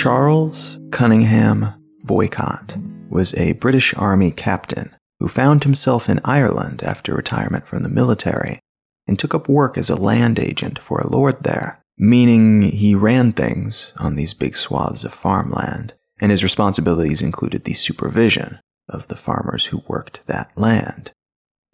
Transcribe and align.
Charles 0.00 0.78
Cunningham 0.90 1.74
Boycott 2.04 2.78
was 3.10 3.34
a 3.34 3.52
British 3.52 3.94
Army 3.96 4.30
captain 4.30 4.96
who 5.18 5.28
found 5.28 5.64
himself 5.64 6.08
in 6.08 6.20
Ireland 6.24 6.82
after 6.82 7.14
retirement 7.14 7.66
from 7.66 7.82
the 7.82 7.90
military 7.90 8.60
and 9.06 9.18
took 9.18 9.34
up 9.34 9.46
work 9.46 9.76
as 9.76 9.90
a 9.90 10.00
land 10.00 10.38
agent 10.38 10.78
for 10.78 11.00
a 11.00 11.10
lord 11.10 11.42
there, 11.42 11.79
meaning 12.00 12.62
he 12.62 12.94
ran 12.94 13.30
things 13.30 13.92
on 13.98 14.14
these 14.14 14.32
big 14.32 14.56
swaths 14.56 15.04
of 15.04 15.12
farmland, 15.12 15.92
and 16.18 16.30
his 16.30 16.42
responsibilities 16.42 17.20
included 17.20 17.64
the 17.64 17.74
supervision 17.74 18.58
of 18.88 19.06
the 19.08 19.16
farmers 19.16 19.66
who 19.66 19.82
worked 19.86 20.26
that 20.26 20.50
land. 20.56 21.12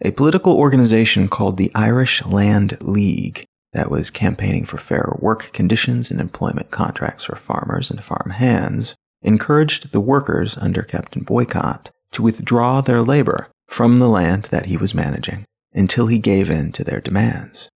A 0.01 0.11
political 0.11 0.57
organization 0.57 1.29
called 1.29 1.55
the 1.55 1.71
Irish 1.73 2.25
Land 2.25 2.77
League 2.81 3.45
that 3.71 3.89
was 3.89 4.11
campaigning 4.11 4.65
for 4.65 4.77
fairer 4.77 5.17
work 5.21 5.53
conditions 5.53 6.11
and 6.11 6.19
employment 6.19 6.71
contracts 6.71 7.23
for 7.23 7.37
farmers 7.37 7.89
and 7.89 8.03
farm 8.03 8.31
hands 8.31 8.95
encouraged 9.21 9.93
the 9.93 10.01
workers 10.01 10.57
under 10.57 10.83
Captain 10.83 11.23
Boycott 11.23 11.89
to 12.11 12.21
withdraw 12.21 12.81
their 12.81 13.01
labor 13.01 13.47
from 13.69 13.99
the 13.99 14.09
land 14.09 14.49
that 14.51 14.65
he 14.65 14.75
was 14.75 14.93
managing 14.93 15.45
until 15.73 16.07
he 16.07 16.19
gave 16.19 16.49
in 16.49 16.73
to 16.73 16.83
their 16.83 16.99
demands. 16.99 17.69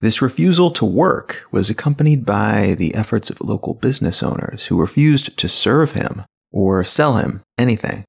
This 0.00 0.20
refusal 0.20 0.70
to 0.72 0.84
work 0.84 1.46
was 1.50 1.70
accompanied 1.70 2.26
by 2.26 2.74
the 2.78 2.94
efforts 2.94 3.30
of 3.30 3.40
local 3.40 3.74
business 3.74 4.22
owners 4.22 4.66
who 4.66 4.78
refused 4.78 5.38
to 5.38 5.48
serve 5.48 5.92
him 5.92 6.24
or 6.52 6.84
sell 6.84 7.16
him 7.16 7.42
anything. 7.56 8.04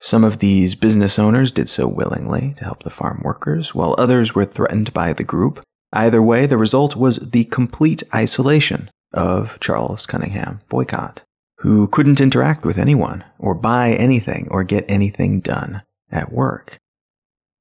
Some 0.00 0.24
of 0.24 0.38
these 0.38 0.74
business 0.74 1.18
owners 1.18 1.52
did 1.52 1.68
so 1.68 1.88
willingly 1.88 2.54
to 2.56 2.64
help 2.64 2.82
the 2.82 2.90
farm 2.90 3.20
workers, 3.22 3.74
while 3.74 3.94
others 3.98 4.34
were 4.34 4.44
threatened 4.44 4.92
by 4.92 5.12
the 5.12 5.24
group. 5.24 5.60
Either 5.92 6.22
way, 6.22 6.46
the 6.46 6.58
result 6.58 6.96
was 6.96 7.30
the 7.30 7.44
complete 7.44 8.02
isolation 8.14 8.90
of 9.12 9.58
Charles 9.60 10.06
Cunningham 10.06 10.60
Boycott, 10.68 11.22
who 11.58 11.88
couldn't 11.88 12.20
interact 12.20 12.64
with 12.64 12.78
anyone, 12.78 13.24
or 13.38 13.54
buy 13.54 13.92
anything, 13.92 14.48
or 14.50 14.64
get 14.64 14.84
anything 14.88 15.40
done 15.40 15.82
at 16.10 16.32
work. 16.32 16.78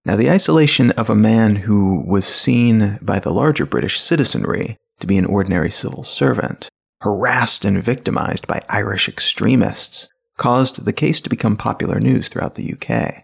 Now, 0.08 0.16
the 0.16 0.32
isolation 0.32 0.92
of 0.92 1.10
a 1.10 1.16
man 1.16 1.58
who 1.58 2.02
was 2.08 2.26
seen 2.26 2.98
by 3.02 3.20
the 3.20 3.34
larger 3.34 3.66
British 3.66 4.00
citizenry 4.00 4.78
to 5.02 5.06
be 5.06 5.18
an 5.18 5.26
ordinary 5.26 5.70
civil 5.70 6.06
servant, 6.06 6.70
harassed 7.02 7.66
and 7.66 7.84
victimized 7.84 8.48
by 8.48 8.64
Irish 8.70 9.10
extremists, 9.10 10.08
caused 10.38 10.86
the 10.86 10.94
case 10.94 11.20
to 11.20 11.30
become 11.30 11.58
popular 11.58 12.00
news 12.00 12.30
throughout 12.30 12.56
the 12.56 12.72
UK. 12.72 13.22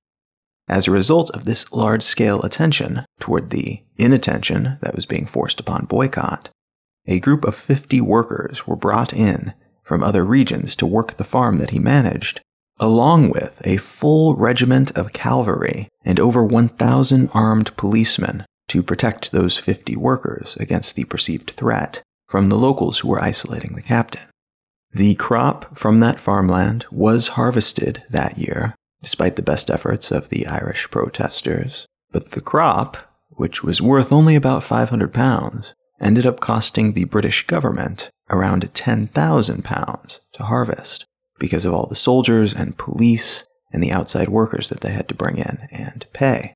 As 0.67 0.85
a 0.85 0.91
result 0.91 1.29
of 1.29 1.45
this 1.45 1.71
large 1.71 2.03
scale 2.03 2.41
attention 2.41 3.05
toward 3.17 3.49
the 3.49 3.81
inattention 3.95 4.77
that 4.81 4.93
was 4.93 5.05
being 5.05 5.25
forced 5.25 5.61
upon 5.61 5.85
boycott, 5.85 6.49
a 7.07 7.21
group 7.21 7.45
of 7.45 7.55
50 7.55 8.01
workers 8.01 8.67
were 8.67 8.75
brought 8.75 9.13
in 9.13 9.53
from 9.83 10.03
other 10.03 10.25
regions 10.25 10.75
to 10.75 10.85
work 10.85 11.13
the 11.13 11.23
farm 11.23 11.59
that 11.59 11.69
he 11.69 11.79
managed 11.79 12.41
along 12.79 13.29
with 13.29 13.61
a 13.65 13.77
full 13.77 14.35
regiment 14.35 14.95
of 14.97 15.13
cavalry 15.13 15.87
and 16.03 16.19
over 16.19 16.45
1,000 16.45 17.29
armed 17.33 17.75
policemen 17.77 18.45
to 18.67 18.83
protect 18.83 19.31
those 19.31 19.57
50 19.57 19.95
workers 19.95 20.55
against 20.59 20.95
the 20.95 21.05
perceived 21.05 21.51
threat 21.51 22.01
from 22.27 22.49
the 22.49 22.57
locals 22.57 22.99
who 22.99 23.09
were 23.09 23.21
isolating 23.21 23.75
the 23.75 23.81
captain. 23.81 24.27
The 24.93 25.15
crop 25.15 25.77
from 25.77 25.99
that 25.99 26.19
farmland 26.19 26.85
was 26.91 27.29
harvested 27.29 28.03
that 28.09 28.37
year, 28.37 28.75
despite 29.01 29.35
the 29.35 29.41
best 29.41 29.69
efforts 29.69 30.11
of 30.11 30.29
the 30.29 30.47
Irish 30.47 30.89
protesters, 30.89 31.85
but 32.11 32.31
the 32.31 32.41
crop, 32.41 32.97
which 33.29 33.63
was 33.63 33.81
worth 33.81 34.11
only 34.11 34.35
about 34.35 34.63
500 34.63 35.13
pounds, 35.13 35.73
ended 35.99 36.27
up 36.27 36.39
costing 36.39 36.93
the 36.93 37.05
British 37.05 37.45
government 37.45 38.09
around 38.29 38.71
10,000 38.73 39.63
pounds 39.63 40.21
to 40.33 40.43
harvest 40.43 41.05
because 41.39 41.65
of 41.65 41.73
all 41.73 41.87
the 41.87 41.95
soldiers 41.95 42.53
and 42.53 42.77
police 42.77 43.45
and 43.71 43.83
the 43.83 43.91
outside 43.91 44.29
workers 44.29 44.69
that 44.69 44.81
they 44.81 44.91
had 44.91 45.07
to 45.07 45.15
bring 45.15 45.37
in 45.37 45.67
and 45.71 46.05
pay. 46.13 46.53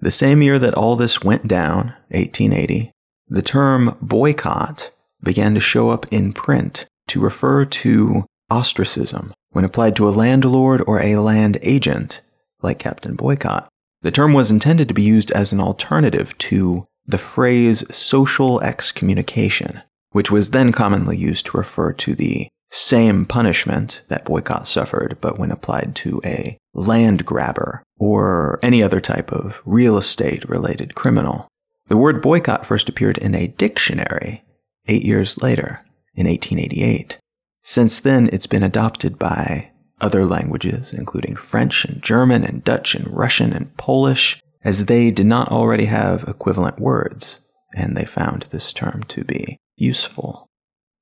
The 0.00 0.10
same 0.10 0.42
year 0.42 0.58
that 0.58 0.74
all 0.74 0.96
this 0.96 1.22
went 1.22 1.48
down, 1.48 1.94
1880, 2.08 2.92
the 3.28 3.42
term 3.42 3.96
boycott 4.00 4.90
began 5.22 5.54
to 5.54 5.60
show 5.60 5.90
up 5.90 6.06
in 6.10 6.32
print 6.32 6.86
to 7.08 7.20
refer 7.20 7.64
to 7.64 8.24
ostracism 8.50 9.32
when 9.50 9.64
applied 9.64 9.96
to 9.96 10.08
a 10.08 10.10
landlord 10.10 10.82
or 10.86 11.00
a 11.00 11.16
land 11.16 11.58
agent 11.62 12.20
like 12.62 12.78
Captain 12.78 13.14
Boycott. 13.14 13.68
The 14.02 14.10
term 14.10 14.32
was 14.32 14.50
intended 14.50 14.88
to 14.88 14.94
be 14.94 15.02
used 15.02 15.30
as 15.32 15.52
an 15.52 15.60
alternative 15.60 16.36
to 16.38 16.86
the 17.06 17.18
phrase 17.18 17.84
social 17.94 18.60
excommunication, 18.60 19.82
which 20.10 20.30
was 20.30 20.50
then 20.50 20.72
commonly 20.72 21.16
used 21.16 21.46
to 21.46 21.56
refer 21.56 21.92
to 21.94 22.14
the 22.14 22.48
same 22.70 23.24
punishment 23.24 24.02
that 24.08 24.24
boycott 24.24 24.66
suffered, 24.66 25.18
but 25.20 25.38
when 25.38 25.50
applied 25.50 25.94
to 25.96 26.20
a 26.24 26.58
land 26.74 27.24
grabber 27.24 27.82
or 27.98 28.58
any 28.62 28.82
other 28.82 29.00
type 29.00 29.32
of 29.32 29.62
real 29.64 29.96
estate 29.96 30.48
related 30.48 30.94
criminal. 30.94 31.48
The 31.88 31.96
word 31.96 32.20
boycott 32.20 32.66
first 32.66 32.88
appeared 32.88 33.18
in 33.18 33.34
a 33.34 33.48
dictionary 33.48 34.44
eight 34.86 35.04
years 35.04 35.42
later, 35.42 35.84
in 36.14 36.26
1888. 36.26 37.18
Since 37.62 38.00
then, 38.00 38.28
it's 38.32 38.46
been 38.46 38.62
adopted 38.62 39.18
by 39.18 39.70
other 40.00 40.24
languages, 40.24 40.92
including 40.92 41.36
French 41.36 41.84
and 41.84 42.02
German 42.02 42.44
and 42.44 42.64
Dutch 42.64 42.94
and 42.94 43.06
Russian 43.08 43.52
and 43.52 43.76
Polish, 43.76 44.40
as 44.64 44.86
they 44.86 45.10
did 45.10 45.26
not 45.26 45.48
already 45.48 45.84
have 45.86 46.24
equivalent 46.26 46.80
words, 46.80 47.38
and 47.74 47.96
they 47.96 48.04
found 48.04 48.42
this 48.50 48.72
term 48.72 49.04
to 49.04 49.24
be 49.24 49.58
useful. 49.76 50.47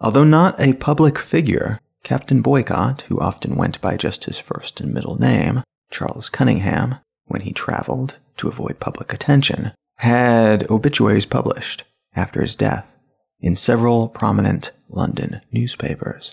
Although 0.00 0.24
not 0.24 0.60
a 0.60 0.74
public 0.74 1.18
figure, 1.18 1.80
Captain 2.02 2.42
Boycott, 2.42 3.02
who 3.02 3.18
often 3.18 3.56
went 3.56 3.80
by 3.80 3.96
just 3.96 4.24
his 4.24 4.38
first 4.38 4.80
and 4.80 4.92
middle 4.92 5.18
name, 5.18 5.62
Charles 5.90 6.28
Cunningham, 6.28 6.96
when 7.26 7.42
he 7.42 7.52
traveled 7.52 8.16
to 8.36 8.48
avoid 8.48 8.78
public 8.78 9.12
attention, 9.12 9.72
had 9.98 10.70
obituaries 10.70 11.26
published 11.26 11.84
after 12.14 12.40
his 12.40 12.54
death 12.54 12.96
in 13.40 13.54
several 13.54 14.08
prominent 14.08 14.72
London 14.88 15.40
newspapers. 15.50 16.32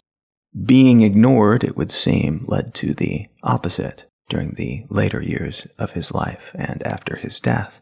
Being 0.66 1.02
ignored, 1.02 1.64
it 1.64 1.76
would 1.76 1.92
seem, 1.92 2.46
led 2.48 2.74
to 2.76 2.94
the 2.94 3.28
opposite 3.42 4.06
during 4.30 4.52
the 4.52 4.86
later 4.90 5.22
years 5.22 5.68
of 5.80 5.92
his 5.92 6.14
life 6.14 6.52
and 6.56 6.86
after 6.86 7.16
his 7.16 7.40
death. 7.40 7.82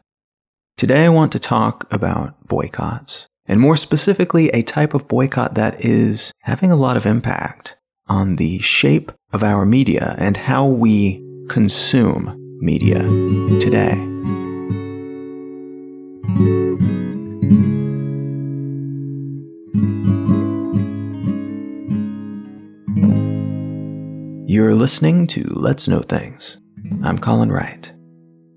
Today 0.76 1.04
I 1.04 1.10
want 1.10 1.32
to 1.32 1.38
talk 1.38 1.92
about 1.92 2.46
boycotts 2.46 3.26
and 3.46 3.60
more 3.60 3.76
specifically, 3.76 4.48
a 4.50 4.62
type 4.62 4.94
of 4.94 5.08
boycott 5.08 5.54
that 5.54 5.84
is 5.84 6.32
having 6.42 6.70
a 6.70 6.76
lot 6.76 6.96
of 6.96 7.06
impact 7.06 7.76
on 8.08 8.36
the 8.36 8.58
shape 8.60 9.12
of 9.32 9.42
our 9.42 9.64
media 9.64 10.14
and 10.18 10.36
how 10.36 10.66
we 10.66 11.24
consume 11.48 12.36
media 12.60 13.00
today. 13.60 13.94
You're 24.46 24.74
listening 24.74 25.26
to 25.28 25.42
Let's 25.50 25.88
Know 25.88 26.00
Things. 26.00 26.58
I'm 27.02 27.18
Colin 27.18 27.50
Wright. 27.50 27.92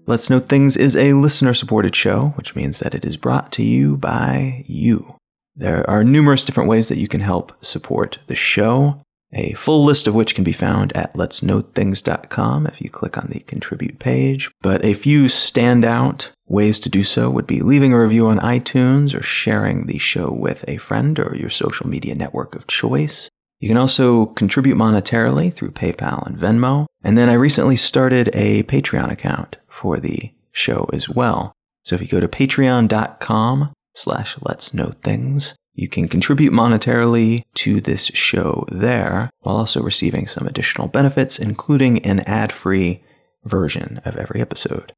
Let's 0.08 0.30
Know 0.30 0.38
Things 0.38 0.78
is 0.78 0.96
a 0.96 1.14
listener 1.14 1.56
supported 1.56 1.96
show, 1.96 2.34
which 2.36 2.56
means 2.56 2.78
that 2.78 2.94
it 2.94 3.04
is 3.04 3.18
brought 3.18 3.52
to 3.54 3.64
you 3.64 3.98
by 3.98 4.64
you. 4.68 5.16
There 5.56 5.90
are 5.90 6.04
numerous 6.04 6.46
different 6.46 6.70
ways 6.70 6.90
that 6.90 7.00
you 7.00 7.08
can 7.08 7.22
help 7.22 7.52
support 7.66 8.20
the 8.28 8.36
show, 8.36 9.02
a 9.34 9.54
full 9.54 9.84
list 9.84 10.06
of 10.06 10.14
which 10.14 10.36
can 10.36 10.44
be 10.44 10.52
found 10.52 10.96
at 10.96 11.16
letsknowthings.com 11.16 12.68
if 12.68 12.82
you 12.82 12.90
click 12.92 13.18
on 13.18 13.30
the 13.32 13.40
contribute 13.40 13.98
page. 13.98 14.52
But 14.62 14.86
a 14.86 14.94
few 14.94 15.26
standout 15.26 16.30
ways 16.48 16.78
to 16.82 16.90
do 16.90 17.02
so 17.02 17.32
would 17.32 17.48
be 17.48 17.62
leaving 17.62 17.92
a 17.92 18.00
review 18.00 18.28
on 18.28 18.38
iTunes 18.38 19.18
or 19.18 19.24
sharing 19.24 19.88
the 19.88 19.98
show 19.98 20.32
with 20.32 20.64
a 20.68 20.78
friend 20.78 21.18
or 21.18 21.36
your 21.36 21.50
social 21.50 21.90
media 21.90 22.14
network 22.14 22.54
of 22.54 22.68
choice. 22.68 23.28
You 23.60 23.70
can 23.70 23.78
also 23.78 24.28
contribute 24.28 24.76
monetarily 24.76 25.54
through 25.54 25.72
PayPal 25.72 26.26
and 26.26 26.38
Venmo. 26.38 26.88
And 27.04 27.18
then 27.18 27.30
I 27.30 27.34
recently 27.34 27.78
started 27.78 28.30
a 28.34 28.64
Patreon 28.64 29.12
account 29.12 29.58
for 29.68 30.00
the 30.00 30.34
show 30.52 30.88
as 30.94 31.10
well. 31.10 31.54
So 31.84 31.96
if 31.96 32.02
you 32.02 32.08
go 32.08 32.20
to 32.20 32.28
patreon.com 32.28 33.74
slash 33.94 34.38
let's 34.42 34.74
know 34.74 34.92
things, 35.04 35.56
you 35.74 35.88
can 35.88 36.08
contribute 36.08 36.54
monetarily 36.54 37.44
to 37.56 37.82
this 37.82 38.06
show 38.08 38.66
there 38.72 39.30
while 39.42 39.58
also 39.58 39.82
receiving 39.82 40.26
some 40.26 40.48
additional 40.48 40.88
benefits, 40.88 41.38
including 41.38 42.06
an 42.06 42.22
ad-free 42.22 43.04
version 43.44 44.02
of 44.06 44.16
every 44.16 44.42
episode. 44.42 44.94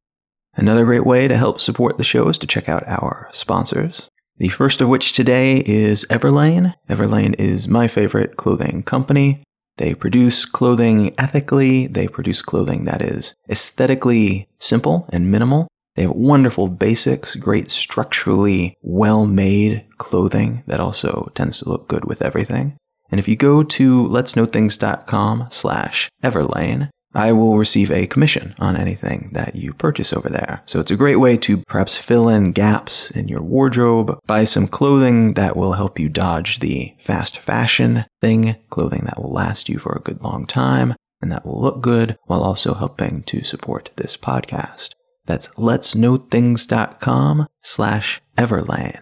Another 0.56 0.86
great 0.86 1.06
way 1.06 1.28
to 1.28 1.38
help 1.38 1.60
support 1.60 1.98
the 1.98 2.04
show 2.04 2.30
is 2.30 2.38
to 2.40 2.48
check 2.48 2.70
out 2.70 2.88
our 2.88 3.28
sponsors. 3.32 4.10
The 4.40 4.50
first 4.50 4.82
of 4.82 4.90
which 4.90 5.14
today 5.14 5.64
is 5.66 6.06
Everlane. 6.12 6.76
Everlane 6.88 7.34
is 7.40 7.68
my 7.68 7.88
favorite 7.88 8.38
clothing 8.38 8.84
company. 8.84 9.42
They 9.78 9.96
produce 9.96 10.46
clothing 10.46 11.16
ethically. 11.18 11.88
They 11.88 12.08
produce 12.08 12.44
clothing 12.44 12.86
that 12.86 13.02
is 13.02 13.34
aesthetically 13.50 14.48
simple 14.60 15.10
and 15.12 15.32
minimal. 15.32 15.68
They 15.96 16.04
have 16.04 16.12
wonderful 16.12 16.68
basics, 16.68 17.36
great 17.36 17.72
structurally 17.72 18.76
well 18.84 19.26
made 19.26 19.88
clothing 19.98 20.64
that 20.68 20.80
also 20.80 21.32
tends 21.34 21.60
to 21.60 21.70
look 21.70 21.88
good 21.88 22.06
with 22.06 22.22
everything. 22.22 22.78
And 23.10 23.20
if 23.20 23.28
you 23.28 23.36
go 23.36 23.64
to 23.64 24.08
letsknowthings.com 24.08 25.48
slash 25.50 26.10
everlane, 26.24 26.90
I 27.14 27.32
will 27.32 27.58
receive 27.58 27.90
a 27.90 28.08
commission 28.08 28.54
on 28.60 28.76
anything 28.76 29.30
that 29.34 29.56
you 29.56 29.74
purchase 29.74 30.14
over 30.14 30.30
there. 30.30 30.62
So 30.66 30.80
it's 30.80 30.92
a 30.92 30.98
great 30.98 31.16
way 31.16 31.38
to 31.38 31.64
perhaps 31.68 31.98
fill 31.98 32.30
in 32.30 32.52
gaps 32.52 33.10
in 33.12 33.28
your 33.28 33.42
wardrobe, 33.42 34.20
buy 34.28 34.44
some 34.44 34.68
clothing 34.68 35.34
that 35.34 35.56
will 35.56 35.74
help 35.74 36.00
you 36.00 36.10
dodge 36.10 36.60
the 36.60 36.94
fast 37.00 37.40
fashion 37.40 38.06
thing, 38.22 38.56
clothing 38.70 39.04
that 39.06 39.18
will 39.18 39.32
last 39.32 39.70
you 39.70 39.80
for 39.80 39.94
a 39.94 40.02
good 40.02 40.22
long 40.22 40.46
time 40.46 40.94
and 41.22 41.32
that 41.32 41.46
will 41.46 41.60
look 41.60 41.82
good 41.82 42.18
while 42.26 42.44
also 42.44 42.74
helping 42.74 43.24
to 43.24 43.44
support 43.44 43.90
this 43.96 44.16
podcast. 44.18 44.92
That's 45.26 45.48
letsknowthings.com 45.50 47.48
slash 47.64 48.22
everlane. 48.38 49.02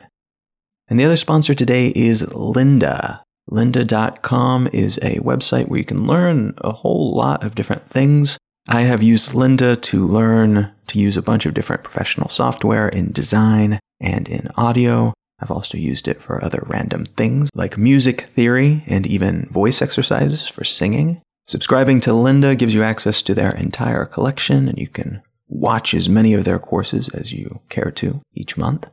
And 0.88 1.00
the 1.00 1.06
other 1.06 1.18
sponsor 1.18 1.54
today 1.54 1.92
is 1.96 2.24
Lynda. 2.24 3.22
Lynda.com 3.52 4.70
is 4.74 4.98
a 4.98 5.20
website 5.20 5.68
where 5.68 5.80
you 5.80 5.86
can 5.86 6.08
learn 6.08 6.54
a 6.58 6.72
whole 6.72 7.14
lot 7.16 7.44
of 7.44 7.56
different 7.56 7.90
things. 7.90 8.38
I 8.68 8.82
have 8.82 9.04
used 9.04 9.32
Lynda 9.32 9.80
to 9.84 10.08
learn 10.08 10.72
to 10.88 11.00
use 11.00 11.18
a 11.18 11.22
bunch 11.22 11.46
of 11.46 11.54
different 11.54 11.84
professional 11.84 12.30
software 12.30 12.90
in 12.90 13.12
design 13.12 13.80
and 14.00 14.28
in 14.28 14.50
audio. 14.58 15.14
I've 15.40 15.52
also 15.52 15.78
used 15.78 16.08
it 16.08 16.22
for 16.22 16.44
other 16.44 16.64
random 16.66 17.06
things 17.06 17.50
like 17.54 17.78
music 17.78 18.22
theory 18.22 18.84
and 18.88 19.06
even 19.06 19.48
voice 19.52 19.82
exercises 19.82 20.48
for 20.48 20.64
singing. 20.64 21.22
Subscribing 21.48 22.00
to 22.02 22.12
Lynda 22.12 22.58
gives 22.58 22.74
you 22.74 22.82
access 22.82 23.22
to 23.22 23.36
their 23.36 23.52
entire 23.52 24.06
collection, 24.06 24.68
and 24.68 24.80
you 24.80 24.88
can 24.88 25.22
watch 25.48 25.94
as 25.94 26.10
many 26.10 26.34
of 26.34 26.44
their 26.44 26.58
courses 26.58 27.10
as 27.10 27.32
you 27.32 27.62
care 27.70 27.92
to 27.92 28.22
each 28.34 28.58
month. 28.58 28.90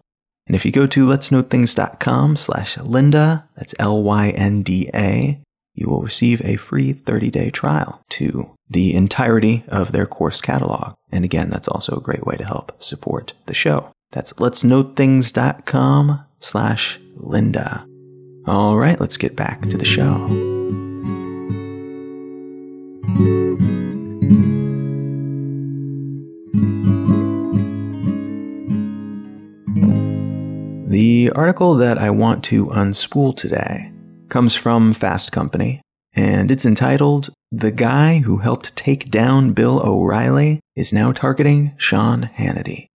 And 0.46 0.56
if 0.56 0.64
you 0.64 0.72
go 0.72 0.86
to 0.86 1.06
letsknowthings.com 1.06 2.36
slash 2.36 2.76
Lynda, 2.76 3.44
that's 3.56 3.74
L-Y-N-D-A, 3.78 5.40
you 5.74 5.88
will 5.88 6.02
receive 6.02 6.42
a 6.44 6.56
free 6.56 6.92
30-day 6.92 7.50
trial 7.50 8.02
to 8.10 8.54
the 8.68 8.94
entirety 8.94 9.64
of 9.68 9.92
their 9.92 10.06
course 10.06 10.40
catalog. 10.40 10.94
And 11.10 11.24
again, 11.24 11.50
that's 11.50 11.68
also 11.68 11.96
a 11.96 12.02
great 12.02 12.26
way 12.26 12.36
to 12.36 12.44
help 12.44 12.82
support 12.82 13.34
the 13.46 13.54
show. 13.54 13.92
That's 14.10 14.32
letsknowthings.com 14.34 16.24
slash 16.40 16.98
Lynda. 17.16 17.86
All 18.46 18.76
right, 18.76 19.00
let's 19.00 19.16
get 19.16 19.36
back 19.36 19.62
to 19.62 19.78
the 19.78 19.84
show. 19.84 20.28
The 30.92 31.32
article 31.34 31.74
that 31.76 31.96
I 31.96 32.10
want 32.10 32.44
to 32.44 32.66
unspool 32.66 33.34
today 33.34 33.90
comes 34.28 34.54
from 34.54 34.92
Fast 34.92 35.32
Company, 35.32 35.80
and 36.14 36.50
it's 36.50 36.66
entitled 36.66 37.30
The 37.50 37.70
Guy 37.70 38.18
Who 38.18 38.36
Helped 38.36 38.76
Take 38.76 39.10
Down 39.10 39.54
Bill 39.54 39.80
O'Reilly 39.82 40.60
is 40.76 40.92
Now 40.92 41.10
Targeting 41.10 41.72
Sean 41.78 42.28
Hannity. 42.36 42.88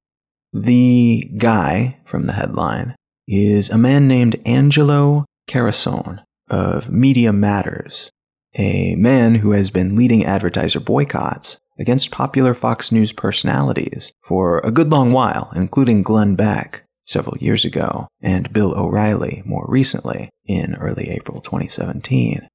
The 0.53 1.27
guy 1.38 1.97
from 2.05 2.27
the 2.27 2.33
headline 2.33 2.94
is 3.27 3.71
a 3.71 3.79
man 3.79 4.07
named 4.07 4.39
Angelo 4.45 5.25
Carusone 5.50 6.23
of 6.51 6.91
Media 6.91 7.33
Matters, 7.33 8.11
a 8.55 8.95
man 8.97 9.35
who 9.35 9.53
has 9.53 9.71
been 9.71 9.95
leading 9.95 10.23
advertiser 10.23 10.79
boycotts 10.79 11.57
against 11.79 12.11
popular 12.11 12.53
Fox 12.53 12.91
News 12.91 13.11
personalities 13.11 14.11
for 14.23 14.59
a 14.59 14.69
good 14.69 14.91
long 14.91 15.11
while, 15.11 15.51
including 15.55 16.03
Glenn 16.03 16.35
Beck, 16.35 16.83
several 17.07 17.38
years 17.38 17.65
ago, 17.65 18.07
and 18.21 18.54
Bill 18.54 18.77
O'Reilly 18.77 19.42
more 19.45 19.65
recently 19.68 20.30
in 20.45 20.75
early 20.75 21.09
April 21.09 21.39
2017. 21.39 22.48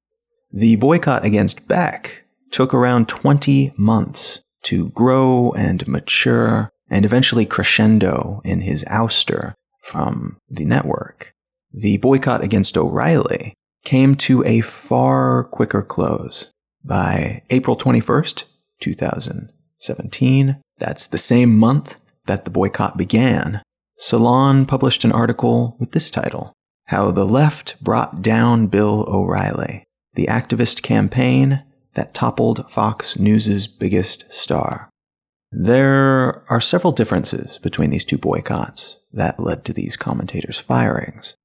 The 0.51 0.75
boycott 0.75 1.25
against 1.25 1.67
Beck 1.67 2.23
took 2.51 2.73
around 2.73 3.09
20 3.09 3.73
months 3.77 4.43
to 4.63 4.89
grow 4.91 5.51
and 5.57 5.87
mature 5.87 6.69
and 6.89 7.05
eventually 7.05 7.45
crescendo 7.45 8.41
in 8.45 8.61
his 8.61 8.85
ouster 8.85 9.53
from 9.81 10.37
the 10.47 10.65
network. 10.65 11.33
The 11.73 11.97
boycott 11.97 12.43
against 12.43 12.77
O'Reilly 12.77 13.55
came 13.83 14.15
to 14.15 14.43
a 14.45 14.61
far 14.61 15.43
quicker 15.45 15.81
close 15.81 16.51
by 16.85 17.41
April 17.49 17.75
21st, 17.75 18.43
2017. 18.79 20.61
That's 20.77 21.07
the 21.07 21.17
same 21.17 21.57
month 21.57 21.99
that 22.27 22.45
the 22.45 22.51
boycott 22.51 22.97
began. 22.97 23.61
Salon 24.05 24.65
published 24.65 25.05
an 25.05 25.13
article 25.13 25.77
with 25.79 25.93
this 25.93 26.09
title 26.09 26.51
How 26.87 27.09
the 27.09 27.23
Left 27.23 27.81
Brought 27.81 28.21
Down 28.21 28.67
Bill 28.67 29.05
O'Reilly, 29.07 29.85
the 30.15 30.25
activist 30.25 30.81
campaign 30.81 31.63
that 31.93 32.13
toppled 32.13 32.69
Fox 32.69 33.17
News' 33.17 33.65
biggest 33.65 34.29
star. 34.29 34.89
There 35.53 36.43
are 36.51 36.59
several 36.59 36.91
differences 36.91 37.59
between 37.59 37.91
these 37.91 38.03
two 38.03 38.17
boycotts 38.17 38.97
that 39.13 39.39
led 39.39 39.63
to 39.63 39.73
these 39.73 39.95
commentators' 39.95 40.59
firings. 40.59 41.37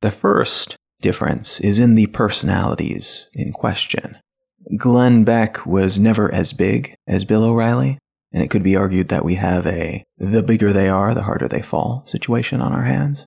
The 0.00 0.12
first 0.12 0.76
difference 1.00 1.58
is 1.58 1.80
in 1.80 1.96
the 1.96 2.06
personalities 2.06 3.26
in 3.34 3.50
question. 3.50 4.18
Glenn 4.76 5.24
Beck 5.24 5.66
was 5.66 5.98
never 5.98 6.32
as 6.32 6.52
big 6.52 6.94
as 7.08 7.24
Bill 7.24 7.42
O'Reilly, 7.42 7.98
and 8.34 8.42
it 8.42 8.50
could 8.50 8.64
be 8.64 8.76
argued 8.76 9.08
that 9.08 9.24
we 9.24 9.36
have 9.36 9.64
a 9.64 10.04
the 10.18 10.42
bigger 10.42 10.72
they 10.72 10.88
are, 10.88 11.14
the 11.14 11.22
harder 11.22 11.46
they 11.46 11.62
fall 11.62 12.04
situation 12.04 12.60
on 12.60 12.72
our 12.72 12.82
hands. 12.82 13.24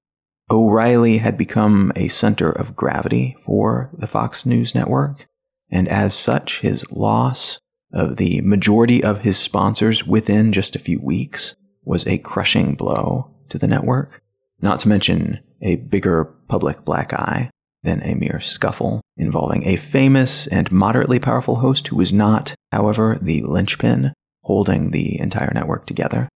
O'Reilly 0.52 1.18
had 1.18 1.38
become 1.38 1.92
a 1.96 2.10
center 2.10 2.50
of 2.50 2.76
gravity 2.76 3.36
for 3.42 3.90
the 3.98 4.08
Fox 4.08 4.46
News 4.46 4.76
network, 4.76 5.26
and 5.72 5.88
as 5.88 6.14
such, 6.14 6.60
his 6.60 6.90
loss 6.92 7.58
of 7.94 8.18
the 8.18 8.42
majority 8.42 9.02
of 9.02 9.22
his 9.22 9.38
sponsors 9.38 10.06
within 10.06 10.52
just 10.52 10.76
a 10.76 10.80
few 10.80 11.00
weeks 11.02 11.56
was 11.84 12.06
a 12.06 12.18
crushing 12.18 12.76
blow 12.76 13.32
to 13.48 13.58
the 13.58 13.68
network, 13.68 14.22
not 14.62 14.80
to 14.80 14.90
mention 14.90 15.40
a 15.62 15.78
bigger 15.78 16.26
public 16.50 16.84
black 16.84 17.14
eye 17.14 17.50
than 17.84 18.04
a 18.04 18.16
mere 18.16 18.42
scuffle 18.42 19.02
involving 19.16 19.66
a 19.66 19.78
famous 19.78 20.48
and 20.48 20.70
moderately 20.72 21.20
powerful 21.20 21.58
host 21.58 21.88
who 21.88 21.96
was 21.96 22.12
not, 22.12 22.56
however, 22.74 23.18
the 23.22 23.42
linchpin 23.44 24.12
holding 24.48 24.92
the 24.92 25.20
entire 25.20 25.52
network 25.54 25.86
together. 25.86 26.28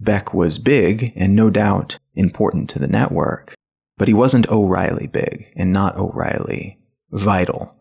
Beck 0.00 0.32
was 0.32 0.58
big 0.58 1.12
and 1.14 1.36
no 1.36 1.50
doubt 1.50 1.98
important 2.14 2.70
to 2.70 2.78
the 2.78 2.88
network, 2.88 3.54
but 3.98 4.08
he 4.08 4.14
wasn't 4.14 4.50
O'Reilly 4.50 5.06
big 5.06 5.52
and 5.54 5.72
not 5.72 5.96
O'Reilly 5.96 6.78
vital 7.10 7.76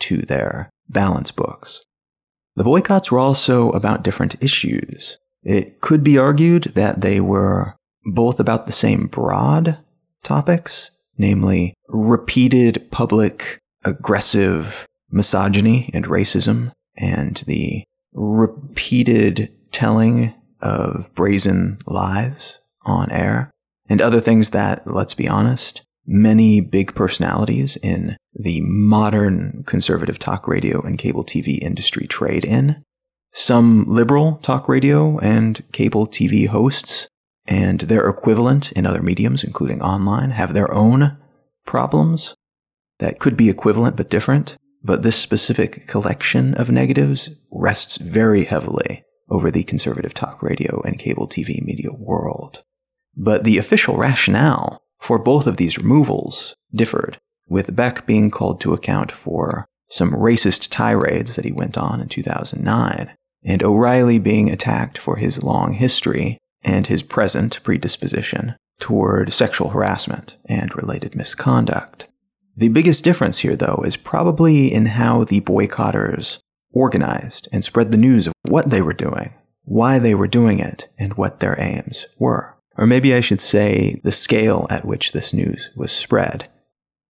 to 0.00 0.18
their 0.18 0.70
balance 0.88 1.30
books. 1.30 1.82
The 2.56 2.64
boycotts 2.64 3.10
were 3.10 3.18
also 3.18 3.70
about 3.70 4.02
different 4.02 4.36
issues. 4.42 5.18
It 5.42 5.80
could 5.80 6.04
be 6.04 6.18
argued 6.18 6.64
that 6.74 7.00
they 7.00 7.20
were 7.20 7.74
both 8.04 8.38
about 8.38 8.66
the 8.66 8.72
same 8.72 9.06
broad 9.06 9.78
topics, 10.22 10.90
namely 11.16 11.74
repeated 11.88 12.90
public 12.90 13.58
aggressive 13.84 14.86
misogyny 15.10 15.90
and 15.94 16.04
racism 16.04 16.72
and 16.96 17.36
the 17.46 17.84
repeated 18.16 19.52
telling 19.70 20.34
of 20.60 21.14
brazen 21.14 21.78
lies 21.86 22.58
on 22.84 23.10
air 23.12 23.50
and 23.88 24.00
other 24.00 24.20
things 24.20 24.50
that, 24.50 24.86
let's 24.86 25.14
be 25.14 25.28
honest, 25.28 25.82
many 26.06 26.60
big 26.60 26.94
personalities 26.94 27.76
in 27.76 28.16
the 28.34 28.60
modern 28.62 29.62
conservative 29.66 30.18
talk 30.18 30.48
radio 30.48 30.80
and 30.82 30.98
cable 30.98 31.24
TV 31.24 31.58
industry 31.58 32.06
trade 32.06 32.44
in. 32.44 32.82
Some 33.32 33.84
liberal 33.86 34.38
talk 34.42 34.68
radio 34.68 35.18
and 35.18 35.60
cable 35.72 36.06
TV 36.06 36.46
hosts 36.46 37.06
and 37.46 37.80
their 37.80 38.08
equivalent 38.08 38.72
in 38.72 38.86
other 38.86 39.02
mediums, 39.02 39.44
including 39.44 39.82
online, 39.82 40.30
have 40.30 40.54
their 40.54 40.72
own 40.72 41.16
problems 41.64 42.34
that 42.98 43.18
could 43.18 43.36
be 43.36 43.50
equivalent 43.50 43.96
but 43.96 44.10
different. 44.10 44.56
But 44.86 45.02
this 45.02 45.16
specific 45.16 45.88
collection 45.88 46.54
of 46.54 46.70
negatives 46.70 47.30
rests 47.50 47.96
very 47.96 48.44
heavily 48.44 49.02
over 49.28 49.50
the 49.50 49.64
conservative 49.64 50.14
talk 50.14 50.44
radio 50.44 50.80
and 50.82 50.96
cable 50.96 51.26
TV 51.26 51.60
media 51.60 51.90
world. 51.92 52.62
But 53.16 53.42
the 53.42 53.58
official 53.58 53.96
rationale 53.96 54.80
for 55.00 55.18
both 55.18 55.48
of 55.48 55.56
these 55.56 55.76
removals 55.76 56.54
differed, 56.72 57.18
with 57.48 57.74
Beck 57.74 58.06
being 58.06 58.30
called 58.30 58.60
to 58.60 58.74
account 58.74 59.10
for 59.10 59.66
some 59.90 60.12
racist 60.12 60.68
tirades 60.70 61.34
that 61.34 61.44
he 61.44 61.50
went 61.50 61.76
on 61.76 62.00
in 62.00 62.08
2009, 62.08 63.10
and 63.44 63.62
O'Reilly 63.64 64.20
being 64.20 64.50
attacked 64.50 64.98
for 64.98 65.16
his 65.16 65.42
long 65.42 65.72
history 65.72 66.38
and 66.62 66.86
his 66.86 67.02
present 67.02 67.60
predisposition 67.64 68.54
toward 68.78 69.32
sexual 69.32 69.70
harassment 69.70 70.36
and 70.48 70.76
related 70.76 71.16
misconduct. 71.16 72.06
The 72.58 72.68
biggest 72.68 73.04
difference 73.04 73.40
here, 73.40 73.54
though, 73.54 73.82
is 73.84 73.98
probably 73.98 74.72
in 74.72 74.86
how 74.86 75.24
the 75.24 75.42
boycotters 75.42 76.38
organized 76.72 77.48
and 77.52 77.62
spread 77.62 77.92
the 77.92 77.98
news 77.98 78.26
of 78.26 78.32
what 78.48 78.70
they 78.70 78.80
were 78.80 78.94
doing, 78.94 79.34
why 79.64 79.98
they 79.98 80.14
were 80.14 80.26
doing 80.26 80.58
it, 80.58 80.88
and 80.98 81.14
what 81.14 81.40
their 81.40 81.60
aims 81.60 82.06
were. 82.18 82.56
Or 82.78 82.86
maybe 82.86 83.14
I 83.14 83.20
should 83.20 83.40
say 83.40 84.00
the 84.04 84.12
scale 84.12 84.66
at 84.70 84.86
which 84.86 85.12
this 85.12 85.34
news 85.34 85.70
was 85.76 85.92
spread. 85.92 86.48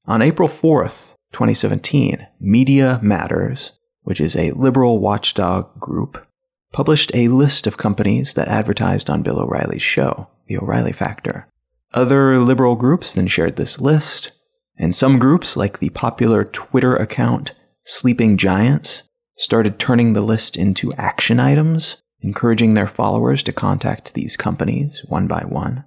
On 0.06 0.20
April 0.20 0.48
4th, 0.48 1.14
2017, 1.32 2.26
Media 2.40 2.98
Matters, 3.00 3.72
which 4.02 4.20
is 4.20 4.34
a 4.34 4.50
liberal 4.52 4.98
watchdog 5.00 5.78
group, 5.78 6.26
published 6.72 7.14
a 7.14 7.28
list 7.28 7.66
of 7.68 7.76
companies 7.76 8.34
that 8.34 8.48
advertised 8.48 9.08
on 9.08 9.22
Bill 9.22 9.40
O'Reilly's 9.40 9.82
show, 9.82 10.28
The 10.46 10.58
O'Reilly 10.58 10.92
Factor. 10.92 11.48
Other 11.94 12.38
liberal 12.38 12.74
groups 12.74 13.14
then 13.14 13.28
shared 13.28 13.56
this 13.56 13.80
list, 13.80 14.32
and 14.78 14.94
some 14.94 15.18
groups, 15.18 15.56
like 15.56 15.78
the 15.78 15.90
popular 15.90 16.44
Twitter 16.44 16.96
account 16.96 17.52
Sleeping 17.84 18.36
Giants, 18.36 19.04
started 19.36 19.78
turning 19.78 20.12
the 20.12 20.22
list 20.22 20.56
into 20.56 20.92
action 20.94 21.38
items, 21.38 21.98
encouraging 22.20 22.74
their 22.74 22.86
followers 22.86 23.42
to 23.44 23.52
contact 23.52 24.14
these 24.14 24.36
companies 24.36 25.04
one 25.08 25.26
by 25.26 25.42
one, 25.42 25.84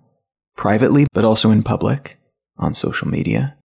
privately 0.56 1.06
but 1.14 1.26
also 1.26 1.50
in 1.52 1.64
public, 1.64 2.18
on 2.58 2.74
social 2.74 3.08
media, 3.08 3.58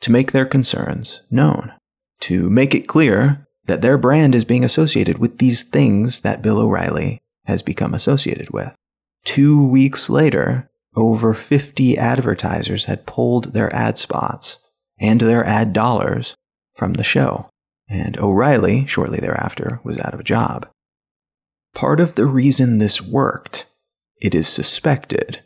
to 0.00 0.12
make 0.12 0.32
their 0.32 0.46
concerns 0.46 1.22
known, 1.30 1.72
to 2.20 2.50
make 2.50 2.74
it 2.74 2.88
clear 2.88 3.46
that 3.66 3.80
their 3.80 3.96
brand 3.96 4.34
is 4.34 4.44
being 4.44 4.64
associated 4.64 5.18
with 5.18 5.38
these 5.38 5.62
things 5.62 6.20
that 6.20 6.42
Bill 6.42 6.58
O'Reilly 6.58 7.18
has 7.46 7.62
become 7.62 7.94
associated 7.94 8.50
with. 8.50 8.74
Two 9.24 9.66
weeks 9.66 10.10
later, 10.10 10.68
over 10.94 11.32
50 11.32 11.96
advertisers 11.96 12.84
had 12.84 13.06
pulled 13.06 13.54
their 13.54 13.74
ad 13.74 13.98
spots 13.98 14.58
and 14.98 15.20
their 15.20 15.44
ad 15.44 15.72
dollars 15.72 16.34
from 16.74 16.94
the 16.94 17.04
show, 17.04 17.48
and 17.88 18.18
O'Reilly, 18.18 18.86
shortly 18.86 19.18
thereafter, 19.18 19.80
was 19.84 19.98
out 19.98 20.14
of 20.14 20.20
a 20.20 20.24
job. 20.24 20.68
Part 21.74 22.00
of 22.00 22.14
the 22.14 22.26
reason 22.26 22.78
this 22.78 23.00
worked, 23.00 23.66
it 24.20 24.34
is 24.34 24.48
suspected, 24.48 25.42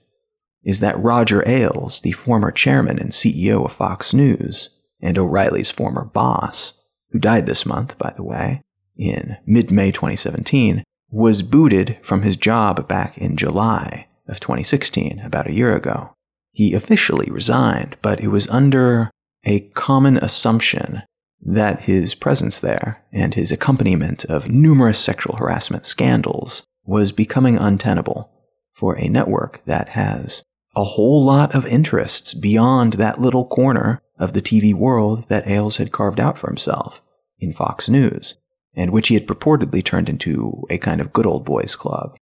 is 0.65 0.81
that 0.81 0.99
Roger 0.99 1.45
Ailes, 1.49 2.01
the 2.01 2.13
former 2.13 2.51
chairman 2.51 2.99
and 2.99 3.13
CEO 3.13 3.65
of 3.65 3.73
Fox 3.73 4.13
News, 4.13 4.71
and 5.01 5.17
O'Reilly's 5.17 5.71
former 5.71 6.05
boss, 6.05 6.73
who 7.11 7.19
died 7.21 7.47
this 7.47 7.65
month, 7.65 7.97
by 7.99 8.13
the 8.17 8.25
way, 8.25 8.63
in 8.97 9.37
mid 9.47 9.71
May 9.71 9.93
2017, 9.93 10.83
was 11.09 11.43
booted 11.43 11.99
from 12.03 12.23
his 12.23 12.37
job 12.37 12.89
back 12.89 13.17
in 13.17 13.37
July 13.37 14.09
of 14.29 14.41
2016, 14.41 15.21
about 15.25 15.49
a 15.49 15.53
year 15.53 15.75
ago. 15.75 16.15
He 16.53 16.75
officially 16.75 17.31
resigned, 17.31 17.97
but 18.03 18.21
it 18.21 18.29
was 18.29 18.49
under 18.49 19.11
a 19.45 19.61
common 19.71 20.17
assumption 20.17 21.03
that 21.41 21.83
his 21.83 22.15
presence 22.15 22.59
there 22.61 23.05
and 23.13 23.35
his 23.35 23.53
accompaniment 23.53 24.25
of 24.25 24.49
numerous 24.49 24.99
sexual 24.99 25.37
harassment 25.37 25.87
scandals 25.87 26.65
was 26.85 27.13
becoming 27.13 27.57
untenable 27.57 28.31
for 28.73 28.99
a 28.99 29.09
network 29.09 29.63
that 29.67 29.91
has 29.91 30.43
a 30.75 30.85
whole 30.85 31.25
lot 31.25 31.55
of 31.55 31.67
interests 31.67 32.35
beyond 32.35 32.95
that 32.95 33.21
little 33.21 33.47
corner 33.47 34.01
of 34.19 34.33
the 34.33 34.43
TV 34.43 34.75
world 34.75 35.29
that 35.29 35.47
Ailes 35.47 35.79
had 35.79 35.93
carved 35.93 36.21
out 36.21 36.39
for 36.39 36.49
himself 36.49 37.03
in 37.39 37.53
Fox 37.53 37.89
News, 37.89 38.35
and 38.75 38.91
which 38.91 39.09
he 39.09 39.15
had 39.15 39.27
purportedly 39.27 39.83
turned 39.83 40.09
into 40.09 40.65
a 40.69 40.79
kind 40.79 41.01
of 41.01 41.13
good 41.13 41.27
old 41.27 41.45
boys 41.45 41.75
club. 41.75 42.17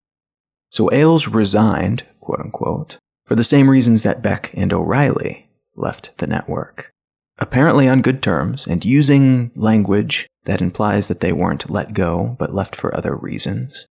So 0.74 0.90
Ailes 0.92 1.28
resigned, 1.28 2.02
quote 2.20 2.40
unquote, 2.40 2.98
for 3.28 3.36
the 3.36 3.44
same 3.44 3.70
reasons 3.70 4.02
that 4.02 4.24
Beck 4.24 4.50
and 4.56 4.74
O'Reilly 4.74 5.48
left 5.76 6.18
the 6.18 6.26
network. 6.26 6.92
Apparently 7.38 7.88
on 7.88 8.02
good 8.02 8.24
terms, 8.24 8.66
and 8.66 8.84
using 8.84 9.52
language 9.54 10.26
that 10.46 10.64
implies 10.64 11.08
that 11.08 11.20
they 11.20 11.32
weren't 11.32 11.70
let 11.70 11.94
go, 11.94 12.36
but 12.40 12.56
left 12.56 12.76
for 12.76 12.96
other 12.96 13.16
reasons. 13.16 13.86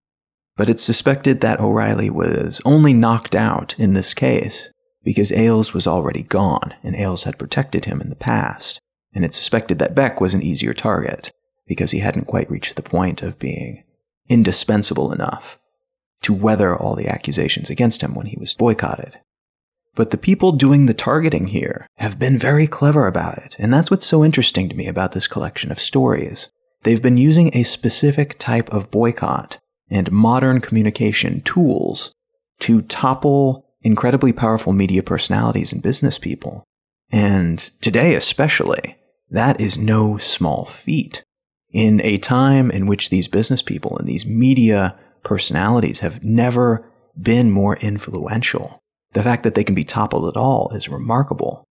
But 0.56 0.68
it's 0.68 0.82
suspected 0.82 1.40
that 1.40 1.60
O'Reilly 1.60 2.10
was 2.10 2.60
only 2.64 2.92
knocked 2.92 3.36
out 3.36 3.78
in 3.78 3.94
this 3.94 4.12
case 4.12 4.68
because 5.04 5.30
Ailes 5.30 5.72
was 5.72 5.86
already 5.86 6.24
gone, 6.24 6.74
and 6.82 6.96
Ailes 6.96 7.22
had 7.22 7.38
protected 7.38 7.84
him 7.84 8.00
in 8.00 8.10
the 8.10 8.16
past, 8.16 8.80
and 9.14 9.24
it's 9.24 9.36
suspected 9.36 9.78
that 9.78 9.94
Beck 9.94 10.20
was 10.20 10.34
an 10.34 10.42
easier 10.42 10.74
target 10.74 11.30
because 11.64 11.92
he 11.92 12.00
hadn't 12.00 12.26
quite 12.26 12.50
reached 12.50 12.74
the 12.74 12.82
point 12.82 13.22
of 13.22 13.38
being 13.38 13.84
indispensable 14.28 15.12
enough 15.12 15.60
to 16.22 16.32
weather 16.32 16.76
all 16.76 16.94
the 16.94 17.08
accusations 17.08 17.70
against 17.70 18.02
him 18.02 18.14
when 18.14 18.26
he 18.26 18.36
was 18.38 18.54
boycotted. 18.54 19.20
But 19.94 20.10
the 20.10 20.18
people 20.18 20.52
doing 20.52 20.86
the 20.86 20.94
targeting 20.94 21.48
here 21.48 21.86
have 21.98 22.18
been 22.18 22.38
very 22.38 22.66
clever 22.66 23.06
about 23.06 23.38
it, 23.38 23.56
and 23.58 23.72
that's 23.72 23.90
what's 23.90 24.06
so 24.06 24.24
interesting 24.24 24.68
to 24.68 24.76
me 24.76 24.86
about 24.86 25.12
this 25.12 25.28
collection 25.28 25.70
of 25.70 25.78
stories. 25.78 26.50
They've 26.82 27.02
been 27.02 27.18
using 27.18 27.54
a 27.54 27.62
specific 27.62 28.38
type 28.38 28.72
of 28.72 28.90
boycott 28.90 29.58
and 29.90 30.10
modern 30.10 30.60
communication 30.60 31.42
tools 31.42 32.12
to 32.60 32.82
topple 32.82 33.66
incredibly 33.82 34.32
powerful 34.32 34.72
media 34.72 35.02
personalities 35.02 35.72
and 35.72 35.82
business 35.82 36.18
people. 36.18 36.64
And 37.10 37.58
today, 37.82 38.14
especially, 38.14 38.96
that 39.30 39.60
is 39.60 39.76
no 39.76 40.16
small 40.16 40.64
feat. 40.64 41.22
In 41.70 42.00
a 42.02 42.18
time 42.18 42.70
in 42.70 42.86
which 42.86 43.10
these 43.10 43.28
business 43.28 43.62
people 43.62 43.96
and 43.98 44.06
these 44.06 44.26
media 44.26 44.98
personalities 45.22 46.00
have 46.00 46.22
never 46.24 46.90
been 47.20 47.50
more 47.50 47.76
influential, 47.76 48.80
the 49.12 49.22
fact 49.22 49.42
that 49.42 49.54
they 49.54 49.64
can 49.64 49.74
be 49.74 49.84
toppled 49.84 50.28
at 50.28 50.38
all 50.38 50.70
is 50.74 50.88
remarkable. 50.88 51.64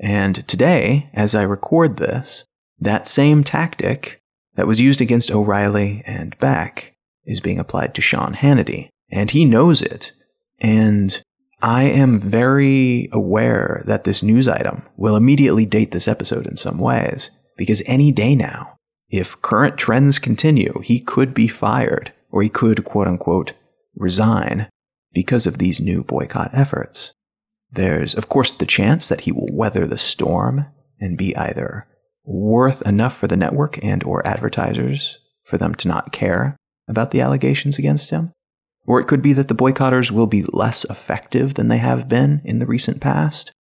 And 0.00 0.46
today, 0.48 1.10
as 1.12 1.34
I 1.34 1.42
record 1.42 1.96
this, 1.96 2.44
that 2.78 3.06
same 3.06 3.44
tactic 3.44 4.18
that 4.56 4.66
was 4.66 4.80
used 4.80 5.00
against 5.00 5.30
O'Reilly 5.30 6.02
and 6.06 6.38
Beck 6.38 6.92
is 7.24 7.40
being 7.40 7.58
applied 7.58 7.94
to 7.94 8.02
Sean 8.02 8.34
Hannity. 8.34 8.88
And 9.10 9.30
he 9.30 9.44
knows 9.44 9.80
it. 9.80 10.12
And 10.58 11.22
I 11.62 11.84
am 11.84 12.18
very 12.18 13.08
aware 13.12 13.82
that 13.86 14.04
this 14.04 14.22
news 14.22 14.48
item 14.48 14.82
will 14.96 15.16
immediately 15.16 15.64
date 15.64 15.92
this 15.92 16.08
episode 16.08 16.46
in 16.46 16.56
some 16.56 16.78
ways, 16.78 17.30
because 17.56 17.82
any 17.86 18.12
day 18.12 18.34
now, 18.34 18.76
if 19.08 19.40
current 19.42 19.78
trends 19.78 20.18
continue, 20.18 20.80
he 20.82 20.98
could 20.98 21.32
be 21.32 21.46
fired, 21.46 22.12
or 22.34 22.42
he 22.42 22.48
could, 22.48 22.84
quote 22.84 23.06
unquote, 23.06 23.52
resign 23.94 24.68
because 25.12 25.46
of 25.46 25.58
these 25.58 25.80
new 25.80 26.02
boycott 26.02 26.50
efforts. 26.52 27.12
There's, 27.70 28.12
of 28.12 28.28
course, 28.28 28.50
the 28.50 28.66
chance 28.66 29.08
that 29.08 29.20
he 29.20 29.30
will 29.30 29.48
weather 29.52 29.86
the 29.86 29.96
storm 29.96 30.66
and 31.00 31.16
be 31.16 31.36
either 31.36 31.86
worth 32.24 32.82
enough 32.88 33.16
for 33.16 33.28
the 33.28 33.36
network 33.36 33.82
and 33.84 34.02
or 34.02 34.26
advertisers 34.26 35.20
for 35.44 35.58
them 35.58 35.76
to 35.76 35.86
not 35.86 36.10
care 36.10 36.56
about 36.88 37.12
the 37.12 37.20
allegations 37.20 37.78
against 37.78 38.10
him, 38.10 38.32
or 38.84 38.98
it 38.98 39.06
could 39.06 39.22
be 39.22 39.32
that 39.32 39.46
the 39.46 39.54
boycotters 39.54 40.10
will 40.10 40.26
be 40.26 40.42
less 40.52 40.84
effective 40.86 41.54
than 41.54 41.68
they 41.68 41.78
have 41.78 42.08
been 42.08 42.42
in 42.44 42.58
the 42.58 42.66
recent 42.66 43.00
past. 43.00 43.52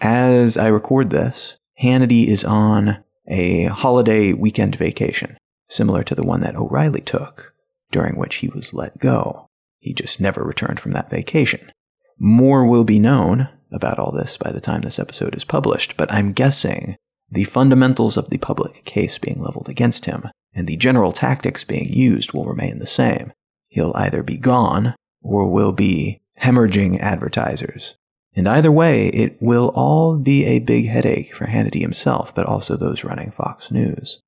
As 0.00 0.56
I 0.56 0.68
record 0.68 1.10
this, 1.10 1.56
Hannity 1.82 2.28
is 2.28 2.44
on 2.44 3.02
a 3.26 3.64
holiday 3.64 4.32
weekend 4.32 4.76
vacation, 4.76 5.36
similar 5.68 6.04
to 6.04 6.14
the 6.14 6.24
one 6.24 6.40
that 6.42 6.54
O'Reilly 6.54 7.00
took, 7.00 7.51
during 7.92 8.16
which 8.16 8.36
he 8.36 8.48
was 8.48 8.74
let 8.74 8.98
go. 8.98 9.46
He 9.78 9.94
just 9.94 10.20
never 10.20 10.42
returned 10.42 10.80
from 10.80 10.92
that 10.92 11.10
vacation. 11.10 11.70
More 12.18 12.66
will 12.66 12.84
be 12.84 12.98
known 12.98 13.48
about 13.70 13.98
all 13.98 14.10
this 14.10 14.36
by 14.36 14.50
the 14.50 14.60
time 14.60 14.80
this 14.80 14.98
episode 14.98 15.36
is 15.36 15.44
published, 15.44 15.96
but 15.96 16.12
I'm 16.12 16.32
guessing 16.32 16.96
the 17.30 17.44
fundamentals 17.44 18.16
of 18.16 18.30
the 18.30 18.38
public 18.38 18.84
case 18.84 19.18
being 19.18 19.40
leveled 19.40 19.68
against 19.68 20.06
him 20.06 20.24
and 20.54 20.66
the 20.66 20.76
general 20.76 21.12
tactics 21.12 21.64
being 21.64 21.88
used 21.88 22.32
will 22.32 22.44
remain 22.44 22.78
the 22.78 22.86
same 22.86 23.32
he'll 23.72 23.92
either 23.94 24.22
be 24.22 24.36
gone 24.36 24.94
or 25.22 25.50
will 25.50 25.72
be 25.72 26.20
hemorrhaging 26.40 27.00
advertisers. 27.00 27.96
And 28.34 28.46
either 28.46 28.70
way, 28.70 29.08
it 29.08 29.40
will 29.40 29.72
all 29.74 30.18
be 30.18 30.44
a 30.44 30.58
big 30.58 30.88
headache 30.88 31.34
for 31.34 31.46
Hannity 31.46 31.80
himself, 31.80 32.34
but 32.34 32.46
also 32.46 32.76
those 32.76 33.04
running 33.04 33.30
Fox 33.30 33.70
News. 33.70 34.20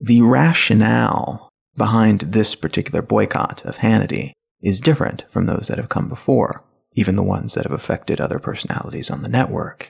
The 0.00 0.22
rationale 0.22 1.50
behind 1.76 2.20
this 2.20 2.54
particular 2.54 3.02
boycott 3.02 3.64
of 3.64 3.78
Hannity 3.78 4.32
is 4.60 4.80
different 4.80 5.24
from 5.28 5.46
those 5.46 5.68
that 5.68 5.78
have 5.78 5.88
come 5.88 6.08
before, 6.08 6.64
even 6.94 7.16
the 7.16 7.22
ones 7.22 7.54
that 7.54 7.64
have 7.64 7.72
affected 7.72 8.20
other 8.20 8.38
personalities 8.38 9.10
on 9.10 9.22
the 9.22 9.28
network. 9.28 9.88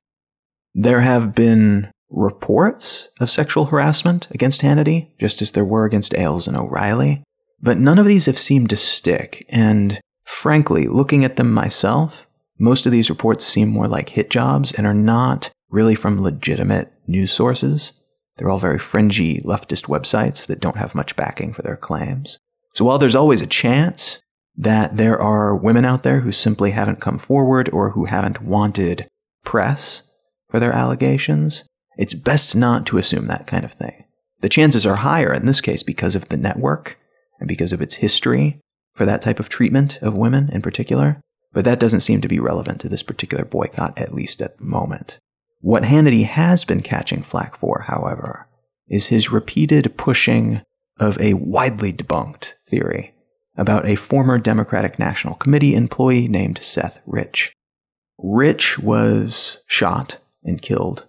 There 0.74 1.02
have 1.02 1.34
been 1.34 1.90
reports 2.08 3.08
of 3.20 3.30
sexual 3.30 3.66
harassment 3.66 4.28
against 4.30 4.62
Hannity, 4.62 5.10
just 5.18 5.42
as 5.42 5.52
there 5.52 5.64
were 5.64 5.84
against 5.84 6.16
Ailes 6.16 6.46
and 6.46 6.56
O'Reilly, 6.56 7.22
but 7.60 7.78
none 7.78 7.98
of 7.98 8.06
these 8.06 8.26
have 8.26 8.38
seemed 8.38 8.70
to 8.70 8.76
stick, 8.76 9.46
and 9.48 10.00
frankly, 10.24 10.88
looking 10.88 11.24
at 11.24 11.36
them 11.36 11.52
myself, 11.52 12.26
most 12.58 12.86
of 12.86 12.92
these 12.92 13.10
reports 13.10 13.44
seem 13.44 13.68
more 13.68 13.88
like 13.88 14.10
hit 14.10 14.30
jobs 14.30 14.72
and 14.72 14.86
are 14.86 14.94
not 14.94 15.50
really 15.70 15.94
from 15.94 16.20
legitimate 16.20 16.92
news 17.06 17.32
sources. 17.32 17.92
They're 18.42 18.50
all 18.50 18.58
very 18.58 18.80
fringy 18.80 19.40
leftist 19.42 19.86
websites 19.86 20.48
that 20.48 20.58
don't 20.58 20.76
have 20.76 20.96
much 20.96 21.14
backing 21.14 21.52
for 21.52 21.62
their 21.62 21.76
claims. 21.76 22.40
So 22.74 22.84
while 22.84 22.98
there's 22.98 23.14
always 23.14 23.40
a 23.40 23.46
chance 23.46 24.18
that 24.56 24.96
there 24.96 25.16
are 25.16 25.56
women 25.56 25.84
out 25.84 26.02
there 26.02 26.22
who 26.22 26.32
simply 26.32 26.72
haven't 26.72 27.00
come 27.00 27.18
forward 27.18 27.70
or 27.72 27.90
who 27.90 28.06
haven't 28.06 28.42
wanted 28.42 29.06
press 29.44 30.02
for 30.50 30.58
their 30.58 30.72
allegations, 30.72 31.62
it's 31.96 32.14
best 32.14 32.56
not 32.56 32.84
to 32.86 32.98
assume 32.98 33.28
that 33.28 33.46
kind 33.46 33.64
of 33.64 33.74
thing. 33.74 34.06
The 34.40 34.48
chances 34.48 34.84
are 34.84 34.96
higher 34.96 35.32
in 35.32 35.46
this 35.46 35.60
case 35.60 35.84
because 35.84 36.16
of 36.16 36.28
the 36.28 36.36
network 36.36 36.98
and 37.38 37.46
because 37.46 37.72
of 37.72 37.80
its 37.80 37.94
history 37.94 38.58
for 38.92 39.06
that 39.06 39.22
type 39.22 39.38
of 39.38 39.50
treatment 39.50 40.00
of 40.02 40.16
women 40.16 40.50
in 40.50 40.62
particular, 40.62 41.20
but 41.52 41.64
that 41.64 41.78
doesn't 41.78 42.00
seem 42.00 42.20
to 42.20 42.28
be 42.28 42.40
relevant 42.40 42.80
to 42.80 42.88
this 42.88 43.04
particular 43.04 43.44
boycott, 43.44 43.96
at 43.96 44.12
least 44.12 44.42
at 44.42 44.58
the 44.58 44.64
moment. 44.64 45.20
What 45.62 45.84
Hannity 45.84 46.24
has 46.24 46.64
been 46.64 46.82
catching 46.82 47.22
flack 47.22 47.54
for, 47.54 47.84
however, 47.86 48.48
is 48.88 49.06
his 49.06 49.30
repeated 49.30 49.96
pushing 49.96 50.60
of 50.98 51.20
a 51.20 51.34
widely 51.34 51.92
debunked 51.92 52.54
theory 52.66 53.14
about 53.56 53.86
a 53.86 53.94
former 53.94 54.38
Democratic 54.38 54.98
National 54.98 55.36
Committee 55.36 55.76
employee 55.76 56.26
named 56.26 56.58
Seth 56.58 57.00
Rich. 57.06 57.52
Rich 58.18 58.80
was 58.80 59.58
shot 59.68 60.18
and 60.42 60.60
killed 60.60 61.06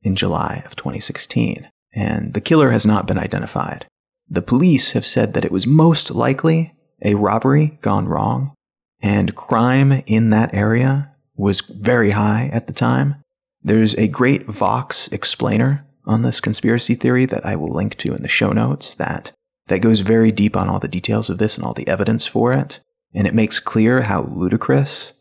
in 0.00 0.16
July 0.16 0.62
of 0.64 0.76
2016, 0.76 1.68
and 1.92 2.32
the 2.32 2.40
killer 2.40 2.70
has 2.70 2.86
not 2.86 3.06
been 3.06 3.18
identified. 3.18 3.84
The 4.30 4.40
police 4.40 4.92
have 4.92 5.04
said 5.04 5.34
that 5.34 5.44
it 5.44 5.52
was 5.52 5.66
most 5.66 6.10
likely 6.10 6.72
a 7.04 7.16
robbery 7.16 7.78
gone 7.82 8.08
wrong, 8.08 8.54
and 9.02 9.36
crime 9.36 10.02
in 10.06 10.30
that 10.30 10.54
area 10.54 11.14
was 11.34 11.60
very 11.60 12.12
high 12.12 12.48
at 12.50 12.66
the 12.66 12.72
time. 12.72 13.19
There's 13.62 13.94
a 13.94 14.08
great 14.08 14.46
Vox 14.46 15.08
explainer 15.08 15.86
on 16.06 16.22
this 16.22 16.40
conspiracy 16.40 16.94
theory 16.94 17.26
that 17.26 17.44
I 17.44 17.56
will 17.56 17.72
link 17.72 17.96
to 17.98 18.14
in 18.14 18.22
the 18.22 18.28
show 18.28 18.52
notes 18.52 18.94
that 18.94 19.32
that 19.66 19.82
goes 19.82 20.00
very 20.00 20.32
deep 20.32 20.56
on 20.56 20.68
all 20.68 20.80
the 20.80 20.88
details 20.88 21.30
of 21.30 21.38
this 21.38 21.56
and 21.56 21.64
all 21.64 21.74
the 21.74 21.86
evidence 21.86 22.26
for 22.26 22.52
it, 22.52 22.80
and 23.14 23.26
it 23.26 23.34
makes 23.34 23.60
clear 23.60 24.02
how 24.02 24.22
ludicrous 24.22 25.12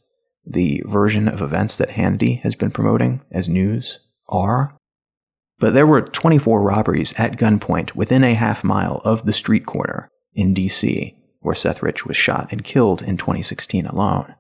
the 0.46 0.82
version 0.86 1.28
of 1.28 1.42
events 1.42 1.78
that 1.78 1.90
Hannity 1.90 2.42
has 2.42 2.56
been 2.56 2.72
promoting 2.72 3.22
as 3.32 3.48
news 3.48 4.00
are. 4.28 4.76
But 5.60 5.74
there 5.74 5.86
were 5.86 6.02
24 6.02 6.62
robberies 6.64 7.14
at 7.20 7.38
gunpoint 7.38 7.94
within 7.94 8.24
a 8.24 8.34
half 8.34 8.64
mile 8.64 9.02
of 9.06 9.26
the 9.26 9.34
street 9.34 9.66
corner 9.66 10.10
in 10.34 10.56
DC 10.56 11.16
where 11.42 11.56
Seth 11.56 11.84
Rich 11.84 12.06
was 12.06 12.18
shot 12.18 12.52
and 12.52 12.64
killed 12.64 13.02
in 13.02 13.18
2016 13.18 13.86
alone. 13.86 14.36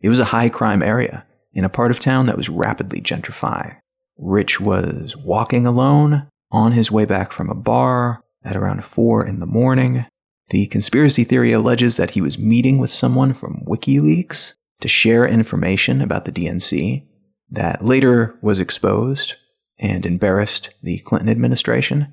It 0.00 0.08
was 0.08 0.20
a 0.20 0.26
high 0.26 0.48
crime 0.48 0.82
area 0.82 1.26
in 1.52 1.64
a 1.64 1.68
part 1.68 1.90
of 1.90 1.98
town 1.98 2.26
that 2.26 2.36
was 2.36 2.48
rapidly 2.48 3.00
gentrifying. 3.00 3.76
Rich 4.18 4.60
was 4.60 5.16
walking 5.16 5.66
alone 5.66 6.28
on 6.50 6.72
his 6.72 6.90
way 6.90 7.04
back 7.04 7.32
from 7.32 7.48
a 7.48 7.54
bar 7.54 8.22
at 8.44 8.56
around 8.56 8.84
4 8.84 9.26
in 9.26 9.40
the 9.40 9.46
morning. 9.46 10.06
The 10.50 10.66
conspiracy 10.66 11.24
theory 11.24 11.52
alleges 11.52 11.96
that 11.96 12.10
he 12.10 12.20
was 12.20 12.38
meeting 12.38 12.78
with 12.78 12.90
someone 12.90 13.32
from 13.32 13.62
WikiLeaks 13.66 14.54
to 14.80 14.88
share 14.88 15.26
information 15.26 16.00
about 16.00 16.24
the 16.24 16.32
DNC 16.32 17.06
that 17.50 17.84
later 17.84 18.38
was 18.42 18.58
exposed 18.58 19.36
and 19.78 20.04
embarrassed 20.04 20.70
the 20.82 20.98
Clinton 20.98 21.28
administration. 21.28 22.12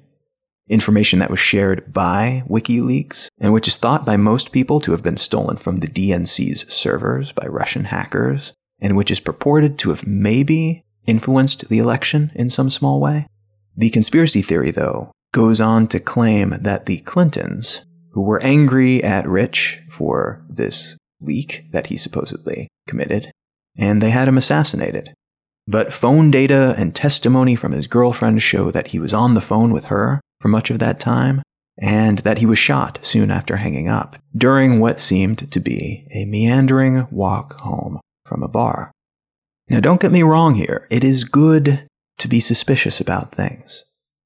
Information 0.70 1.20
that 1.20 1.29
was 1.29 1.39
shared 1.39 1.94
by 1.94 2.44
WikiLeaks 2.50 3.29
and 3.39 3.53
which 3.53 3.67
is 3.67 3.77
thought 3.77 4.06
by 4.06 4.17
most 4.17 4.51
people 4.51 4.79
to 4.82 4.91
have 4.91 5.03
been 5.03 5.17
stolen 5.17 5.58
from 5.58 5.77
the 5.77 5.88
DNC's 5.88 6.72
servers 6.72 7.32
by 7.32 7.48
Russian 7.48 7.86
hackers 7.86 8.53
and 8.79 8.96
which 8.96 9.12
is 9.12 9.19
purported 9.19 9.77
to 9.79 9.89
have 9.89 10.05
maybe 10.05 10.84
influenced 11.05 11.69
the 11.69 11.79
election 11.79 12.31
in 12.36 12.50
some 12.50 12.69
small 12.69 13.00
way. 13.00 13.27
The 13.75 13.89
conspiracy 13.89 14.41
theory, 14.41 14.72
though, 14.72 15.12
goes 15.34 15.62
on 15.62 15.88
to 15.88 16.00
claim 16.00 16.55
that 16.62 16.86
the 16.86 17.00
Clintons, 17.00 17.86
who 18.12 18.24
were 18.24 18.41
angry 18.43 19.03
at 19.03 19.27
Rich 19.27 19.81
for 19.89 20.46
this 20.50 20.98
leak 21.22 21.65
that 21.72 21.88
he 21.88 21.98
supposedly 21.98 22.67
committed, 22.88 23.31
and 23.77 24.01
they 24.01 24.10
had 24.10 24.27
him 24.27 24.38
assassinated. 24.38 25.13
But 25.67 25.93
phone 25.93 26.31
data 26.31 26.74
and 26.77 26.96
testimony 26.96 27.55
from 27.55 27.72
his 27.72 27.88
girlfriend 27.88 28.41
show 28.41 28.72
that 28.72 28.88
he 28.88 29.00
was 29.00 29.13
on 29.13 29.34
the 29.34 29.41
phone 29.41 29.72
with 29.72 29.86
her 29.86 30.22
for 30.39 30.48
much 30.48 30.69
of 30.69 30.79
that 30.79 31.00
time, 31.00 31.41
and 31.77 32.19
that 32.19 32.39
he 32.39 32.46
was 32.46 32.57
shot 32.57 33.00
soon 33.01 33.29
after 33.29 33.57
hanging 33.57 33.88
up, 33.88 34.15
during 34.36 34.79
what 34.79 35.00
seemed 35.00 35.51
to 35.51 35.60
be 35.60 36.08
a 36.12 36.25
meandering 36.25 37.08
walk 37.12 37.60
home 37.60 37.99
from 38.27 38.43
a 38.43 38.47
bar. 38.47 38.91
Now, 39.69 39.79
don't 39.79 40.01
get 40.01 40.11
me 40.11 40.23
wrong 40.23 40.55
here, 40.55 40.87
it 40.89 41.03
is 41.03 41.23
good 41.23 41.87
to 42.17 42.27
be 42.27 42.39
suspicious 42.39 42.99
about 42.99 43.33
things. 43.33 43.83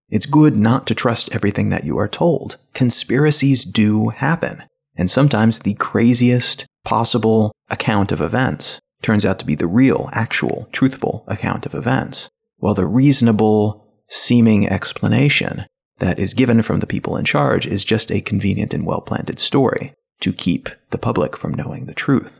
It's 0.09 0.25
good 0.25 0.59
not 0.59 0.85
to 0.87 0.95
trust 0.95 1.33
everything 1.33 1.69
that 1.69 1.85
you 1.85 1.97
are 1.97 2.07
told. 2.07 2.57
Conspiracies 2.73 3.63
do 3.63 4.09
happen, 4.09 4.63
and 4.95 5.09
sometimes 5.09 5.59
the 5.59 5.75
craziest 5.75 6.65
possible 6.83 7.53
account 7.69 8.11
of 8.11 8.19
events 8.19 8.79
turns 9.01 9.25
out 9.25 9.39
to 9.39 9.45
be 9.45 9.55
the 9.55 9.67
real, 9.67 10.09
actual, 10.11 10.67
truthful 10.71 11.23
account 11.27 11.65
of 11.65 11.73
events, 11.73 12.29
while 12.57 12.73
the 12.73 12.85
reasonable 12.85 13.87
seeming 14.09 14.67
explanation 14.67 15.65
that 15.99 16.19
is 16.19 16.33
given 16.33 16.61
from 16.61 16.79
the 16.79 16.87
people 16.87 17.15
in 17.15 17.23
charge 17.23 17.65
is 17.65 17.85
just 17.85 18.11
a 18.11 18.21
convenient 18.21 18.73
and 18.73 18.85
well 18.85 19.01
planted 19.01 19.39
story 19.39 19.93
to 20.19 20.33
keep 20.33 20.69
the 20.89 20.97
public 20.97 21.37
from 21.37 21.53
knowing 21.53 21.85
the 21.85 21.93
truth. 21.93 22.39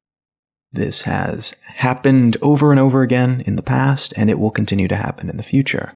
This 0.72 1.04
has 1.04 1.54
happened 1.76 2.38
over 2.42 2.72
and 2.72 2.80
over 2.80 3.02
again 3.02 3.42
in 3.46 3.56
the 3.58 3.64
past, 3.64 4.14
and 4.16 4.30
it 4.30 4.40
will 4.40 4.52
continue 4.52 4.88
to 4.88 4.96
happen 4.96 5.30
in 5.30 5.38
the 5.38 5.44
future. 5.44 5.94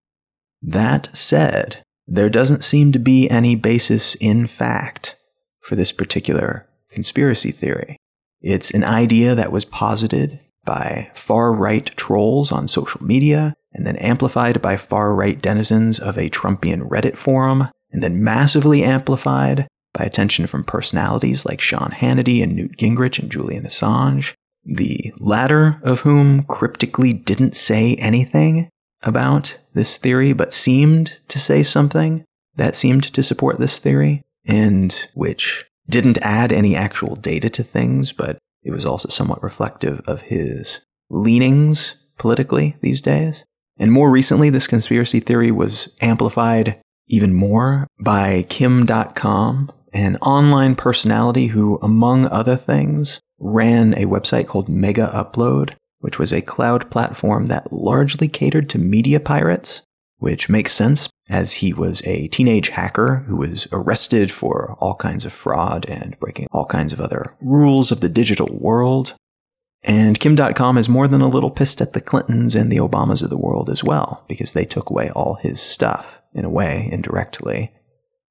That 0.62 1.10
said, 1.16 1.84
there 2.08 2.30
doesn't 2.30 2.64
seem 2.64 2.92
to 2.92 3.00
be 3.00 3.30
any 3.30 3.56
basis 3.56 4.16
in 4.16 4.48
fact 4.48 5.16
for 5.62 5.76
this 5.76 5.92
particular 5.92 6.68
conspiracy 6.90 7.52
theory. 7.52 7.98
It's 8.42 8.72
an 8.72 8.84
idea 8.84 9.34
that 9.34 9.52
was 9.52 9.66
posited 9.66 10.40
by 10.66 11.12
far 11.14 11.54
right 11.54 11.86
trolls 11.96 12.52
on 12.52 12.68
social 12.68 13.04
media, 13.04 13.54
and 13.74 13.86
then 13.86 13.96
amplified 13.98 14.62
by 14.62 14.78
far 14.78 15.14
right 15.14 15.42
denizens 15.42 16.00
of 16.00 16.18
a 16.18 16.30
Trumpian 16.30 16.88
Reddit 16.90 17.18
forum, 17.18 17.70
and 17.92 18.04
then 18.04 18.24
massively 18.24 18.84
amplified 18.84 19.68
by 19.94 20.04
attention 20.04 20.48
from 20.48 20.64
personalities 20.64 21.46
like 21.46 21.62
Sean 21.62 21.92
Hannity 21.92 22.44
and 22.44 22.56
Newt 22.56 22.78
Gingrich 22.78 23.20
and 23.20 23.32
Julian 23.32 23.64
Assange, 23.64 24.34
the 24.65 25.13
latter 25.19 25.80
of 25.84 26.01
whom 26.01 26.43
cryptically 26.43 27.13
didn't 27.13 27.56
say 27.56 27.95
anything 27.95 28.69
about 29.04 29.58
this 29.73 29.97
theory, 29.97 30.34
but 30.34 30.54
seemed 30.54 31.19
to 31.28 31.39
say 31.39 31.62
something 31.63 32.23
that 32.56 32.75
seemed 32.75 33.04
to 33.13 33.23
support 33.23 33.60
this 33.60 33.80
theory, 33.80 34.23
and 34.45 35.08
which 35.13 35.65
didn't 35.88 36.17
add 36.21 36.51
any 36.51 36.75
actual 36.75 37.15
data 37.15 37.49
to 37.49 37.63
things, 37.63 38.12
but 38.12 38.38
it 38.63 38.71
was 38.71 38.86
also 38.86 39.10
somewhat 39.10 39.43
reflective 39.43 40.01
of 40.08 40.23
his 40.23 40.82
leanings 41.10 41.95
politically 42.17 42.75
these 42.82 43.01
days. 43.01 43.43
And 43.78 43.91
more 43.91 44.10
recently, 44.10 44.49
this 44.49 44.67
conspiracy 44.67 45.19
theory 45.19 45.51
was 45.51 45.89
amplified 46.01 46.82
even 47.08 47.34
more 47.34 47.88
by 47.99 48.45
Kim 48.49 48.86
Dotcom, 48.86 49.69
an 49.93 50.15
online 50.17 50.75
personality 50.75 51.47
who, 51.47 51.78
among 51.82 52.25
other 52.25 52.56
things, 52.56 53.19
ran 53.39 53.93
a 53.93 54.06
website 54.06 54.48
called 54.48 54.67
Megaupload, 54.67 55.74
which 56.00 56.19
was 56.19 56.32
a 56.32 56.41
cloud 56.41 56.89
platform 56.91 57.48
that 57.48 57.71
largely 57.71 58.28
catered 58.28 58.69
to 58.69 58.78
media 58.78 59.19
pirates 59.19 59.82
which 60.17 60.50
makes 60.50 60.74
sense 60.74 61.10
as 61.30 61.54
he 61.54 61.74
was 61.74 62.02
a 62.06 62.28
teenage 62.30 62.69
hacker 62.69 63.26
who 63.28 63.38
was 63.38 63.67
arrested 63.71 64.32
for 64.32 64.76
all 64.80 64.95
kinds 64.95 65.26
of 65.26 65.34
fraud 65.34 65.86
and 65.89 66.17
breaking 66.19 66.48
all 66.52 66.65
kinds 66.65 66.93
of 66.93 67.00
other 67.00 67.36
rules 67.41 67.91
of 67.91 68.02
the 68.02 68.10
digital 68.10 68.48
world. 68.60 69.15
And 69.84 70.19
Kim 70.19 70.36
Dotcom 70.36 70.80
is 70.80 70.89
more 70.89 71.08
than 71.08 71.21
a 71.21 71.28
little 71.28 71.52
pissed 71.52 71.82
at 71.82 71.93
the 71.93 72.02
Clintons 72.02 72.56
and 72.56 72.71
the 72.71 72.78
Obamas 72.78 73.24
of 73.24 73.30
the 73.30 73.38
world 73.38 73.69
as 73.69 73.84
well, 73.84 74.24
because 74.28 74.54
they 74.54 74.65
took 74.65 74.89
away 74.89 75.12
all 75.15 75.36
his 75.36 75.62
stuff, 75.62 76.21
in 76.34 76.43
a 76.43 76.50
way, 76.50 76.89
indirectly, 76.91 77.71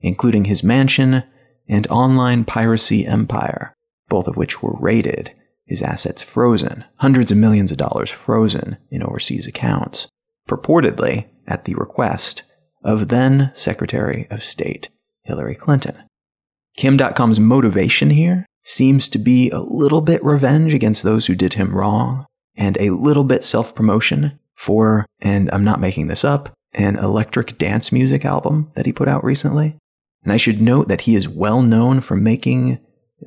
including 0.00 0.46
his 0.46 0.64
mansion 0.64 1.22
and 1.68 1.86
online 1.88 2.44
piracy 2.44 3.06
empire, 3.06 3.72
both 4.08 4.26
of 4.26 4.36
which 4.36 4.62
were 4.62 4.76
raided, 4.78 5.34
his 5.66 5.82
assets 5.82 6.22
frozen, 6.22 6.84
hundreds 6.98 7.30
of 7.30 7.38
millions 7.38 7.72
of 7.72 7.78
dollars 7.78 8.10
frozen 8.10 8.76
in 8.90 9.02
overseas 9.02 9.46
accounts. 9.46 10.08
Purportedly, 10.48 11.28
at 11.46 11.64
the 11.64 11.74
request 11.74 12.42
of 12.82 13.08
then 13.08 13.50
Secretary 13.54 14.26
of 14.30 14.42
State 14.42 14.88
Hillary 15.22 15.54
Clinton. 15.54 15.96
Kim 16.76 16.96
Dotcom's 16.96 17.40
motivation 17.40 18.10
here 18.10 18.46
seems 18.62 19.08
to 19.08 19.18
be 19.18 19.50
a 19.50 19.60
little 19.60 20.00
bit 20.00 20.24
revenge 20.24 20.74
against 20.74 21.02
those 21.02 21.26
who 21.26 21.34
did 21.34 21.54
him 21.54 21.74
wrong, 21.74 22.26
and 22.56 22.76
a 22.78 22.90
little 22.90 23.24
bit 23.24 23.44
self 23.44 23.74
promotion 23.74 24.38
for, 24.54 25.06
and 25.20 25.50
I'm 25.52 25.64
not 25.64 25.80
making 25.80 26.08
this 26.08 26.24
up, 26.24 26.52
an 26.72 26.96
electric 26.96 27.58
dance 27.58 27.92
music 27.92 28.24
album 28.24 28.70
that 28.74 28.86
he 28.86 28.92
put 28.92 29.08
out 29.08 29.24
recently. 29.24 29.76
And 30.22 30.32
I 30.32 30.36
should 30.36 30.60
note 30.60 30.88
that 30.88 31.02
he 31.02 31.14
is 31.14 31.28
well 31.28 31.62
known 31.62 32.00
for 32.00 32.16
making 32.16 32.80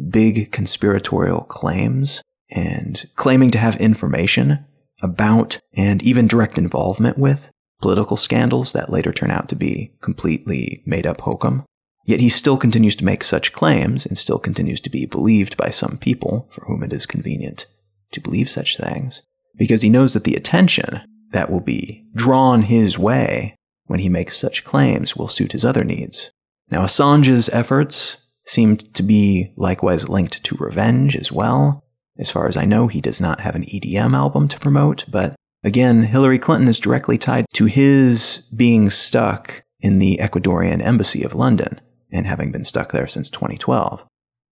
big 0.10 0.52
conspiratorial 0.52 1.42
claims 1.42 2.22
and 2.50 3.10
claiming 3.16 3.50
to 3.52 3.58
have 3.58 3.76
information 3.78 4.66
about 5.02 5.60
and 5.76 6.02
even 6.02 6.28
direct 6.28 6.58
involvement 6.58 7.18
with 7.18 7.52
political 7.82 8.18
scandals 8.18 8.74
that 8.74 8.90
later 8.90 9.12
turn 9.12 9.30
out 9.30 9.48
to 9.50 9.56
be 9.56 9.94
completely 10.02 10.82
made 10.86 11.06
up 11.06 11.22
hokum. 11.22 11.64
Yet 12.06 12.22
he 12.22 12.30
still 12.30 12.58
continues 12.58 12.96
to 12.98 13.06
make 13.06 13.24
such 13.24 13.52
claims 13.52 14.06
and 14.06 14.18
still 14.18 14.40
continues 14.40 14.80
to 14.82 14.90
be 14.90 15.06
believed 15.06 15.58
by 15.58 15.70
some 15.70 15.98
people 15.98 16.48
for 16.50 16.66
whom 16.66 16.82
it 16.84 16.94
is 16.94 17.06
convenient 17.06 17.68
to 18.14 18.22
believe 18.22 18.50
such 18.50 18.78
things, 18.78 19.22
because 19.58 19.82
he 19.82 19.90
knows 19.90 20.14
that 20.14 20.24
the 20.24 20.36
attention 20.36 21.02
that 21.32 21.52
will 21.52 21.62
be 21.62 22.06
drawn 22.16 22.64
his 22.64 22.98
way 22.98 23.56
when 23.86 24.00
he 24.00 24.10
makes 24.10 24.38
such 24.38 24.64
claims 24.64 25.16
will 25.16 25.28
suit 25.28 25.52
his 25.52 25.66
other 25.66 25.84
needs. 25.84 26.32
Now, 26.70 26.84
Assange's 26.84 27.50
efforts 27.50 28.18
seemed 28.48 28.94
to 28.96 29.04
be 29.04 29.52
likewise 29.56 30.10
linked 30.10 30.44
to 30.44 30.56
revenge 30.58 31.16
as 31.16 31.32
well. 31.32 31.84
As 32.18 32.32
far 32.32 32.48
as 32.48 32.58
I 32.58 32.66
know, 32.66 32.88
he 32.88 33.02
does 33.02 33.22
not 33.22 33.42
have 33.42 33.56
an 33.56 33.64
EDM 33.64 34.16
album 34.16 34.48
to 34.48 34.60
promote, 34.60 35.06
but 35.08 35.36
again, 35.64 36.04
Hillary 36.04 36.40
Clinton 36.40 36.68
is 36.68 36.80
directly 36.80 37.18
tied 37.18 37.46
to 37.54 37.66
his 37.66 38.44
being 38.56 38.90
stuck 38.90 39.64
in 39.80 40.00
the 40.00 40.18
Ecuadorian 40.22 40.82
embassy 40.82 41.24
of 41.24 41.36
London 41.36 41.80
and 42.12 42.26
having 42.26 42.52
been 42.52 42.64
stuck 42.64 42.92
there 42.92 43.08
since 43.08 43.30
2012. 43.30 44.06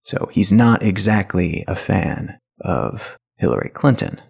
So 0.03 0.29
he's 0.31 0.51
not 0.51 0.83
exactly 0.83 1.63
a 1.67 1.75
fan 1.75 2.37
of 2.61 3.17
Hillary 3.37 3.71
Clinton. 3.73 4.21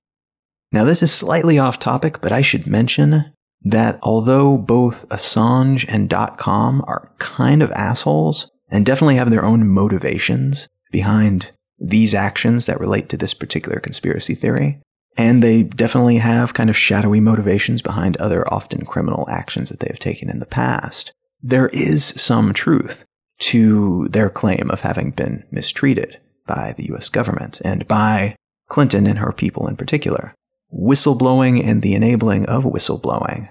Now, 0.71 0.84
this 0.84 1.04
is 1.04 1.13
slightly 1.13 1.60
off 1.60 1.80
topic, 1.80 2.21
but 2.21 2.32
I 2.32 2.41
should 2.41 2.67
mention 2.67 3.34
that 3.62 3.99
although 4.01 4.58
both 4.58 5.08
Assange 5.10 5.86
and 5.88 6.10
Dotcom 6.10 6.82
are 6.88 7.12
kind 7.17 7.62
of 7.62 7.71
assholes 7.71 8.49
and 8.69 8.86
definitely 8.86 9.15
have 9.15 9.32
their 9.32 9.45
own 9.45 9.67
motivations 9.67 10.67
behind 10.91 11.51
these 11.78 12.13
actions 12.13 12.65
that 12.65 12.80
relate 12.80 13.10
to 13.10 13.17
this 13.17 13.34
particular 13.34 13.80
conspiracy 13.80 14.34
theory, 14.34 14.80
and 15.17 15.41
they 15.41 15.63
definitely 15.63 16.17
have 16.17 16.54
kind 16.54 16.69
of 16.69 16.78
shadowy 16.78 17.19
motivations 17.19 17.82
behind 17.82 18.17
other 18.17 18.47
often 18.54 18.86
criminal 18.86 19.28
actions 19.30 19.69
that 19.69 19.80
they 19.80 19.88
have 19.88 19.99
taken 19.99 20.30
in 20.30 20.39
the 20.39 20.45
past, 20.45 21.12
there 21.41 21.67
is 21.67 22.06
some 22.06 22.54
truth 22.54 23.06
to 23.38 24.08
their 24.08 24.30
claim 24.30 24.69
of 24.71 24.82
having 24.82 25.12
been 25.12 25.43
mistreated 25.51 26.19
by 26.47 26.73
the 26.75 26.86
US 26.93 27.10
government 27.10 27.62
and 27.63 27.88
by 27.88 28.36
Clinton 28.67 29.08
and 29.08 29.19
her 29.19 29.32
people 29.32 29.67
in 29.67 29.75
particular. 29.75 30.34
Whistleblowing 30.73 31.63
and 31.63 31.82
the 31.82 31.93
enabling 31.93 32.45
of 32.47 32.63
whistleblowing 32.63 33.49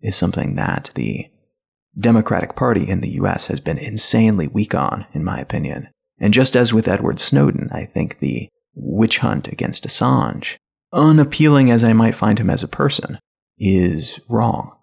is 0.00 0.16
something 0.16 0.54
that 0.54 0.90
the 0.94 1.30
Democratic 1.98 2.56
Party 2.56 2.88
in 2.88 3.00
the 3.00 3.10
US 3.10 3.46
has 3.46 3.60
been 3.60 3.78
insanely 3.78 4.48
weak 4.48 4.74
on, 4.74 5.06
in 5.12 5.24
my 5.24 5.38
opinion. 5.38 5.88
And 6.18 6.34
just 6.34 6.56
as 6.56 6.74
with 6.74 6.88
Edward 6.88 7.18
Snowden, 7.18 7.68
I 7.72 7.84
think 7.84 8.18
the 8.18 8.48
witch 8.74 9.18
hunt 9.18 9.48
against 9.48 9.86
Assange, 9.86 10.56
unappealing 10.92 11.70
as 11.70 11.84
I 11.84 11.92
might 11.92 12.16
find 12.16 12.38
him 12.38 12.50
as 12.50 12.62
a 12.62 12.68
person, 12.68 13.18
is 13.58 14.20
wrong. 14.28 14.76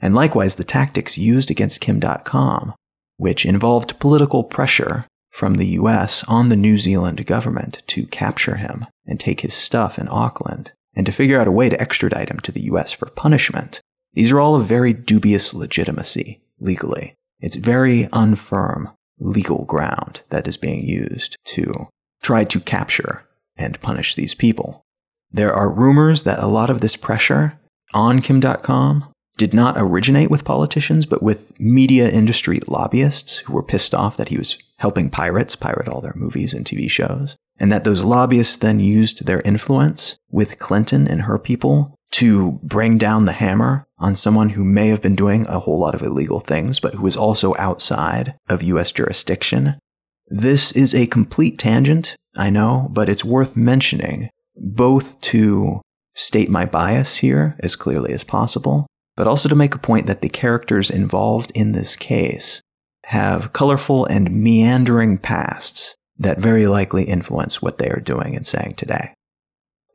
And 0.00 0.14
likewise, 0.14 0.56
the 0.56 0.64
tactics 0.64 1.18
used 1.18 1.50
against 1.50 1.80
Kim 1.80 2.00
Dotcom, 2.00 2.74
which 3.16 3.44
involved 3.44 3.98
political 3.98 4.44
pressure 4.44 5.06
from 5.30 5.54
the 5.54 5.66
US 5.66 6.24
on 6.24 6.48
the 6.48 6.56
New 6.56 6.78
Zealand 6.78 7.24
government 7.26 7.82
to 7.88 8.06
capture 8.06 8.56
him 8.56 8.86
and 9.06 9.18
take 9.18 9.40
his 9.40 9.54
stuff 9.54 9.98
in 9.98 10.08
Auckland, 10.10 10.72
and 10.94 11.06
to 11.06 11.12
figure 11.12 11.40
out 11.40 11.48
a 11.48 11.52
way 11.52 11.68
to 11.68 11.80
extradite 11.80 12.30
him 12.30 12.40
to 12.40 12.52
the 12.52 12.62
US 12.62 12.92
for 12.92 13.06
punishment, 13.10 13.80
these 14.14 14.32
are 14.32 14.40
all 14.40 14.56
of 14.56 14.66
very 14.66 14.92
dubious 14.92 15.54
legitimacy 15.54 16.40
legally. 16.60 17.14
It's 17.40 17.56
very 17.56 18.04
unfirm 18.04 18.94
legal 19.18 19.64
ground 19.64 20.22
that 20.30 20.46
is 20.46 20.56
being 20.56 20.82
used 20.82 21.36
to 21.44 21.88
try 22.22 22.44
to 22.44 22.60
capture 22.60 23.24
and 23.56 23.80
punish 23.80 24.14
these 24.14 24.34
people. 24.34 24.82
There 25.30 25.52
are 25.52 25.70
rumors 25.70 26.22
that 26.22 26.42
a 26.42 26.46
lot 26.46 26.70
of 26.70 26.80
this 26.80 26.96
pressure 26.96 27.58
on 27.92 28.20
Kim 28.20 28.40
Dotcom 28.40 29.10
did 29.36 29.54
not 29.54 29.76
originate 29.78 30.30
with 30.30 30.44
politicians, 30.44 31.06
but 31.06 31.22
with 31.22 31.58
media 31.60 32.10
industry 32.10 32.60
lobbyists 32.66 33.38
who 33.40 33.52
were 33.52 33.62
pissed 33.62 33.94
off 33.94 34.16
that 34.16 34.30
he 34.30 34.36
was 34.36 34.58
helping 34.80 35.10
pirates 35.10 35.54
pirate 35.54 35.88
all 35.88 36.00
their 36.00 36.14
movies 36.16 36.54
and 36.54 36.64
TV 36.64 36.90
shows, 36.90 37.36
and 37.58 37.70
that 37.70 37.84
those 37.84 38.04
lobbyists 38.04 38.56
then 38.56 38.80
used 38.80 39.26
their 39.26 39.40
influence 39.42 40.16
with 40.30 40.58
Clinton 40.58 41.06
and 41.06 41.22
her 41.22 41.38
people 41.38 41.94
to 42.18 42.58
bring 42.64 42.98
down 42.98 43.26
the 43.26 43.32
hammer 43.32 43.86
on 43.96 44.16
someone 44.16 44.48
who 44.50 44.64
may 44.64 44.88
have 44.88 45.00
been 45.00 45.14
doing 45.14 45.46
a 45.46 45.60
whole 45.60 45.78
lot 45.78 45.94
of 45.94 46.02
illegal 46.02 46.40
things, 46.40 46.80
but 46.80 46.94
who 46.94 47.06
is 47.06 47.16
also 47.16 47.54
outside 47.56 48.34
of 48.48 48.60
US 48.60 48.90
jurisdiction. 48.90 49.78
This 50.26 50.72
is 50.72 50.96
a 50.96 51.06
complete 51.06 51.60
tangent, 51.60 52.16
I 52.36 52.50
know, 52.50 52.88
but 52.90 53.08
it's 53.08 53.24
worth 53.24 53.56
mentioning, 53.56 54.30
both 54.56 55.20
to 55.20 55.80
state 56.16 56.50
my 56.50 56.64
bias 56.64 57.18
here 57.18 57.56
as 57.60 57.76
clearly 57.76 58.12
as 58.12 58.24
possible, 58.24 58.88
but 59.16 59.28
also 59.28 59.48
to 59.48 59.54
make 59.54 59.76
a 59.76 59.78
point 59.78 60.08
that 60.08 60.20
the 60.20 60.28
characters 60.28 60.90
involved 60.90 61.52
in 61.54 61.70
this 61.70 61.94
case 61.94 62.60
have 63.04 63.52
colorful 63.52 64.06
and 64.06 64.32
meandering 64.32 65.18
pasts 65.18 65.94
that 66.18 66.40
very 66.40 66.66
likely 66.66 67.04
influence 67.04 67.62
what 67.62 67.78
they 67.78 67.88
are 67.90 68.00
doing 68.00 68.34
and 68.34 68.44
saying 68.44 68.74
today. 68.74 69.14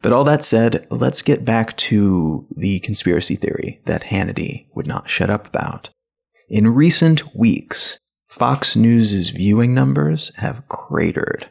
But 0.04 0.12
all 0.12 0.26
that 0.26 0.44
said, 0.44 0.86
let's 0.92 1.22
get 1.22 1.46
back 1.46 1.78
to 1.78 2.46
the 2.52 2.82
conspiracy 2.82 3.38
theory 3.38 3.80
that 3.86 4.04
Hannity 4.04 4.68
would 4.76 4.86
not 4.86 5.10
shut 5.10 5.30
up 5.30 5.48
about. 5.48 5.90
In 6.50 6.74
recent 6.74 7.34
weeks, 7.34 7.98
Fox 8.28 8.76
News' 8.76 9.30
viewing 9.30 9.74
numbers 9.74 10.34
have 10.36 10.68
cratered, 10.68 11.48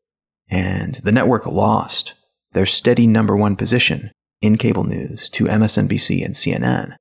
and 0.51 0.97
the 0.97 1.13
network 1.13 1.47
lost 1.47 2.13
their 2.53 2.67
steady 2.67 3.07
number 3.07 3.35
one 3.35 3.57
position 3.57 4.13
in 4.43 4.59
cable 4.59 4.85
news 4.85 5.31
to 5.31 5.45
MSNBC 5.45 6.23
and 6.23 6.35
CNN, 6.35 6.97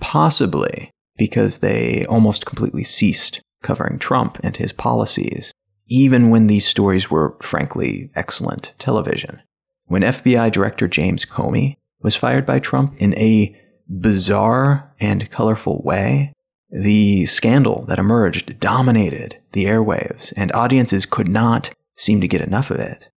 possibly 0.00 0.90
because 1.18 1.58
they 1.58 2.06
almost 2.06 2.46
completely 2.46 2.82
ceased 2.82 3.42
covering 3.62 3.98
Trump 3.98 4.38
and 4.42 4.56
his 4.56 4.72
policies, 4.72 5.52
even 5.86 6.30
when 6.30 6.46
these 6.46 6.66
stories 6.66 7.10
were 7.10 7.36
frankly 7.42 8.10
excellent 8.14 8.72
television 8.78 9.42
when 9.86 10.02
FBI 10.02 10.50
Director 10.50 10.88
James 10.88 11.24
Comey 11.24 11.76
was 12.00 12.16
fired 12.16 12.46
by 12.46 12.58
Trump 12.58 12.94
in 12.98 13.16
a 13.18 13.58
bizarre 13.88 14.92
and 15.00 15.30
colorful 15.30 15.82
way, 15.84 16.32
the 16.70 17.26
scandal 17.26 17.84
that 17.86 17.98
emerged 17.98 18.58
dominated 18.58 19.38
the 19.52 19.64
airwaves, 19.64 20.32
and 20.36 20.52
audiences 20.52 21.06
could 21.06 21.28
not 21.28 21.70
seem 21.96 22.20
to 22.20 22.28
get 22.28 22.40
enough 22.40 22.70
of 22.70 22.80
it. 22.80 23.08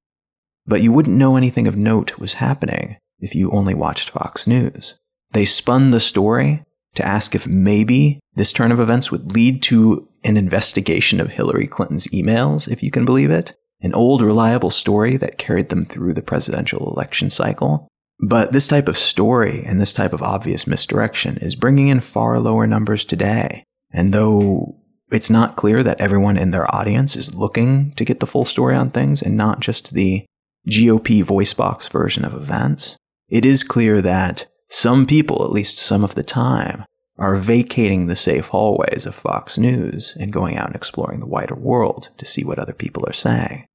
But 0.65 0.82
you 0.82 0.91
wouldn't 0.91 1.17
know 1.17 1.36
anything 1.36 1.67
of 1.67 1.75
note 1.75 2.19
was 2.19 2.36
happening 2.36 2.97
if 3.19 3.34
you 3.34 3.49
only 3.51 3.73
watched 3.73 4.10
Fox 4.10 4.45
News. 4.45 4.99
They 5.32 5.45
spun 5.45 5.91
the 5.91 5.99
story 5.99 6.63
to 6.95 7.06
ask 7.06 7.34
if 7.34 7.47
maybe 7.47 8.19
this 8.36 8.51
turn 8.51 8.71
of 8.71 8.80
events 8.80 9.12
would 9.12 9.34
lead 9.34 9.62
to 9.63 10.08
an 10.23 10.38
investigation 10.38 11.19
of 11.19 11.30
Hillary 11.30 11.67
Clinton's 11.67 12.08
emails, 12.08 12.69
if 12.69 12.84
you 12.84 12.91
can 12.91 13.06
believe 13.06 13.32
it, 13.32 13.56
an 13.81 13.93
old, 13.93 14.21
reliable 14.21 14.71
story 14.71 15.17
that 15.17 15.37
carried 15.37 15.69
them 15.69 15.85
through 15.85 16.13
the 16.13 16.21
presidential 16.21 16.91
election 16.91 17.29
cycle. 17.29 17.87
But 18.19 18.51
this 18.51 18.67
type 18.67 18.87
of 18.87 18.97
story 18.97 19.63
and 19.65 19.79
this 19.79 19.93
type 19.93 20.13
of 20.13 20.23
obvious 20.23 20.65
misdirection 20.65 21.37
is 21.37 21.55
bringing 21.55 21.87
in 21.87 21.99
far 21.99 22.39
lower 22.39 22.65
numbers 22.65 23.05
today. 23.05 23.63
And 23.91 24.13
though 24.13 24.77
it's 25.11 25.29
not 25.29 25.55
clear 25.55 25.83
that 25.83 26.01
everyone 26.01 26.37
in 26.37 26.51
their 26.51 26.73
audience 26.75 27.15
is 27.15 27.35
looking 27.35 27.91
to 27.91 28.03
get 28.03 28.19
the 28.19 28.27
full 28.27 28.45
story 28.45 28.75
on 28.75 28.89
things 28.89 29.21
and 29.21 29.37
not 29.37 29.59
just 29.59 29.93
the 29.93 30.25
GOP 30.67 31.23
voice 31.23 31.53
box 31.53 31.87
version 31.87 32.25
of 32.25 32.33
events, 32.33 32.97
it 33.29 33.45
is 33.45 33.63
clear 33.63 34.01
that 34.01 34.47
some 34.69 35.05
people, 35.05 35.43
at 35.43 35.51
least 35.51 35.77
some 35.77 36.03
of 36.03 36.15
the 36.15 36.23
time, 36.23 36.83
are 37.17 37.36
vacating 37.36 38.06
the 38.06 38.15
safe 38.15 38.47
hallways 38.49 39.06
of 39.06 39.15
Fox 39.15 39.58
News 39.58 40.15
and 40.19 40.32
going 40.32 40.56
out 40.56 40.67
and 40.67 40.75
exploring 40.75 41.19
the 41.19 41.27
wider 41.27 41.56
world 41.56 42.10
to 42.17 42.25
see 42.25 42.43
what 42.43 42.60
other 42.60 42.73
people 42.73 43.03
are 43.08 43.13
saying. 43.13 43.65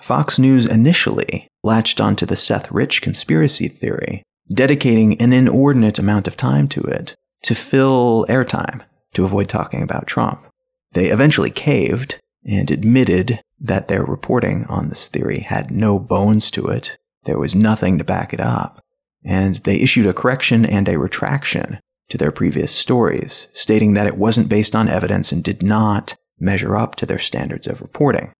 Fox 0.00 0.38
News 0.38 0.64
initially 0.64 1.48
latched 1.64 2.00
onto 2.00 2.24
the 2.24 2.36
Seth 2.36 2.70
Rich 2.70 3.02
conspiracy 3.02 3.66
theory, 3.66 4.22
dedicating 4.52 5.20
an 5.20 5.32
inordinate 5.32 5.98
amount 5.98 6.28
of 6.28 6.36
time 6.36 6.68
to 6.68 6.80
it 6.82 7.16
to 7.42 7.54
fill 7.54 8.24
airtime 8.28 8.84
to 9.14 9.24
avoid 9.24 9.48
talking 9.48 9.82
about 9.82 10.06
Trump. 10.06 10.46
They 10.92 11.10
eventually 11.10 11.50
caved 11.50 12.20
and 12.46 12.70
admitted 12.70 13.40
that 13.60 13.88
their 13.88 14.04
reporting 14.04 14.64
on 14.68 14.88
this 14.88 15.08
theory 15.08 15.40
had 15.40 15.70
no 15.70 15.98
bones 15.98 16.50
to 16.52 16.66
it. 16.68 16.96
There 17.24 17.38
was 17.38 17.56
nothing 17.56 17.98
to 17.98 18.04
back 18.04 18.32
it 18.32 18.40
up. 18.40 18.80
And 19.24 19.56
they 19.56 19.76
issued 19.76 20.06
a 20.06 20.14
correction 20.14 20.64
and 20.64 20.88
a 20.88 20.98
retraction 20.98 21.80
to 22.08 22.18
their 22.18 22.32
previous 22.32 22.72
stories, 22.72 23.48
stating 23.52 23.94
that 23.94 24.06
it 24.06 24.16
wasn't 24.16 24.48
based 24.48 24.74
on 24.74 24.88
evidence 24.88 25.32
and 25.32 25.44
did 25.44 25.62
not 25.62 26.14
measure 26.38 26.76
up 26.76 26.94
to 26.96 27.06
their 27.06 27.18
standards 27.18 27.66
of 27.66 27.80
reporting, 27.80 28.32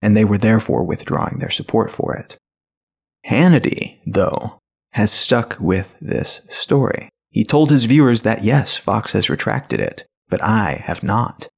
and 0.00 0.16
they 0.16 0.24
were 0.24 0.38
therefore 0.38 0.84
withdrawing 0.84 1.38
their 1.38 1.50
support 1.50 1.90
for 1.90 2.14
it. 2.14 2.36
Hannity, 3.26 4.00
though, 4.06 4.58
has 4.92 5.10
stuck 5.10 5.56
with 5.58 5.96
this 6.00 6.42
story. 6.48 7.08
He 7.30 7.44
told 7.44 7.70
his 7.70 7.86
viewers 7.86 8.22
that 8.22 8.44
yes, 8.44 8.76
Fox 8.76 9.12
has 9.12 9.30
retracted 9.30 9.80
it, 9.80 10.04
but 10.28 10.42
I 10.42 10.82
have 10.84 11.02
not. 11.02 11.48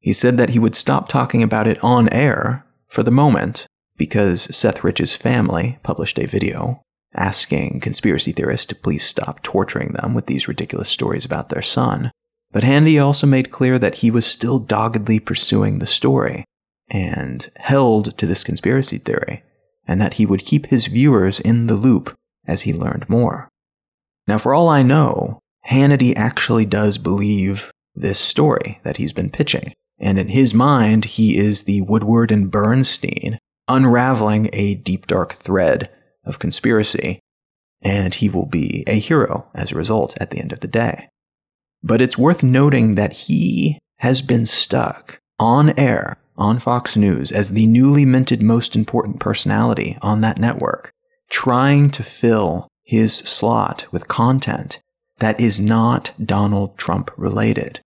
He 0.00 0.12
said 0.12 0.36
that 0.36 0.50
he 0.50 0.58
would 0.58 0.74
stop 0.74 1.08
talking 1.08 1.42
about 1.42 1.66
it 1.66 1.82
on 1.82 2.12
air 2.12 2.66
for 2.86 3.02
the 3.02 3.10
moment 3.10 3.66
because 3.96 4.54
Seth 4.54 4.84
Rich's 4.84 5.16
family 5.16 5.78
published 5.82 6.18
a 6.18 6.26
video 6.26 6.82
asking 7.18 7.80
conspiracy 7.80 8.32
theorists 8.32 8.66
to 8.66 8.74
please 8.74 9.04
stop 9.04 9.42
torturing 9.42 9.92
them 9.92 10.14
with 10.14 10.26
these 10.26 10.48
ridiculous 10.48 10.88
stories 10.88 11.24
about 11.24 11.48
their 11.48 11.62
son. 11.62 12.10
But 12.50 12.64
Hannity 12.64 13.02
also 13.02 13.26
made 13.26 13.50
clear 13.50 13.78
that 13.78 13.96
he 13.96 14.10
was 14.10 14.24
still 14.24 14.58
doggedly 14.58 15.20
pursuing 15.20 15.78
the 15.78 15.86
story 15.86 16.44
and 16.90 17.50
held 17.56 18.16
to 18.16 18.26
this 18.26 18.42
conspiracy 18.42 18.96
theory, 18.98 19.42
and 19.86 20.00
that 20.00 20.14
he 20.14 20.24
would 20.24 20.40
keep 20.40 20.66
his 20.66 20.86
viewers 20.86 21.38
in 21.40 21.66
the 21.66 21.76
loop 21.76 22.16
as 22.46 22.62
he 22.62 22.72
learned 22.72 23.08
more. 23.10 23.48
Now, 24.26 24.38
for 24.38 24.54
all 24.54 24.68
I 24.68 24.82
know, 24.82 25.40
Hannity 25.68 26.16
actually 26.16 26.64
does 26.64 26.96
believe 26.96 27.70
this 27.94 28.18
story 28.18 28.80
that 28.84 28.96
he's 28.96 29.12
been 29.12 29.30
pitching. 29.30 29.72
And 29.98 30.18
in 30.18 30.28
his 30.28 30.54
mind, 30.54 31.04
he 31.04 31.36
is 31.36 31.64
the 31.64 31.82
Woodward 31.82 32.30
and 32.30 32.50
Bernstein 32.50 33.38
unraveling 33.66 34.48
a 34.52 34.74
deep, 34.76 35.06
dark 35.06 35.34
thread 35.34 35.90
of 36.28 36.38
conspiracy, 36.38 37.20
and 37.82 38.14
he 38.14 38.28
will 38.28 38.46
be 38.46 38.84
a 38.86 38.98
hero 38.98 39.48
as 39.54 39.72
a 39.72 39.76
result 39.76 40.16
at 40.20 40.30
the 40.30 40.38
end 40.38 40.52
of 40.52 40.60
the 40.60 40.68
day. 40.68 41.08
But 41.82 42.00
it's 42.00 42.18
worth 42.18 42.42
noting 42.42 42.94
that 42.96 43.12
he 43.12 43.78
has 43.98 44.22
been 44.22 44.46
stuck 44.46 45.18
on 45.38 45.76
air 45.78 46.18
on 46.36 46.58
Fox 46.58 46.96
News 46.96 47.32
as 47.32 47.50
the 47.50 47.66
newly 47.66 48.04
minted 48.04 48.42
most 48.42 48.76
important 48.76 49.18
personality 49.18 49.96
on 50.02 50.20
that 50.20 50.38
network, 50.38 50.92
trying 51.30 51.90
to 51.90 52.02
fill 52.02 52.68
his 52.84 53.12
slot 53.12 53.86
with 53.90 54.08
content 54.08 54.80
that 55.18 55.40
is 55.40 55.60
not 55.60 56.12
Donald 56.24 56.78
Trump 56.78 57.10
related. 57.16 57.80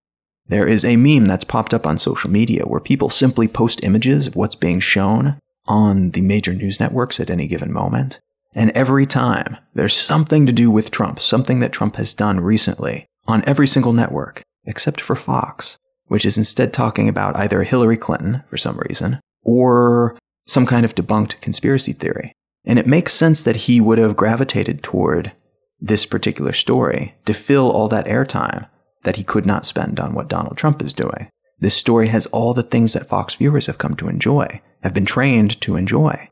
There 0.47 0.67
is 0.67 0.85
a 0.85 0.97
meme 0.97 1.25
that's 1.25 1.43
popped 1.43 1.73
up 1.73 1.87
on 1.87 1.97
social 1.97 2.29
media 2.29 2.63
where 2.65 2.79
people 2.79 3.09
simply 3.09 3.47
post 3.47 3.83
images 3.83 4.27
of 4.27 4.35
what's 4.35 4.55
being 4.55 4.79
shown 4.79 5.39
on 5.65 6.11
the 6.11 6.21
major 6.21 6.53
news 6.53 6.79
networks 6.79 7.19
at 7.19 7.29
any 7.29 7.47
given 7.47 7.71
moment. 7.71 8.19
And 8.55 8.71
every 8.71 9.05
time 9.05 9.57
there's 9.73 9.95
something 9.95 10.45
to 10.45 10.51
do 10.51 10.69
with 10.69 10.91
Trump, 10.91 11.19
something 11.19 11.59
that 11.59 11.71
Trump 11.71 11.95
has 11.95 12.13
done 12.13 12.39
recently 12.39 13.05
on 13.27 13.43
every 13.45 13.67
single 13.67 13.93
network, 13.93 14.43
except 14.65 15.01
for 15.01 15.15
Fox, 15.15 15.77
which 16.07 16.25
is 16.25 16.37
instead 16.37 16.73
talking 16.73 17.09
about 17.09 17.35
either 17.35 17.63
Hillary 17.63 17.97
Clinton 17.97 18.43
for 18.47 18.57
some 18.57 18.77
reason 18.87 19.19
or 19.43 20.17
some 20.45 20.65
kind 20.65 20.85
of 20.85 20.95
debunked 20.95 21.41
conspiracy 21.41 21.93
theory. 21.93 22.33
And 22.65 22.79
it 22.79 22.87
makes 22.87 23.13
sense 23.13 23.43
that 23.43 23.57
he 23.57 23.81
would 23.81 23.97
have 23.97 24.15
gravitated 24.15 24.83
toward 24.83 25.33
this 25.79 26.05
particular 26.05 26.53
story 26.53 27.15
to 27.25 27.33
fill 27.33 27.69
all 27.69 27.87
that 27.89 28.05
airtime 28.05 28.69
that 29.03 29.17
he 29.17 29.23
could 29.23 29.45
not 29.45 29.65
spend 29.65 29.99
on 29.99 30.13
what 30.13 30.29
Donald 30.29 30.57
Trump 30.57 30.81
is 30.81 30.93
doing. 30.93 31.29
This 31.59 31.75
story 31.75 32.07
has 32.07 32.25
all 32.27 32.53
the 32.53 32.63
things 32.63 32.93
that 32.93 33.07
Fox 33.07 33.35
viewers 33.35 33.67
have 33.67 33.77
come 33.77 33.95
to 33.95 34.07
enjoy, 34.07 34.61
have 34.81 34.93
been 34.93 35.05
trained 35.05 35.59
to 35.61 35.75
enjoy. 35.75 36.29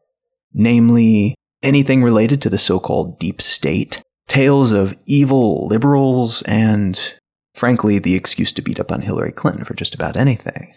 Namely, 0.53 1.35
anything 1.63 2.03
related 2.03 2.41
to 2.41 2.49
the 2.49 2.57
so 2.57 2.79
called 2.79 3.19
deep 3.19 3.41
state, 3.41 4.01
tales 4.27 4.71
of 4.71 4.97
evil 5.05 5.67
liberals, 5.67 6.41
and 6.43 7.15
frankly, 7.53 7.99
the 7.99 8.15
excuse 8.15 8.53
to 8.53 8.61
beat 8.61 8.79
up 8.79 8.91
on 8.91 9.01
Hillary 9.01 9.31
Clinton 9.31 9.63
for 9.63 9.73
just 9.73 9.95
about 9.95 10.17
anything. 10.17 10.75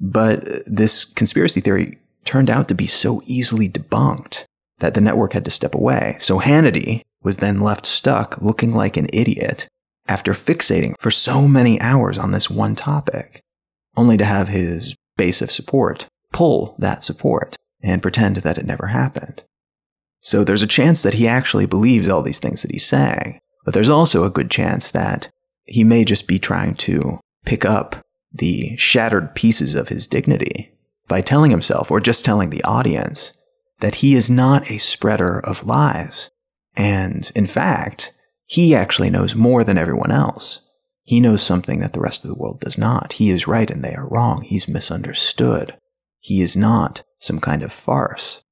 But 0.00 0.44
this 0.66 1.04
conspiracy 1.04 1.60
theory 1.60 1.98
turned 2.24 2.50
out 2.50 2.68
to 2.68 2.74
be 2.74 2.86
so 2.86 3.22
easily 3.24 3.68
debunked 3.68 4.44
that 4.78 4.94
the 4.94 5.00
network 5.00 5.32
had 5.32 5.44
to 5.44 5.50
step 5.50 5.74
away. 5.74 6.16
So 6.20 6.38
Hannity 6.38 7.02
was 7.22 7.38
then 7.38 7.60
left 7.60 7.84
stuck 7.84 8.40
looking 8.40 8.70
like 8.70 8.96
an 8.96 9.08
idiot 9.12 9.66
after 10.06 10.32
fixating 10.32 10.94
for 11.00 11.10
so 11.10 11.48
many 11.48 11.80
hours 11.80 12.18
on 12.18 12.30
this 12.30 12.48
one 12.48 12.76
topic, 12.76 13.40
only 13.96 14.16
to 14.16 14.24
have 14.24 14.48
his 14.48 14.94
base 15.16 15.42
of 15.42 15.50
support 15.50 16.06
pull 16.32 16.76
that 16.78 17.02
support 17.02 17.56
and 17.82 18.02
pretend 18.02 18.36
that 18.36 18.58
it 18.58 18.66
never 18.66 18.88
happened. 18.88 19.42
So 20.20 20.44
there's 20.44 20.62
a 20.62 20.66
chance 20.66 21.02
that 21.02 21.14
he 21.14 21.28
actually 21.28 21.66
believes 21.66 22.08
all 22.08 22.22
these 22.22 22.40
things 22.40 22.62
that 22.62 22.70
he's 22.70 22.86
saying, 22.86 23.38
but 23.64 23.74
there's 23.74 23.88
also 23.88 24.24
a 24.24 24.30
good 24.30 24.50
chance 24.50 24.90
that 24.90 25.30
he 25.64 25.84
may 25.84 26.04
just 26.04 26.26
be 26.26 26.38
trying 26.38 26.74
to 26.76 27.20
pick 27.44 27.64
up 27.64 27.96
the 28.32 28.76
shattered 28.76 29.34
pieces 29.34 29.74
of 29.74 29.88
his 29.88 30.06
dignity 30.06 30.72
by 31.06 31.20
telling 31.20 31.50
himself, 31.50 31.90
or 31.90 32.00
just 32.00 32.24
telling 32.24 32.50
the 32.50 32.62
audience, 32.64 33.32
that 33.80 33.96
he 33.96 34.14
is 34.14 34.28
not 34.28 34.70
a 34.70 34.78
spreader 34.78 35.40
of 35.40 35.64
lies. 35.64 36.30
And 36.76 37.30
in 37.34 37.46
fact, 37.46 38.12
he 38.44 38.74
actually 38.74 39.10
knows 39.10 39.34
more 39.34 39.64
than 39.64 39.78
everyone 39.78 40.10
else. 40.10 40.60
He 41.02 41.20
knows 41.20 41.42
something 41.42 41.80
that 41.80 41.94
the 41.94 42.00
rest 42.00 42.24
of 42.24 42.30
the 42.30 42.36
world 42.36 42.60
does 42.60 42.76
not. 42.76 43.14
He 43.14 43.30
is 43.30 43.48
right 43.48 43.70
and 43.70 43.82
they 43.82 43.94
are 43.94 44.08
wrong. 44.08 44.42
He's 44.42 44.68
misunderstood. 44.68 45.76
He 46.20 46.42
is 46.42 46.56
not 46.56 47.02
some 47.18 47.40
kind 47.40 47.62
of 47.62 47.72
farce. 47.72 48.42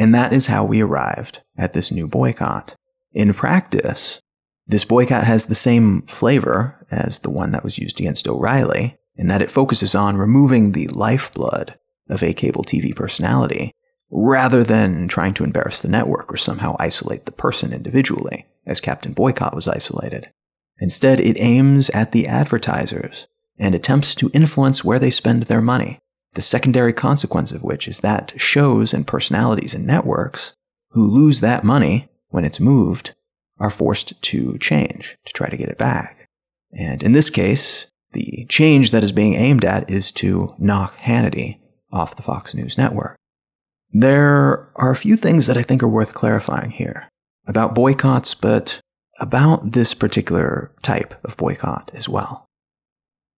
And 0.00 0.14
that 0.14 0.32
is 0.32 0.46
how 0.46 0.64
we 0.64 0.80
arrived 0.80 1.42
at 1.58 1.74
this 1.74 1.92
new 1.92 2.08
boycott. 2.08 2.74
In 3.12 3.34
practice, 3.34 4.18
this 4.66 4.86
boycott 4.86 5.24
has 5.24 5.44
the 5.44 5.54
same 5.54 6.06
flavor 6.06 6.86
as 6.90 7.18
the 7.18 7.28
one 7.28 7.52
that 7.52 7.62
was 7.62 7.76
used 7.76 8.00
against 8.00 8.26
O'Reilly, 8.26 8.96
in 9.16 9.26
that 9.26 9.42
it 9.42 9.50
focuses 9.50 9.94
on 9.94 10.16
removing 10.16 10.72
the 10.72 10.88
lifeblood 10.88 11.78
of 12.08 12.22
a 12.22 12.32
cable 12.32 12.64
TV 12.64 12.96
personality, 12.96 13.72
rather 14.10 14.64
than 14.64 15.06
trying 15.06 15.34
to 15.34 15.44
embarrass 15.44 15.82
the 15.82 15.88
network 15.88 16.32
or 16.32 16.38
somehow 16.38 16.76
isolate 16.78 17.26
the 17.26 17.32
person 17.32 17.70
individually 17.70 18.46
as 18.64 18.80
Captain 18.80 19.12
Boycott 19.12 19.54
was 19.54 19.68
isolated. 19.68 20.30
Instead, 20.78 21.20
it 21.20 21.38
aims 21.38 21.90
at 21.90 22.12
the 22.12 22.26
advertisers 22.26 23.26
and 23.58 23.74
attempts 23.74 24.14
to 24.14 24.30
influence 24.32 24.82
where 24.82 24.98
they 24.98 25.10
spend 25.10 25.42
their 25.42 25.60
money, 25.60 25.98
the 26.34 26.42
secondary 26.42 26.92
consequence 26.92 27.52
of 27.52 27.62
which 27.62 27.88
is 27.88 28.00
that 28.00 28.32
shows 28.36 28.94
and 28.94 29.06
personalities 29.06 29.74
and 29.74 29.86
networks 29.86 30.54
who 30.90 31.02
lose 31.02 31.40
that 31.40 31.64
money 31.64 32.08
when 32.28 32.44
it's 32.44 32.60
moved 32.60 33.14
are 33.58 33.70
forced 33.70 34.20
to 34.22 34.56
change 34.58 35.18
to 35.24 35.32
try 35.32 35.48
to 35.48 35.56
get 35.56 35.68
it 35.68 35.78
back. 35.78 36.28
And 36.72 37.02
in 37.02 37.12
this 37.12 37.30
case, 37.30 37.86
the 38.12 38.46
change 38.48 38.90
that 38.90 39.04
is 39.04 39.12
being 39.12 39.34
aimed 39.34 39.64
at 39.64 39.90
is 39.90 40.10
to 40.12 40.54
knock 40.58 40.96
Hannity 40.98 41.58
off 41.92 42.16
the 42.16 42.22
Fox 42.22 42.54
News 42.54 42.78
network. 42.78 43.16
There 43.92 44.70
are 44.76 44.90
a 44.90 44.96
few 44.96 45.16
things 45.16 45.46
that 45.46 45.58
I 45.58 45.62
think 45.62 45.82
are 45.82 45.88
worth 45.88 46.14
clarifying 46.14 46.70
here 46.70 47.08
about 47.46 47.74
boycotts, 47.74 48.34
but 48.34 48.80
about 49.18 49.72
this 49.72 49.94
particular 49.94 50.72
type 50.82 51.14
of 51.24 51.36
boycott 51.36 51.90
as 51.92 52.08
well. 52.08 52.46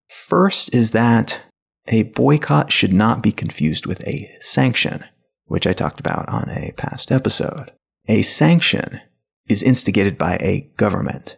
First 0.09 0.75
is 0.75 0.91
that 0.91 1.41
a 1.89 2.05
boycott 2.05 2.71
should 2.71 2.93
not 2.93 3.23
be 3.23 3.33
confused 3.33 3.87
with 3.87 4.07
a 4.07 4.31
sanction, 4.41 5.05
which 5.47 5.67
I 5.67 5.73
talked 5.73 6.01
about 6.01 6.29
on 6.29 6.49
a 6.51 6.73
past 6.77 7.11
episode. 7.11 7.73
A 8.09 8.23
sanction 8.23 9.01
is 9.49 9.63
instigated 9.63 10.17
by 10.17 10.37
a 10.41 10.71
government, 10.77 11.37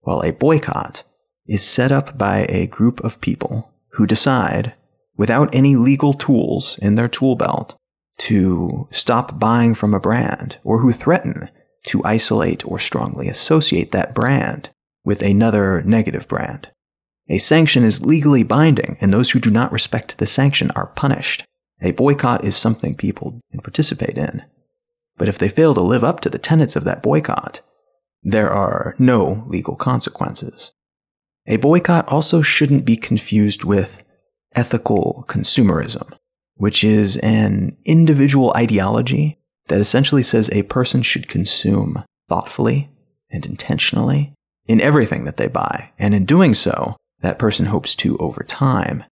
while 0.00 0.20
a 0.20 0.32
boycott 0.32 1.02
is 1.46 1.62
set 1.62 1.92
up 1.92 2.18
by 2.18 2.46
a 2.48 2.66
group 2.66 3.00
of 3.00 3.20
people 3.20 3.72
who 3.92 4.06
decide, 4.06 4.74
without 5.16 5.54
any 5.54 5.76
legal 5.76 6.12
tools 6.12 6.78
in 6.82 6.94
their 6.94 7.08
tool 7.08 7.36
belt, 7.36 7.74
to 8.18 8.88
stop 8.90 9.38
buying 9.38 9.74
from 9.74 9.94
a 9.94 10.00
brand 10.00 10.58
or 10.64 10.80
who 10.80 10.92
threaten 10.92 11.50
to 11.86 12.04
isolate 12.04 12.66
or 12.66 12.78
strongly 12.78 13.28
associate 13.28 13.92
that 13.92 14.14
brand 14.14 14.70
with 15.04 15.22
another 15.22 15.82
negative 15.82 16.26
brand. 16.26 16.70
A 17.28 17.38
sanction 17.38 17.82
is 17.82 18.06
legally 18.06 18.44
binding, 18.44 18.96
and 19.00 19.12
those 19.12 19.30
who 19.32 19.40
do 19.40 19.50
not 19.50 19.72
respect 19.72 20.18
the 20.18 20.26
sanction 20.26 20.70
are 20.72 20.86
punished. 20.88 21.44
A 21.82 21.92
boycott 21.92 22.44
is 22.44 22.56
something 22.56 22.94
people 22.94 23.40
can 23.50 23.60
participate 23.60 24.16
in. 24.16 24.44
But 25.16 25.28
if 25.28 25.38
they 25.38 25.48
fail 25.48 25.74
to 25.74 25.80
live 25.80 26.04
up 26.04 26.20
to 26.20 26.30
the 26.30 26.38
tenets 26.38 26.76
of 26.76 26.84
that 26.84 27.02
boycott, 27.02 27.62
there 28.22 28.50
are 28.50 28.94
no 28.98 29.44
legal 29.46 29.76
consequences. 29.76 30.72
A 31.46 31.56
boycott 31.56 32.06
also 32.08 32.42
shouldn't 32.42 32.84
be 32.84 32.96
confused 32.96 33.64
with 33.64 34.04
ethical 34.54 35.24
consumerism, 35.28 36.16
which 36.54 36.82
is 36.82 37.16
an 37.18 37.76
individual 37.84 38.52
ideology 38.56 39.38
that 39.68 39.80
essentially 39.80 40.22
says 40.22 40.50
a 40.50 40.62
person 40.64 41.02
should 41.02 41.28
consume 41.28 42.04
thoughtfully 42.28 42.90
and 43.30 43.46
intentionally 43.46 44.32
in 44.66 44.80
everything 44.80 45.24
that 45.24 45.36
they 45.36 45.48
buy. 45.48 45.92
And 45.98 46.14
in 46.14 46.24
doing 46.24 46.54
so, 46.54 46.96
that 47.20 47.38
person 47.38 47.66
hopes 47.66 47.94
to, 47.96 48.16
over 48.18 48.42
time, 48.42 49.04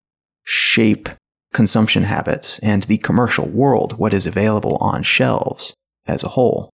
shape 0.45 1.09
consumption 1.53 2.03
habits 2.03 2.59
and 2.59 2.83
the 2.85 2.99
commercial 2.99 3.49
world, 3.49 3.99
what 3.99 4.12
is 4.12 4.27
available 4.27 4.77
on 4.81 5.03
shelves 5.03 5.75
as 6.07 6.23
a 6.23 6.31
whole. 6.31 6.71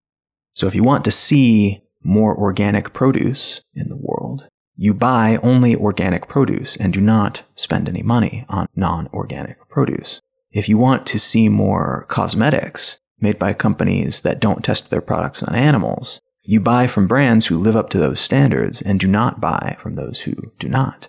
So 0.54 0.66
if 0.66 0.74
you 0.74 0.82
want 0.82 1.04
to 1.04 1.10
see 1.10 1.82
more 2.02 2.36
organic 2.36 2.92
produce 2.92 3.60
in 3.74 3.88
the 3.88 3.96
world, 3.96 4.48
you 4.76 4.94
buy 4.94 5.38
only 5.42 5.76
organic 5.76 6.26
produce 6.26 6.74
and 6.76 6.92
do 6.92 7.00
not 7.00 7.42
spend 7.54 7.88
any 7.88 8.02
money 8.02 8.46
on 8.48 8.66
non 8.74 9.08
organic 9.08 9.68
produce. 9.68 10.20
If 10.50 10.68
you 10.68 10.78
want 10.78 11.06
to 11.08 11.18
see 11.18 11.48
more 11.48 12.06
cosmetics 12.08 12.98
made 13.20 13.38
by 13.38 13.52
companies 13.52 14.22
that 14.22 14.40
don't 14.40 14.64
test 14.64 14.90
their 14.90 15.02
products 15.02 15.42
on 15.42 15.54
animals, 15.54 16.20
you 16.42 16.60
buy 16.60 16.86
from 16.86 17.06
brands 17.06 17.46
who 17.46 17.58
live 17.58 17.76
up 17.76 17.90
to 17.90 17.98
those 17.98 18.18
standards 18.18 18.80
and 18.80 18.98
do 18.98 19.06
not 19.06 19.40
buy 19.40 19.76
from 19.78 19.94
those 19.94 20.22
who 20.22 20.34
do 20.58 20.68
not. 20.68 21.08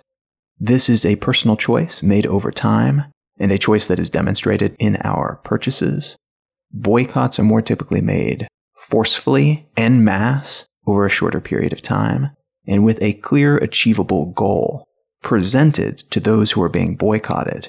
This 0.64 0.88
is 0.88 1.04
a 1.04 1.16
personal 1.16 1.56
choice 1.56 2.04
made 2.04 2.24
over 2.24 2.52
time 2.52 3.06
and 3.36 3.50
a 3.50 3.58
choice 3.58 3.88
that 3.88 3.98
is 3.98 4.08
demonstrated 4.08 4.76
in 4.78 4.94
our 5.02 5.40
purchases. 5.42 6.14
Boycotts 6.70 7.40
are 7.40 7.42
more 7.42 7.60
typically 7.60 8.00
made 8.00 8.46
forcefully 8.76 9.68
en 9.76 10.04
masse 10.04 10.64
over 10.86 11.04
a 11.04 11.10
shorter 11.10 11.40
period 11.40 11.72
of 11.72 11.82
time 11.82 12.30
and 12.64 12.84
with 12.84 13.02
a 13.02 13.14
clear 13.14 13.56
achievable 13.56 14.30
goal 14.30 14.84
presented 15.20 15.98
to 16.12 16.20
those 16.20 16.52
who 16.52 16.62
are 16.62 16.68
being 16.68 16.94
boycotted 16.94 17.68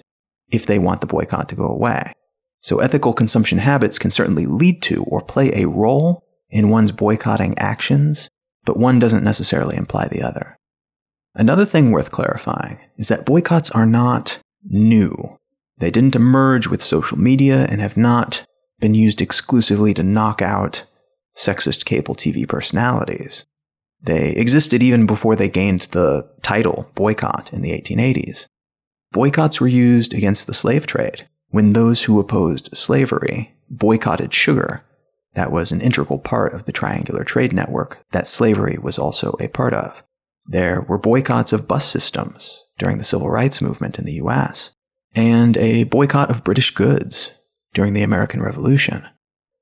if 0.52 0.68
they 0.68 0.78
want 0.78 1.02
the 1.02 1.08
boycott 1.08 1.50
to 1.50 1.56
go 1.56 1.66
away. 1.66 2.14
So 2.62 2.78
ethical 2.78 3.14
consumption 3.14 3.58
habits 3.58 3.98
can 3.98 4.12
certainly 4.12 4.46
lead 4.46 4.84
to 4.84 5.04
or 5.06 5.22
play 5.22 5.52
a 5.56 5.68
role 5.68 6.22
in 6.52 6.70
one's 6.70 6.92
boycotting 6.92 7.58
actions, 7.58 8.30
but 8.66 8.78
one 8.78 9.00
doesn't 9.00 9.24
necessarily 9.24 9.78
imply 9.78 10.08
the 10.08 10.22
other. 10.22 10.60
Another 11.36 11.66
thing 11.66 11.92
worth 11.92 12.12
clarifying 12.12 12.80
is 12.98 13.08
that 13.08 13.26
boycotts 13.26 13.72
are 13.72 13.88
not 13.88 14.40
new. 14.64 15.38
They 15.78 15.90
didn't 15.90 16.16
emerge 16.16 16.68
with 16.68 16.84
social 16.84 17.18
media 17.18 17.66
and 17.70 17.82
have 17.82 17.98
not 17.98 18.46
been 18.80 18.94
used 18.94 19.22
exclusively 19.22 19.94
to 19.96 20.04
knock 20.04 20.42
out 20.42 20.84
sexist 21.36 21.86
cable 21.86 22.16
TV 22.16 22.48
personalities. 22.48 23.46
They 24.02 24.32
existed 24.32 24.84
even 24.84 25.06
before 25.06 25.36
they 25.36 25.50
gained 25.50 25.82
the 25.92 26.30
title 26.42 26.92
boycott 26.94 27.52
in 27.52 27.62
the 27.62 27.72
1880s. 27.72 28.48
Boycotts 29.12 29.62
were 29.62 29.68
used 29.68 30.14
against 30.14 30.46
the 30.46 30.54
slave 30.54 30.86
trade 30.86 31.28
when 31.50 31.74
those 31.74 32.04
who 32.04 32.20
opposed 32.20 32.76
slavery 32.76 33.56
boycotted 33.70 34.34
sugar. 34.34 34.82
That 35.34 35.52
was 35.52 35.72
an 35.72 35.82
integral 35.82 36.20
part 36.20 36.54
of 36.54 36.66
the 36.66 36.72
triangular 36.72 37.24
trade 37.24 37.54
network 37.54 38.04
that 38.12 38.28
slavery 38.28 38.78
was 38.78 39.00
also 39.00 39.36
a 39.40 39.48
part 39.48 39.74
of. 39.74 40.04
There 40.46 40.82
were 40.82 40.98
boycotts 40.98 41.54
of 41.54 41.68
bus 41.68 41.88
systems 41.88 42.64
during 42.78 42.98
the 42.98 43.04
civil 43.04 43.30
rights 43.30 43.62
movement 43.62 43.98
in 43.98 44.06
the 44.06 44.14
US, 44.14 44.72
and 45.16 45.58
a 45.58 45.86
boycott 45.86 46.30
of 46.30 46.44
British 46.44 46.72
goods 46.72 47.32
during 47.74 47.94
the 47.94 48.04
American 48.04 48.42
Revolution. 48.42 49.06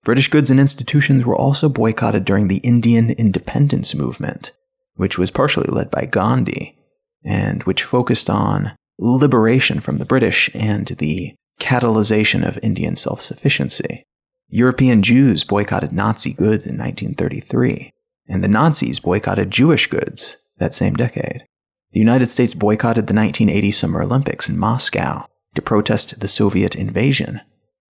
British 0.04 0.30
goods 0.30 0.50
and 0.50 0.60
institutions 0.60 1.26
were 1.26 1.36
also 1.36 1.70
boycotted 1.70 2.26
during 2.26 2.48
the 2.48 2.58
Indian 2.58 3.12
independence 3.12 3.94
movement, 3.94 4.52
which 4.96 5.17
was 5.17 5.30
partially 5.30 5.67
led 5.67 5.91
by 5.91 6.06
Gandhi, 6.06 6.78
and 7.24 7.62
which 7.63 7.84
focused 7.84 8.30
on 8.30 8.76
liberation 8.98 9.80
from 9.80 10.00
the 10.00 10.06
British 10.06 10.50
and 10.56 10.88
the 10.88 11.36
catalyzation 11.60 12.48
of 12.48 12.60
Indian 12.63 12.96
self 12.96 13.22
sufficiency. 13.22 14.04
European 14.50 15.02
Jews 15.04 15.44
boycotted 15.44 15.91
Nazi 15.91 16.34
goods 16.34 16.65
in 16.65 16.78
1933, 16.78 17.91
and 18.28 18.44
the 18.44 18.48
Nazis 18.48 19.00
boycotted 19.00 19.52
Jewish 19.52 19.88
goods 19.88 20.38
that 20.62 20.74
same 20.74 20.93
decade. 20.93 21.45
The 21.91 22.00
United 22.00 22.30
States 22.30 22.54
boycotted 22.54 23.08
the 23.08 23.13
1980 23.13 23.71
Summer 23.71 24.02
Olympics 24.02 24.47
in 24.47 24.58
Moscow 24.58 25.26
to 25.56 25.62
protest 25.62 26.21
the 26.21 26.30
Soviet 26.30 26.76
invasion 26.76 27.41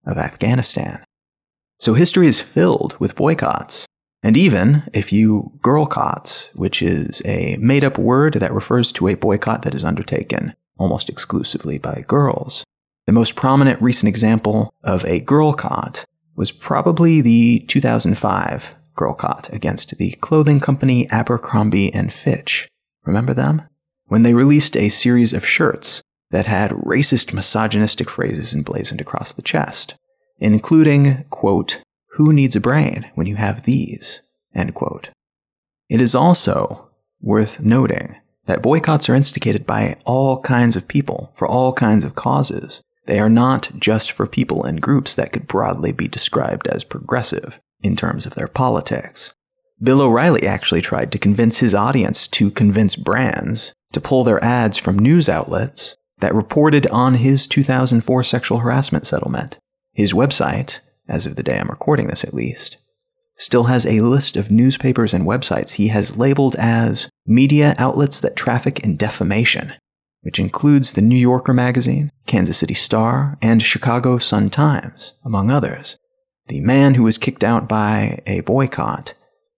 of 0.08 0.18
Afghanistan. 0.18 1.04
So 1.80 1.94
history 1.94 2.26
is 2.26 2.42
filled 2.42 3.00
with 3.00 3.16
boycotts, 3.16 3.86
and 4.24 4.36
even 4.36 4.84
a 4.94 5.02
few 5.02 5.60
girlcotts, 5.64 6.50
which 6.56 6.82
is 6.82 7.22
a 7.26 7.58
made 7.58 7.84
up 7.84 8.00
word 8.00 8.36
that 8.36 8.54
refers 8.54 8.92
to 8.94 9.08
a 9.08 9.16
boycott 9.16 9.62
that 9.64 9.76
is 9.76 9.86
undertaken 9.86 10.56
almost 10.80 11.10
exclusively 11.10 11.78
by 11.78 12.04
girls. 12.08 12.64
The 13.06 13.14
most 13.14 13.36
prominent 13.36 13.82
recent 13.82 14.08
example 14.08 14.74
of 14.84 15.04
a 15.06 15.22
girlcott 15.22 16.06
was 16.36 16.52
probably 16.52 17.22
the 17.22 17.60
2005 17.68 18.76
girlcott 18.96 19.52
against 19.52 19.98
the 19.98 20.12
clothing 20.22 20.60
company 20.60 21.10
Abercrombie 21.10 21.94
and 21.94 22.12
Fitch. 22.12 22.68
Remember 23.06 23.34
them? 23.34 23.64
When 24.06 24.24
they 24.24 24.34
released 24.34 24.76
a 24.76 24.90
series 24.90 25.34
of 25.34 25.46
shirts 25.46 26.02
that 26.32 26.46
had 26.46 26.72
racist 26.72 27.34
misogynistic 27.34 28.10
phrases 28.10 28.54
emblazoned 28.54 29.02
across 29.02 29.34
the 29.34 29.42
chest, 29.42 29.96
including, 30.40 31.26
quote, 31.30 31.82
who 32.12 32.34
needs 32.34 32.56
a 32.56 32.62
brain 32.62 33.10
when 33.16 33.28
you 33.28 33.36
have 33.36 33.64
these, 33.64 34.22
end 34.54 34.74
quote. 34.74 35.10
It 35.90 36.02
is 36.02 36.16
also 36.16 36.90
worth 37.22 37.60
noting 37.60 38.18
that 38.46 38.64
boycotts 38.64 39.10
are 39.10 39.16
instigated 39.16 39.66
by 39.66 39.98
all 40.06 40.42
kinds 40.42 40.76
of 40.76 40.88
people 40.88 41.32
for 41.36 41.48
all 41.48 41.74
kinds 41.74 42.04
of 42.04 42.16
causes. 42.16 42.82
They 43.06 43.20
are 43.20 43.30
not 43.30 43.72
just 43.80 44.12
for 44.12 44.28
people 44.28 44.64
and 44.64 44.82
groups 44.82 45.16
that 45.16 45.32
could 45.32 45.48
broadly 45.48 45.92
be 45.92 46.08
described 46.08 46.68
as 46.68 46.84
progressive 46.84 47.60
in 47.82 47.96
terms 47.96 48.26
of 48.26 48.36
their 48.36 48.48
politics. 48.48 49.34
Bill 49.82 50.02
O'Reilly 50.02 50.46
actually 50.46 50.82
tried 50.82 51.12
to 51.12 51.18
convince 51.18 51.58
his 51.58 51.74
audience 51.74 52.28
to 52.30 52.52
convince 52.52 52.96
brands 52.96 53.74
to 53.94 54.02
pull 54.02 54.24
their 54.24 54.44
ads 54.44 54.78
from 54.78 54.98
news 54.98 55.28
outlets 55.28 55.96
that 56.20 56.36
reported 56.36 56.88
on 56.88 57.16
his 57.16 57.48
2004 57.48 58.24
sexual 58.24 58.60
harassment 58.60 59.06
settlement. 59.06 59.58
His 59.94 60.14
website, 60.14 60.80
as 61.08 61.26
of 61.26 61.36
the 61.36 61.44
day 61.44 61.58
I'm 61.58 61.70
recording 61.70 62.08
this 62.08 62.24
at 62.24 62.34
least, 62.34 62.78
still 63.38 63.64
has 63.66 63.86
a 63.86 64.02
list 64.02 64.38
of 64.38 64.52
newspapers 64.52 65.14
and 65.14 65.26
websites 65.26 65.72
he 65.72 65.88
has 65.88 66.18
labeled 66.18 66.56
as 66.60 67.10
media 67.26 67.76
outlets 67.78 68.22
that 68.22 68.36
traffic 68.36 68.80
in 68.82 68.96
defamation, 68.96 69.74
which 70.22 70.40
includes 70.40 70.94
the 70.94 71.02
New 71.02 71.18
Yorker 71.18 71.54
magazine, 71.54 72.12
Kansas 72.28 72.58
City 72.58 72.76
Star, 72.76 73.38
and 73.42 73.64
Chicago 73.64 74.20
Sun 74.20 74.52
Times, 74.52 75.16
among 75.26 75.50
others. 75.50 75.98
The 76.48 76.62
man 76.62 76.96
who 76.96 77.04
was 77.04 77.18
kicked 77.18 77.44
out 77.44 77.68
by 77.68 78.22
a 78.26 78.42
boycott 78.42 79.14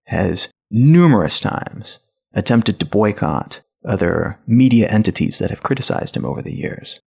has 0.06 0.50
numerous 0.70 1.40
times 1.40 2.00
attempted 2.34 2.80
to 2.80 2.86
boycott 2.86 3.62
other 3.86 4.40
media 4.48 4.88
entities 4.90 5.40
that 5.40 5.50
have 5.50 5.64
criticized 5.64 6.16
him 6.16 6.26
over 6.26 6.42
the 6.42 6.54
years. 6.54 7.00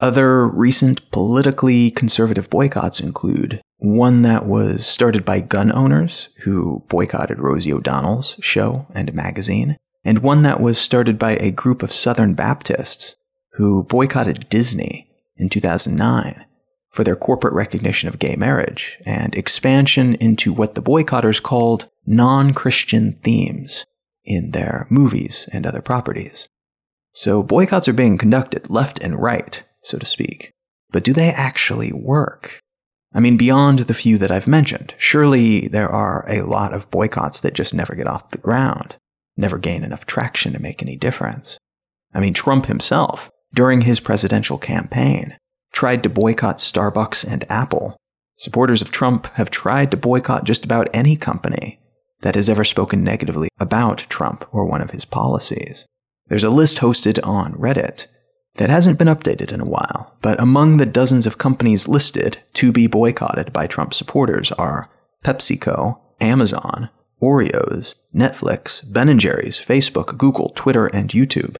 Other 0.00 0.46
recent 0.46 1.10
politically 1.10 1.90
conservative 1.90 2.48
boycotts 2.50 3.00
include 3.00 3.60
one 3.78 4.22
that 4.22 4.46
was 4.46 4.86
started 4.86 5.24
by 5.24 5.40
gun 5.40 5.72
owners 5.72 6.28
who 6.42 6.84
boycotted 6.88 7.40
Rosie 7.40 7.72
O'Donnell's 7.72 8.36
show 8.40 8.86
and 8.94 9.12
magazine, 9.14 9.76
and 10.04 10.18
one 10.18 10.42
that 10.42 10.60
was 10.60 10.78
started 10.78 11.18
by 11.18 11.32
a 11.36 11.50
group 11.50 11.82
of 11.82 11.92
Southern 11.92 12.34
Baptists 12.34 13.16
who 13.52 13.84
boycotted 13.84 14.48
Disney 14.48 15.10
in 15.36 15.48
2009 15.48 16.44
for 16.98 17.04
their 17.04 17.14
corporate 17.14 17.54
recognition 17.54 18.08
of 18.08 18.18
gay 18.18 18.34
marriage 18.34 18.98
and 19.06 19.32
expansion 19.36 20.16
into 20.16 20.52
what 20.52 20.74
the 20.74 20.82
boycotters 20.82 21.40
called 21.40 21.88
non 22.04 22.52
Christian 22.52 23.12
themes 23.22 23.86
in 24.24 24.50
their 24.50 24.84
movies 24.90 25.48
and 25.52 25.64
other 25.64 25.80
properties. 25.80 26.48
So 27.12 27.44
boycotts 27.44 27.86
are 27.86 27.92
being 27.92 28.18
conducted 28.18 28.68
left 28.68 29.00
and 29.00 29.16
right, 29.16 29.62
so 29.84 29.96
to 29.96 30.04
speak. 30.04 30.50
But 30.90 31.04
do 31.04 31.12
they 31.12 31.28
actually 31.28 31.92
work? 31.92 32.58
I 33.14 33.20
mean, 33.20 33.36
beyond 33.36 33.78
the 33.78 33.94
few 33.94 34.18
that 34.18 34.32
I've 34.32 34.48
mentioned, 34.48 34.94
surely 34.98 35.68
there 35.68 35.88
are 35.88 36.24
a 36.28 36.42
lot 36.42 36.74
of 36.74 36.90
boycotts 36.90 37.40
that 37.42 37.54
just 37.54 37.72
never 37.72 37.94
get 37.94 38.08
off 38.08 38.30
the 38.30 38.38
ground, 38.38 38.96
never 39.36 39.56
gain 39.56 39.84
enough 39.84 40.04
traction 40.04 40.52
to 40.52 40.58
make 40.60 40.82
any 40.82 40.96
difference. 40.96 41.58
I 42.12 42.18
mean, 42.18 42.34
Trump 42.34 42.66
himself, 42.66 43.30
during 43.54 43.82
his 43.82 44.00
presidential 44.00 44.58
campaign, 44.58 45.36
tried 45.72 46.02
to 46.02 46.08
boycott 46.08 46.58
Starbucks 46.58 47.30
and 47.30 47.44
Apple. 47.50 47.96
Supporters 48.36 48.82
of 48.82 48.90
Trump 48.90 49.26
have 49.34 49.50
tried 49.50 49.90
to 49.90 49.96
boycott 49.96 50.44
just 50.44 50.64
about 50.64 50.88
any 50.94 51.16
company 51.16 51.80
that 52.20 52.34
has 52.34 52.48
ever 52.48 52.64
spoken 52.64 53.04
negatively 53.04 53.48
about 53.58 54.06
Trump 54.08 54.44
or 54.52 54.64
one 54.64 54.80
of 54.80 54.90
his 54.90 55.04
policies. 55.04 55.86
There's 56.28 56.44
a 56.44 56.50
list 56.50 56.78
hosted 56.78 57.18
on 57.26 57.54
Reddit 57.54 58.06
that 58.56 58.70
hasn't 58.70 58.98
been 58.98 59.08
updated 59.08 59.52
in 59.52 59.60
a 59.60 59.68
while, 59.68 60.16
but 60.20 60.40
among 60.40 60.76
the 60.76 60.86
dozens 60.86 61.26
of 61.26 61.38
companies 61.38 61.88
listed 61.88 62.38
to 62.54 62.72
be 62.72 62.86
boycotted 62.86 63.52
by 63.52 63.66
Trump 63.66 63.94
supporters 63.94 64.52
are 64.52 64.90
PepsiCo, 65.24 66.00
Amazon, 66.20 66.90
Oreos, 67.22 67.94
Netflix, 68.14 68.82
Ben 68.92 69.16
& 69.18 69.20
Jerry's, 69.20 69.60
Facebook, 69.60 70.18
Google, 70.18 70.50
Twitter, 70.50 70.86
and 70.86 71.10
YouTube. 71.10 71.56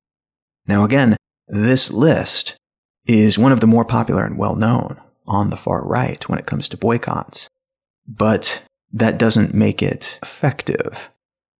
Now 0.66 0.84
again, 0.84 1.16
this 1.48 1.90
list 1.90 2.56
is 3.08 3.38
one 3.38 3.50
of 3.50 3.60
the 3.60 3.66
more 3.66 3.84
popular 3.84 4.24
and 4.24 4.38
well 4.38 4.54
known 4.54 5.00
on 5.26 5.50
the 5.50 5.56
far 5.56 5.84
right 5.84 6.28
when 6.28 6.38
it 6.38 6.46
comes 6.46 6.68
to 6.68 6.76
boycotts. 6.76 7.48
But 8.06 8.62
that 8.92 9.18
doesn't 9.18 9.54
make 9.54 9.82
it 9.82 10.18
effective. 10.22 11.10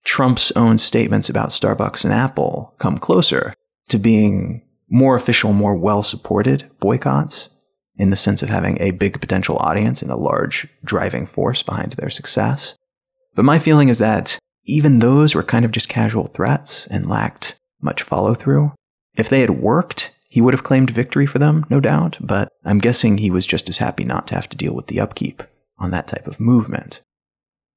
Trump's 0.04 0.52
own 0.52 0.78
statements 0.78 1.28
about 1.28 1.50
Starbucks 1.50 2.04
and 2.04 2.12
Apple 2.12 2.74
come 2.78 2.98
closer 2.98 3.52
to 3.88 3.98
being 3.98 4.62
more 4.88 5.16
official, 5.16 5.52
more 5.52 5.76
well 5.76 6.02
supported 6.02 6.70
boycotts 6.80 7.50
in 7.96 8.10
the 8.10 8.16
sense 8.16 8.42
of 8.42 8.48
having 8.48 8.80
a 8.80 8.92
big 8.92 9.20
potential 9.20 9.56
audience 9.58 10.02
and 10.02 10.10
a 10.10 10.16
large 10.16 10.68
driving 10.84 11.26
force 11.26 11.62
behind 11.62 11.92
their 11.92 12.10
success. 12.10 12.74
But 13.34 13.44
my 13.44 13.58
feeling 13.58 13.88
is 13.88 13.98
that 13.98 14.38
even 14.64 14.98
those 14.98 15.34
were 15.34 15.42
kind 15.42 15.64
of 15.64 15.72
just 15.72 15.88
casual 15.88 16.26
threats 16.28 16.86
and 16.86 17.08
lacked 17.08 17.56
much 17.80 18.02
follow 18.02 18.34
through. 18.34 18.72
If 19.16 19.28
they 19.28 19.40
had 19.40 19.50
worked, 19.50 20.14
he 20.38 20.40
would 20.40 20.54
have 20.54 20.62
claimed 20.62 20.88
victory 20.90 21.26
for 21.26 21.40
them, 21.40 21.66
no 21.68 21.80
doubt, 21.80 22.16
but 22.20 22.48
I'm 22.64 22.78
guessing 22.78 23.18
he 23.18 23.28
was 23.28 23.44
just 23.44 23.68
as 23.68 23.78
happy 23.78 24.04
not 24.04 24.28
to 24.28 24.36
have 24.36 24.48
to 24.50 24.56
deal 24.56 24.72
with 24.72 24.86
the 24.86 25.00
upkeep 25.00 25.42
on 25.78 25.90
that 25.90 26.06
type 26.06 26.28
of 26.28 26.38
movement. 26.38 27.00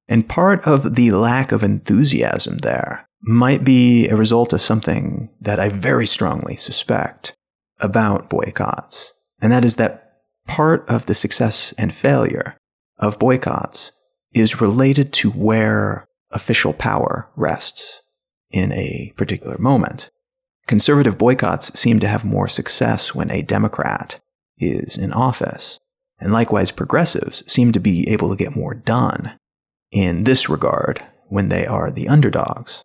And 0.06 0.28
part 0.28 0.64
of 0.64 0.94
the 0.94 1.10
lack 1.10 1.50
of 1.50 1.64
enthusiasm 1.64 2.58
there 2.58 3.04
might 3.20 3.64
be 3.64 4.06
a 4.06 4.14
result 4.14 4.52
of 4.52 4.60
something 4.60 5.28
that 5.40 5.58
I 5.58 5.70
very 5.70 6.06
strongly 6.06 6.54
suspect 6.54 7.34
about 7.80 8.30
boycotts. 8.30 9.12
And 9.40 9.50
that 9.50 9.64
is 9.64 9.74
that 9.74 10.12
part 10.46 10.88
of 10.88 11.06
the 11.06 11.14
success 11.14 11.74
and 11.76 11.92
failure 11.92 12.56
of 12.96 13.18
boycotts 13.18 13.90
is 14.32 14.60
related 14.60 15.12
to 15.14 15.32
where 15.32 16.04
official 16.30 16.74
power 16.74 17.28
rests 17.34 18.02
in 18.52 18.70
a 18.70 19.12
particular 19.16 19.58
moment. 19.58 20.10
Conservative 20.66 21.18
boycotts 21.18 21.78
seem 21.78 21.98
to 22.00 22.08
have 22.08 22.24
more 22.24 22.48
success 22.48 23.14
when 23.14 23.30
a 23.30 23.42
Democrat 23.42 24.20
is 24.58 24.96
in 24.96 25.12
office. 25.12 25.80
And 26.18 26.32
likewise, 26.32 26.70
progressives 26.70 27.42
seem 27.52 27.72
to 27.72 27.80
be 27.80 28.08
able 28.08 28.30
to 28.30 28.36
get 28.36 28.54
more 28.54 28.74
done 28.74 29.32
in 29.90 30.24
this 30.24 30.48
regard 30.48 31.04
when 31.28 31.48
they 31.48 31.66
are 31.66 31.90
the 31.90 32.08
underdogs. 32.08 32.84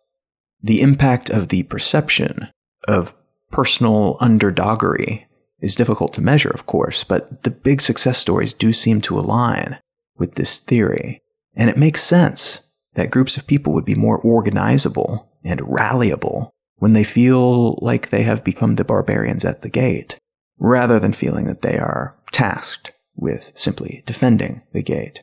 The 0.60 0.80
impact 0.80 1.30
of 1.30 1.48
the 1.48 1.62
perception 1.64 2.48
of 2.88 3.14
personal 3.50 4.16
underdoggery 4.20 5.26
is 5.60 5.74
difficult 5.74 6.12
to 6.14 6.20
measure, 6.20 6.50
of 6.50 6.66
course, 6.66 7.04
but 7.04 7.42
the 7.44 7.50
big 7.50 7.80
success 7.80 8.18
stories 8.18 8.52
do 8.52 8.72
seem 8.72 9.00
to 9.02 9.18
align 9.18 9.78
with 10.16 10.34
this 10.34 10.58
theory. 10.58 11.20
And 11.54 11.70
it 11.70 11.76
makes 11.76 12.02
sense 12.02 12.60
that 12.94 13.10
groups 13.10 13.36
of 13.36 13.46
people 13.46 13.72
would 13.74 13.84
be 13.84 13.94
more 13.94 14.20
organizable 14.22 15.26
and 15.44 15.60
rallyable 15.60 16.50
when 16.78 16.92
they 16.92 17.04
feel 17.04 17.78
like 17.82 18.10
they 18.10 18.22
have 18.22 18.44
become 18.44 18.76
the 18.76 18.84
barbarians 18.84 19.44
at 19.44 19.62
the 19.62 19.70
gate, 19.70 20.18
rather 20.58 20.98
than 20.98 21.12
feeling 21.12 21.46
that 21.46 21.62
they 21.62 21.78
are 21.78 22.16
tasked 22.32 22.92
with 23.16 23.52
simply 23.54 24.02
defending 24.06 24.62
the 24.72 24.82
gate. 24.82 25.22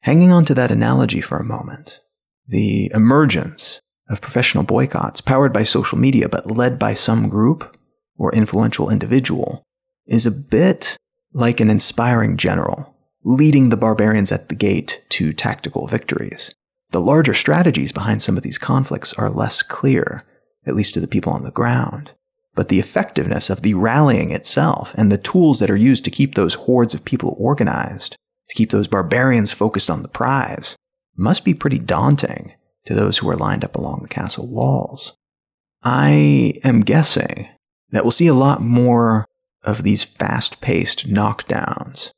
Hanging 0.00 0.32
on 0.32 0.44
to 0.44 0.54
that 0.54 0.70
analogy 0.70 1.20
for 1.20 1.38
a 1.38 1.44
moment, 1.44 2.00
the 2.46 2.90
emergence 2.92 3.80
of 4.08 4.20
professional 4.20 4.64
boycotts 4.64 5.20
powered 5.20 5.52
by 5.52 5.62
social 5.62 5.96
media 5.96 6.28
but 6.28 6.50
led 6.50 6.78
by 6.78 6.94
some 6.94 7.28
group 7.28 7.76
or 8.16 8.34
influential 8.34 8.90
individual 8.90 9.62
is 10.06 10.26
a 10.26 10.30
bit 10.30 10.96
like 11.32 11.60
an 11.60 11.70
inspiring 11.70 12.36
general 12.36 12.92
leading 13.24 13.68
the 13.68 13.76
barbarians 13.76 14.32
at 14.32 14.48
the 14.48 14.54
gate 14.54 15.04
to 15.10 15.32
tactical 15.32 15.86
victories. 15.86 16.54
The 16.90 17.00
larger 17.00 17.34
strategies 17.34 17.92
behind 17.92 18.22
some 18.22 18.36
of 18.36 18.42
these 18.42 18.58
conflicts 18.58 19.14
are 19.14 19.30
less 19.30 19.62
clear, 19.62 20.24
at 20.66 20.74
least 20.74 20.94
to 20.94 21.00
the 21.00 21.08
people 21.08 21.32
on 21.32 21.44
the 21.44 21.50
ground. 21.50 22.12
But 22.54 22.68
the 22.68 22.78
effectiveness 22.78 23.48
of 23.48 23.62
the 23.62 23.74
rallying 23.74 24.30
itself 24.30 24.94
and 24.96 25.10
the 25.10 25.18
tools 25.18 25.58
that 25.58 25.70
are 25.70 25.76
used 25.76 26.04
to 26.04 26.10
keep 26.10 26.34
those 26.34 26.54
hordes 26.54 26.94
of 26.94 27.04
people 27.04 27.34
organized, 27.38 28.16
to 28.48 28.54
keep 28.54 28.70
those 28.70 28.88
barbarians 28.88 29.52
focused 29.52 29.90
on 29.90 30.02
the 30.02 30.08
prize, 30.08 30.76
must 31.16 31.44
be 31.44 31.54
pretty 31.54 31.78
daunting 31.78 32.52
to 32.84 32.94
those 32.94 33.18
who 33.18 33.28
are 33.28 33.36
lined 33.36 33.64
up 33.64 33.76
along 33.76 34.00
the 34.02 34.08
castle 34.08 34.46
walls. 34.46 35.14
I 35.82 36.54
am 36.62 36.82
guessing 36.82 37.48
that 37.90 38.04
we'll 38.04 38.10
see 38.10 38.26
a 38.26 38.34
lot 38.34 38.60
more 38.60 39.26
of 39.62 39.82
these 39.82 40.04
fast 40.04 40.60
paced 40.60 41.08
knockdowns, 41.08 42.10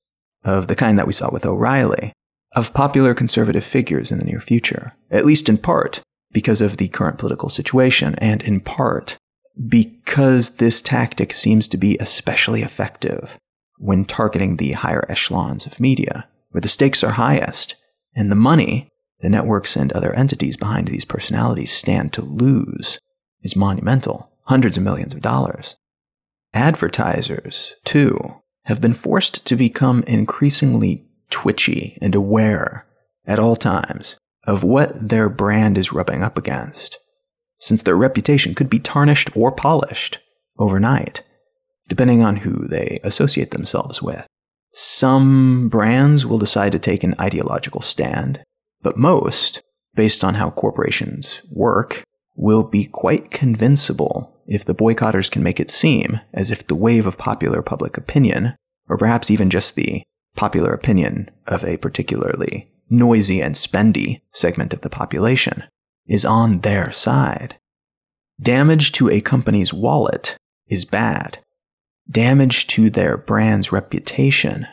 of 0.45 0.67
the 0.67 0.77
kind 0.77 0.99
that 0.99 1.07
we 1.07 1.13
saw 1.13 1.31
with 1.31 1.47
O'Reilly, 1.47 2.13
of 2.55 2.75
popular 2.75 3.15
conservative 3.15 3.65
figures 3.65 4.13
in 4.13 4.19
the 4.19 4.25
near 4.25 4.41
future, 4.41 4.93
at 5.11 5.25
least 5.25 5.49
in 5.49 5.59
part 5.59 6.03
because 6.35 6.61
of 6.61 6.77
the 6.77 6.89
current 6.89 7.17
political 7.17 7.49
situation, 7.49 8.15
and 8.17 8.43
in 8.43 8.61
part 8.61 9.17
because 9.69 10.57
this 10.57 10.83
tactic 10.83 11.33
seems 11.33 11.69
to 11.69 11.79
be 11.79 11.97
especially 11.99 12.61
effective 12.63 13.39
when 13.79 14.05
targeting 14.05 14.57
the 14.57 14.73
higher 14.73 15.07
echelons 15.09 15.65
of 15.65 15.81
media, 15.81 16.29
where 16.51 16.61
the 16.61 16.69
stakes 16.69 17.03
are 17.03 17.13
highest, 17.13 17.77
and 18.15 18.31
the 18.31 18.37
money 18.37 18.91
the 19.21 19.31
networks 19.31 19.75
and 19.75 19.91
other 19.93 20.13
entities 20.13 20.57
behind 20.57 20.87
these 20.87 21.07
personalities 21.07 21.73
stand 21.73 22.13
to 22.13 22.21
lose 22.21 22.99
is 23.43 23.57
monumental 23.57 24.31
hundreds 24.43 24.77
of 24.77 24.83
millions 24.83 25.15
of 25.15 25.23
dollars. 25.23 25.77
Advertisers, 26.53 27.75
too, 27.85 28.19
have 28.65 28.83
been 28.83 28.93
forced 28.93 29.47
to 29.47 29.57
become 29.57 30.05
increasingly 30.07 31.07
twitchy 31.31 31.97
and 32.03 32.15
aware 32.15 32.87
at 33.25 33.39
all 33.39 33.57
times 33.57 34.19
of 34.47 34.63
what 34.63 35.09
their 35.09 35.29
brand 35.29 35.79
is 35.79 35.93
rubbing 35.93 36.23
up 36.23 36.39
against, 36.39 36.99
since 37.59 37.83
their 37.83 37.97
reputation 37.97 38.55
could 38.55 38.71
be 38.71 38.79
tarnished 38.79 39.31
or 39.37 39.51
polished 39.53 40.19
overnight, 40.59 41.23
depending 41.89 42.23
on 42.23 42.37
who 42.37 42.67
they 42.69 43.01
associate 43.05 43.51
themselves 43.51 44.03
with. 44.03 44.27
Some 44.73 45.69
brands 45.69 46.27
will 46.27 46.39
decide 46.39 46.73
to 46.73 46.79
take 46.79 47.05
an 47.05 47.15
ideological 47.21 47.81
stand, 47.81 48.43
but 48.83 48.97
most, 48.97 49.63
based 49.95 50.25
on 50.25 50.35
how 50.35 50.51
corporations 50.51 51.43
work, 51.51 52.03
will 52.35 52.65
be 52.65 52.87
quite 52.87 53.31
convincible 53.31 54.43
if 54.47 54.65
the 54.65 54.75
boycotters 54.75 55.31
can 55.31 55.43
make 55.43 55.61
it 55.61 55.71
seem 55.71 56.21
as 56.33 56.51
if 56.51 56.67
the 56.67 56.75
wave 56.75 57.07
of 57.07 57.17
popular 57.17 57.63
public 57.63 57.97
opinion, 57.97 58.57
or 58.89 58.99
perhaps 58.99 59.31
even 59.31 59.49
just 59.49 59.77
the 59.77 60.03
popular 60.37 60.73
opinion 60.75 61.31
of 61.47 61.65
a 61.65 61.77
particularly 61.77 62.69
noisy 62.91 63.41
and 63.41 63.55
spendy 63.55 64.21
segment 64.33 64.73
of 64.75 64.83
the 64.83 64.91
population, 64.91 65.65
is 66.07 66.25
on 66.25 66.61
their 66.61 66.93
side. 66.93 67.57
Damage 68.41 68.93
to 68.93 69.09
a 69.09 69.21
company's 69.21 69.73
wallet 69.73 70.37
is 70.69 70.85
bad. 70.85 71.39
Damage 72.11 72.67
to 72.69 72.91
their 72.91 73.17
brand's 73.17 73.73
reputation 73.73 74.67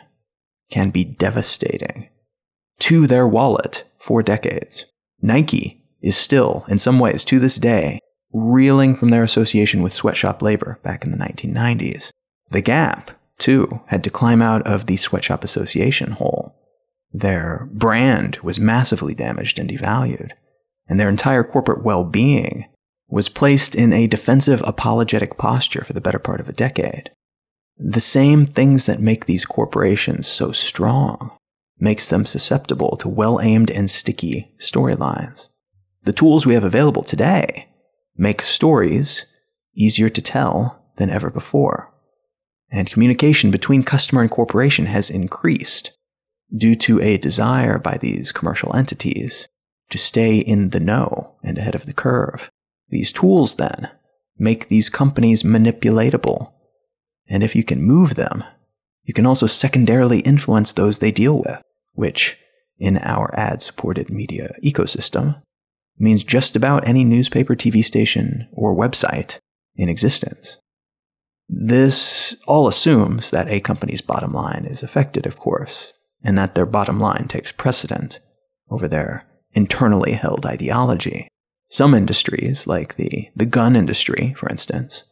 can 0.70 0.90
be 0.90 1.04
devastating. 1.04 2.08
To 2.80 3.06
their 3.06 3.26
wallet 3.26 3.84
for 3.98 4.22
decades. 4.22 4.86
Nike 5.20 5.84
is 6.00 6.16
still, 6.16 6.64
in 6.68 6.78
some 6.78 6.98
ways, 6.98 7.24
to 7.24 7.38
this 7.38 7.56
day, 7.56 8.00
reeling 8.32 8.96
from 8.96 9.08
their 9.08 9.22
association 9.22 9.82
with 9.82 9.92
sweatshop 9.92 10.42
labor 10.42 10.78
back 10.82 11.04
in 11.04 11.12
the 11.12 11.18
1990s. 11.18 12.10
The 12.50 12.60
Gap, 12.60 13.12
too, 13.38 13.80
had 13.86 14.02
to 14.04 14.10
climb 14.10 14.42
out 14.42 14.66
of 14.66 14.86
the 14.86 14.96
sweatshop 14.96 15.44
association 15.44 16.12
hole. 16.12 16.54
Their 17.12 17.68
brand 17.70 18.38
was 18.42 18.58
massively 18.58 19.14
damaged 19.14 19.58
and 19.58 19.68
devalued, 19.68 20.32
and 20.88 20.98
their 20.98 21.08
entire 21.08 21.44
corporate 21.44 21.82
well 21.82 22.04
being 22.04 22.66
was 23.08 23.28
placed 23.28 23.74
in 23.74 23.92
a 23.92 24.06
defensive 24.06 24.62
apologetic 24.64 25.36
posture 25.36 25.84
for 25.84 25.92
the 25.92 26.00
better 26.00 26.18
part 26.18 26.40
of 26.40 26.48
a 26.48 26.54
decade. 26.54 27.10
The 27.76 28.00
same 28.00 28.46
things 28.46 28.86
that 28.86 29.00
make 29.00 29.26
these 29.26 29.44
corporations 29.44 30.26
so 30.26 30.52
strong 30.52 31.32
makes 31.78 32.08
them 32.08 32.24
susceptible 32.24 32.96
to 32.98 33.08
well 33.08 33.40
aimed 33.40 33.70
and 33.70 33.90
sticky 33.90 34.54
storylines. 34.58 35.48
The 36.04 36.12
tools 36.12 36.46
we 36.46 36.54
have 36.54 36.64
available 36.64 37.02
today 37.02 37.68
make 38.16 38.42
stories 38.42 39.26
easier 39.74 40.08
to 40.08 40.22
tell 40.22 40.82
than 40.96 41.10
ever 41.10 41.30
before. 41.30 41.92
And 42.70 42.90
communication 42.90 43.50
between 43.50 43.82
customer 43.82 44.22
and 44.22 44.30
corporation 44.30 44.86
has 44.86 45.10
increased 45.10 45.92
due 46.56 46.74
to 46.74 47.00
a 47.00 47.18
desire 47.18 47.78
by 47.78 47.98
these 47.98 48.32
commercial 48.32 48.74
entities 48.76 49.48
to 49.90 49.98
stay 49.98 50.38
in 50.38 50.70
the 50.70 50.80
know 50.80 51.36
and 51.42 51.58
ahead 51.58 51.74
of 51.74 51.86
the 51.86 51.92
curve. 51.92 52.50
These 52.88 53.12
tools, 53.12 53.56
then, 53.56 53.90
make 54.38 54.68
these 54.68 54.88
companies 54.88 55.42
manipulatable. 55.42 56.52
And 57.28 57.42
if 57.42 57.54
you 57.54 57.64
can 57.64 57.82
move 57.82 58.14
them, 58.14 58.44
you 59.04 59.14
can 59.14 59.26
also 59.26 59.46
secondarily 59.46 60.20
influence 60.20 60.72
those 60.72 60.98
they 60.98 61.10
deal 61.10 61.38
with, 61.38 61.62
which, 61.92 62.36
in 62.78 62.98
our 62.98 63.34
ad 63.38 63.62
supported 63.62 64.10
media 64.10 64.54
ecosystem, 64.62 65.42
means 65.98 66.24
just 66.24 66.56
about 66.56 66.86
any 66.86 67.04
newspaper, 67.04 67.54
TV 67.54 67.84
station, 67.84 68.48
or 68.52 68.76
website 68.76 69.38
in 69.76 69.88
existence. 69.88 70.58
This 71.48 72.36
all 72.46 72.66
assumes 72.66 73.30
that 73.30 73.48
a 73.50 73.60
company's 73.60 74.00
bottom 74.00 74.32
line 74.32 74.66
is 74.68 74.82
affected, 74.82 75.26
of 75.26 75.38
course, 75.38 75.92
and 76.24 76.36
that 76.38 76.54
their 76.54 76.66
bottom 76.66 76.98
line 76.98 77.26
takes 77.28 77.52
precedent 77.52 78.20
over 78.70 78.88
their 78.88 79.26
internally 79.52 80.12
held 80.12 80.46
ideology. 80.46 81.28
Some 81.70 81.94
industries, 81.94 82.66
like 82.66 82.96
the, 82.96 83.28
the 83.34 83.46
gun 83.46 83.76
industry, 83.76 84.34
for 84.36 84.48
instance, 84.48 85.04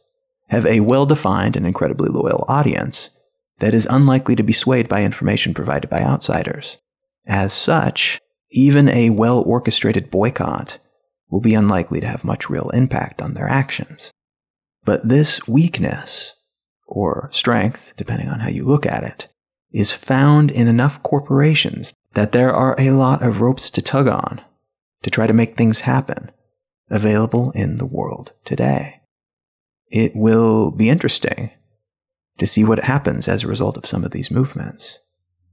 have 0.49 0.65
a 0.65 0.81
well 0.81 1.05
defined 1.05 1.55
and 1.55 1.65
incredibly 1.65 2.09
loyal 2.09 2.45
audience 2.47 3.09
that 3.59 3.73
is 3.73 3.87
unlikely 3.89 4.35
to 4.35 4.43
be 4.43 4.53
swayed 4.53 4.89
by 4.89 5.03
information 5.03 5.53
provided 5.53 5.89
by 5.89 6.01
outsiders. 6.01 6.77
As 7.27 7.53
such, 7.53 8.19
even 8.51 8.89
a 8.89 9.11
well 9.11 9.41
orchestrated 9.45 10.11
boycott 10.11 10.77
will 11.29 11.41
be 11.41 11.53
unlikely 11.53 12.01
to 12.01 12.07
have 12.07 12.23
much 12.23 12.49
real 12.49 12.69
impact 12.71 13.21
on 13.21 13.33
their 13.33 13.47
actions. 13.47 14.11
But 14.83 15.07
this 15.07 15.47
weakness, 15.47 16.35
or 16.85 17.29
strength, 17.31 17.93
depending 17.95 18.27
on 18.27 18.41
how 18.41 18.49
you 18.49 18.65
look 18.65 18.85
at 18.85 19.03
it, 19.03 19.29
is 19.71 19.93
found 19.93 20.51
in 20.51 20.67
enough 20.67 21.01
corporations 21.03 21.95
that 22.13 22.31
there 22.31 22.53
are 22.53 22.75
a 22.77 22.91
lot 22.91 23.21
of 23.21 23.41
ropes 23.41 23.69
to 23.71 23.81
tug 23.81 24.07
on 24.07 24.41
to 25.03 25.09
try 25.09 25.27
to 25.27 25.33
make 25.33 25.55
things 25.55 25.81
happen 25.81 26.31
available 26.89 27.51
in 27.51 27.77
the 27.77 27.85
world 27.85 28.33
today. 28.43 29.01
It 29.87 30.11
will 30.15 30.71
be 30.71 30.89
interesting 30.89 31.51
to 32.37 32.47
see 32.47 32.63
what 32.63 32.83
happens 32.83 33.27
as 33.27 33.43
a 33.43 33.47
result 33.47 33.77
of 33.77 33.85
some 33.85 34.03
of 34.03 34.11
these 34.11 34.31
movements 34.31 34.99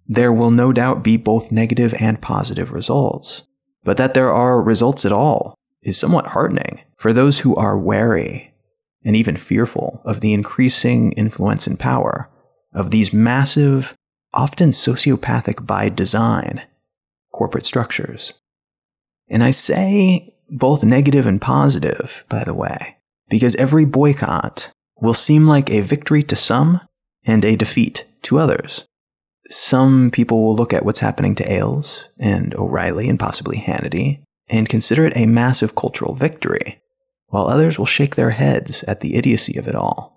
there 0.08 0.32
will 0.32 0.50
no 0.50 0.72
doubt 0.72 1.04
be 1.04 1.18
both 1.18 1.52
negative 1.52 1.94
and 2.00 2.20
positive 2.20 2.72
results. 2.72 3.42
But 3.84 3.98
that 3.98 4.14
there 4.14 4.32
are 4.32 4.62
results 4.62 5.04
at 5.04 5.12
all 5.12 5.54
is 5.82 5.98
somewhat 5.98 6.28
heartening 6.28 6.80
for 6.96 7.12
those 7.12 7.40
who 7.40 7.54
are 7.54 7.78
wary 7.78 8.54
and 9.04 9.14
even 9.14 9.36
fearful 9.36 10.00
of 10.04 10.20
the 10.20 10.32
increasing 10.32 11.12
influence 11.12 11.66
and 11.66 11.78
power 11.78 12.30
of 12.72 12.90
these 12.90 13.12
massive, 13.12 13.94
often 14.32 14.70
sociopathic 14.70 15.66
by 15.66 15.88
design, 15.88 16.62
corporate 17.32 17.64
structures. 17.64 18.34
And 19.28 19.42
I 19.42 19.50
say 19.50 20.34
both 20.48 20.84
negative 20.84 21.26
and 21.26 21.40
positive, 21.40 22.24
by 22.28 22.44
the 22.44 22.54
way, 22.54 22.96
because 23.28 23.54
every 23.56 23.84
boycott 23.84 24.70
will 25.00 25.14
seem 25.14 25.46
like 25.46 25.70
a 25.70 25.80
victory 25.80 26.22
to 26.24 26.36
some 26.36 26.80
and 27.26 27.44
a 27.44 27.56
defeat 27.56 28.06
to 28.22 28.38
others. 28.38 28.84
Some 29.50 30.10
people 30.10 30.42
will 30.42 30.56
look 30.56 30.72
at 30.72 30.84
what's 30.84 31.00
happening 31.00 31.34
to 31.36 31.52
Ailes 31.52 32.08
and 32.18 32.54
O'Reilly 32.54 33.08
and 33.08 33.18
possibly 33.18 33.58
Hannity 33.58 34.22
and 34.48 34.68
consider 34.68 35.04
it 35.04 35.16
a 35.16 35.26
massive 35.26 35.74
cultural 35.74 36.14
victory. 36.14 36.80
while 37.28 37.46
others 37.46 37.78
will 37.78 37.86
shake 37.86 38.14
their 38.14 38.30
heads 38.30 38.82
at 38.84 39.00
the 39.00 39.14
idiocy 39.14 39.58
of 39.58 39.68
it 39.68 39.74
all 39.74 40.16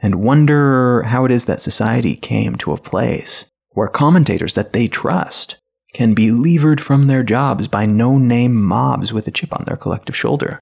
and 0.00 0.22
wonder 0.22 1.02
how 1.02 1.24
it 1.24 1.30
is 1.30 1.46
that 1.46 1.60
society 1.60 2.14
came 2.14 2.54
to 2.56 2.72
a 2.72 2.78
place 2.78 3.46
where 3.78 3.86
commentators 3.86 4.54
that 4.54 4.72
they 4.72 4.88
trust 4.88 5.56
can 5.94 6.12
be 6.12 6.32
levered 6.32 6.80
from 6.80 7.04
their 7.04 7.22
jobs 7.22 7.68
by 7.68 7.86
no 7.86 8.18
name 8.18 8.60
mobs 8.60 9.12
with 9.12 9.28
a 9.28 9.30
chip 9.30 9.52
on 9.52 9.64
their 9.66 9.76
collective 9.76 10.16
shoulder. 10.16 10.58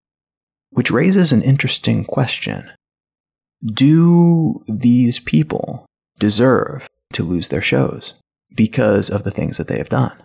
Which 0.69 0.91
raises 0.91 1.33
an 1.33 1.41
interesting 1.41 2.05
question 2.05 2.71
Do 3.64 4.62
these 4.69 5.19
people 5.19 5.87
deserve 6.19 6.89
to 7.14 7.23
lose 7.23 7.49
their 7.49 7.62
shows 7.62 8.12
because 8.55 9.09
of 9.09 9.25
the 9.25 9.31
things 9.31 9.57
that 9.57 9.67
they 9.67 9.79
have 9.79 9.89
done? 9.89 10.23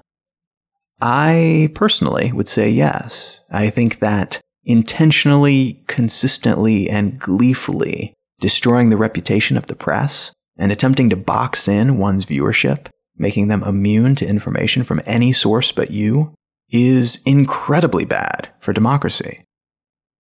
I 1.00 1.72
personally 1.74 2.34
would 2.34 2.50
say 2.50 2.70
yes. 2.70 3.40
I 3.50 3.70
think 3.70 4.00
that 4.00 4.42
intentionally, 4.66 5.82
consistently, 5.88 6.90
and 6.90 7.18
gleefully 7.18 8.14
destroying 8.42 8.90
the 8.90 8.98
reputation 8.98 9.56
of 9.56 9.68
the 9.68 9.78
press 9.78 10.34
and 10.62 10.72
attempting 10.72 11.10
to 11.10 11.18
box 11.18 11.68
in 11.68 11.98
one's 11.98 12.24
viewership, 12.24 12.86
making 13.18 13.48
them 13.48 13.64
immune 13.64 14.14
to 14.14 14.28
information 14.28 14.84
from 14.84 15.02
any 15.08 15.34
source 15.34 15.72
but 15.72 15.90
you, 15.90 16.36
is 16.70 17.20
incredibly 17.26 18.06
bad 18.06 18.48
for 18.60 18.72
democracy. 18.72 19.44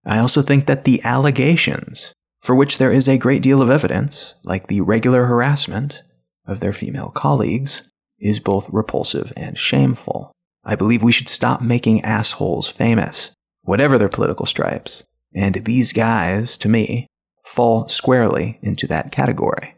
I 0.03 0.17
also 0.17 0.41
think 0.41 0.65
that 0.65 0.83
the 0.83 0.99
allegations, 1.03 2.11
for 2.41 2.55
which 2.55 2.79
there 2.79 2.91
is 2.91 3.07
a 3.07 3.19
great 3.19 3.43
deal 3.43 3.61
of 3.61 3.69
evidence, 3.69 4.33
like 4.43 4.65
the 4.65 4.81
regular 4.81 5.27
harassment 5.27 6.01
of 6.47 6.59
their 6.59 6.73
female 6.73 7.11
colleagues, 7.11 7.83
is 8.19 8.39
both 8.39 8.67
repulsive 8.71 9.31
and 9.37 9.59
shameful. 9.59 10.31
I 10.63 10.75
believe 10.75 11.03
we 11.03 11.11
should 11.11 11.29
stop 11.29 11.61
making 11.61 12.01
assholes 12.01 12.67
famous, 12.67 13.31
whatever 13.61 13.99
their 13.99 14.09
political 14.09 14.47
stripes. 14.47 15.03
And 15.35 15.53
these 15.65 15.93
guys, 15.93 16.57
to 16.57 16.67
me, 16.67 17.05
fall 17.45 17.87
squarely 17.89 18.57
into 18.63 18.87
that 18.87 19.11
category. 19.11 19.75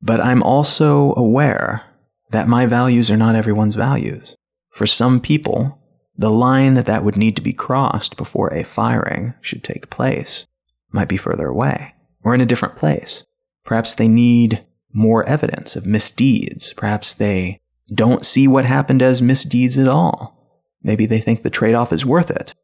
But 0.00 0.20
I'm 0.20 0.42
also 0.42 1.14
aware 1.16 1.84
that 2.30 2.48
my 2.48 2.66
values 2.66 3.10
are 3.10 3.16
not 3.16 3.34
everyone's 3.34 3.74
values. 3.74 4.36
For 4.70 4.86
some 4.86 5.20
people, 5.20 5.78
the 6.16 6.30
line 6.30 6.74
that 6.74 6.86
that 6.86 7.04
would 7.04 7.16
need 7.16 7.36
to 7.36 7.42
be 7.42 7.52
crossed 7.52 8.16
before 8.16 8.48
a 8.48 8.64
firing 8.64 9.34
should 9.40 9.64
take 9.64 9.90
place 9.90 10.46
might 10.90 11.08
be 11.08 11.16
further 11.16 11.46
away 11.46 11.94
or 12.22 12.34
in 12.34 12.40
a 12.40 12.46
different 12.46 12.76
place. 12.76 13.24
Perhaps 13.64 13.94
they 13.94 14.08
need 14.08 14.64
more 14.92 15.28
evidence 15.28 15.76
of 15.76 15.86
misdeeds. 15.86 16.72
Perhaps 16.72 17.14
they 17.14 17.60
don't 17.94 18.24
see 18.24 18.48
what 18.48 18.64
happened 18.64 19.02
as 19.02 19.22
misdeeds 19.22 19.78
at 19.78 19.88
all. 19.88 20.34
Maybe 20.82 21.06
they 21.06 21.20
think 21.20 21.42
the 21.42 21.50
trade 21.50 21.74
off 21.74 21.92
is 21.92 22.06
worth 22.06 22.30
it. 22.30 22.54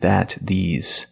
That 0.00 0.36
these 0.40 1.06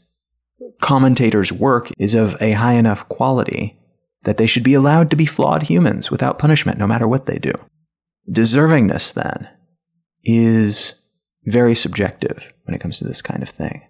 commentators' 0.81 1.53
work 1.53 1.91
is 1.99 2.15
of 2.15 2.37
a 2.41 2.53
high 2.53 2.75
enough 2.75 3.09
quality 3.09 3.80
that 4.25 4.37
they 4.37 4.47
should 4.47 4.63
be 4.63 4.75
allowed 4.75 5.11
to 5.11 5.17
be 5.17 5.27
flawed 5.27 5.65
humans 5.65 6.11
without 6.11 6.39
punishment, 6.39 6.79
no 6.79 6.87
matter 6.87 7.09
what 7.09 7.27
they 7.27 7.39
do. 7.39 7.53
Deservingness, 8.31 9.15
then, 9.15 9.49
is 10.25 10.95
very 11.45 11.75
subjective 11.75 12.53
when 12.65 12.75
it 12.75 12.81
comes 12.81 12.99
to 12.99 13.05
this 13.05 13.23
kind 13.23 13.43
of 13.43 13.49
thing. 13.49 13.83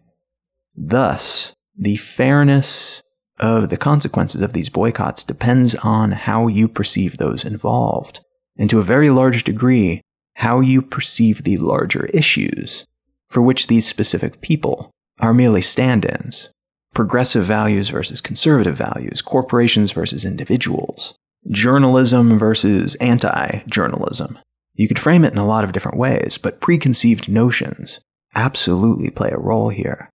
Thus, 0.76 1.52
the 1.76 1.96
fairness 1.96 3.02
of 3.40 3.70
the 3.70 3.76
consequences 3.76 4.42
of 4.42 4.52
these 4.52 4.68
boycotts 4.68 5.24
depends 5.24 5.74
on 5.76 6.12
how 6.12 6.46
you 6.46 6.68
perceive 6.68 7.16
those 7.16 7.44
involved, 7.44 8.20
and 8.56 8.70
to 8.70 8.78
a 8.78 8.84
very 8.84 9.10
large 9.10 9.44
degree, 9.44 10.00
how 10.34 10.60
you 10.60 10.80
perceive 10.82 11.42
the 11.42 11.56
larger 11.56 12.06
issues 12.06 12.86
for 13.28 13.40
which 13.42 13.66
these 13.66 13.86
specific 13.86 14.40
people 14.40 14.90
are 15.20 15.34
merely 15.34 15.62
stand 15.62 16.04
ins 16.04 16.50
progressive 16.94 17.44
values 17.44 17.90
versus 17.90 18.20
conservative 18.20 18.76
values, 18.76 19.22
corporations 19.22 19.92
versus 19.92 20.24
individuals, 20.24 21.14
journalism 21.50 22.38
versus 22.38 22.94
anti 22.96 23.62
journalism. 23.66 24.38
You 24.74 24.88
could 24.88 24.98
frame 24.98 25.24
it 25.24 25.32
in 25.32 25.38
a 25.38 25.46
lot 25.46 25.64
of 25.64 25.72
different 25.72 25.98
ways, 25.98 26.38
but 26.38 26.60
preconceived 26.60 27.28
notions 27.28 28.00
absolutely 28.34 29.10
play 29.10 29.30
a 29.30 29.38
role 29.38 29.68
here. 29.68 30.10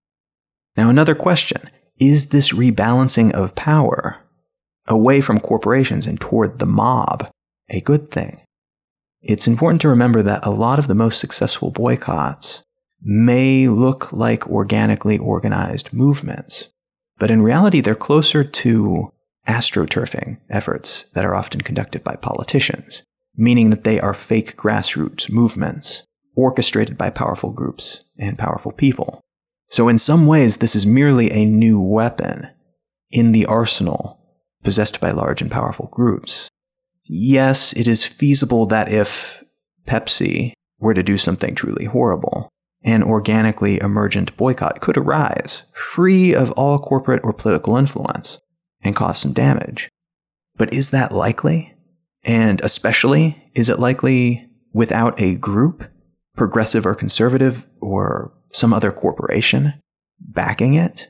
Now, 0.75 0.89
another 0.89 1.15
question 1.15 1.69
is 1.99 2.27
this 2.27 2.51
rebalancing 2.51 3.31
of 3.31 3.55
power 3.55 4.17
away 4.87 5.21
from 5.21 5.39
corporations 5.39 6.05
and 6.05 6.19
toward 6.19 6.59
the 6.59 6.65
mob 6.65 7.29
a 7.69 7.81
good 7.81 8.11
thing? 8.11 8.41
It's 9.21 9.47
important 9.47 9.81
to 9.81 9.89
remember 9.89 10.21
that 10.21 10.45
a 10.45 10.51
lot 10.51 10.77
of 10.77 10.87
the 10.87 10.95
most 10.95 11.19
successful 11.19 11.71
boycotts 11.71 12.63
may 13.01 13.67
look 13.67 14.11
like 14.11 14.47
organically 14.47 15.17
organized 15.17 15.93
movements, 15.93 16.69
but 17.17 17.31
in 17.31 17.41
reality, 17.41 17.81
they're 17.81 17.95
closer 17.95 18.43
to 18.43 19.11
astroturfing 19.47 20.39
efforts 20.49 21.05
that 21.13 21.25
are 21.25 21.35
often 21.35 21.61
conducted 21.61 22.03
by 22.03 22.15
politicians, 22.15 23.03
meaning 23.35 23.69
that 23.69 23.83
they 23.83 23.99
are 23.99 24.13
fake 24.13 24.55
grassroots 24.55 25.31
movements 25.31 26.03
orchestrated 26.35 26.97
by 26.97 27.09
powerful 27.09 27.53
groups 27.53 28.05
and 28.17 28.37
powerful 28.37 28.71
people. 28.71 29.21
So, 29.69 29.87
in 29.87 29.97
some 29.97 30.25
ways, 30.25 30.57
this 30.57 30.75
is 30.75 30.85
merely 30.85 31.31
a 31.31 31.45
new 31.45 31.81
weapon 31.81 32.49
in 33.11 33.31
the 33.31 33.45
arsenal 33.45 34.19
possessed 34.63 34.99
by 34.99 35.11
large 35.11 35.41
and 35.41 35.51
powerful 35.51 35.89
groups. 35.91 36.49
Yes, 37.03 37.71
it 37.73 37.87
is 37.87 38.05
feasible 38.05 38.65
that 38.67 38.91
if 38.91 39.43
Pepsi 39.85 40.53
were 40.79 40.93
to 40.93 41.03
do 41.03 41.17
something 41.17 41.55
truly 41.55 41.85
horrible, 41.85 42.49
an 42.85 43.01
organically 43.03 43.81
emergent 43.81 44.37
boycott 44.37 44.79
could 44.79 44.95
arise, 44.95 45.63
free 45.73 46.33
of 46.33 46.51
all 46.51 46.77
corporate 46.77 47.21
or 47.23 47.33
political 47.33 47.75
influence, 47.75 48.39
and 48.81 48.95
cause 48.95 49.19
some 49.19 49.33
damage. 49.33 49.89
But 50.55 50.71
is 50.71 50.91
that 50.91 51.11
likely? 51.11 51.73
And 52.23 52.61
especially, 52.61 53.51
is 53.55 53.69
it 53.69 53.79
likely 53.79 54.47
without 54.71 55.19
a 55.19 55.35
group, 55.35 55.85
progressive 56.35 56.85
or 56.85 56.93
conservative, 56.93 57.67
or 57.81 58.31
some 58.53 58.71
other 58.71 58.91
corporation, 58.91 59.73
backing 60.19 60.75
it? 60.75 61.09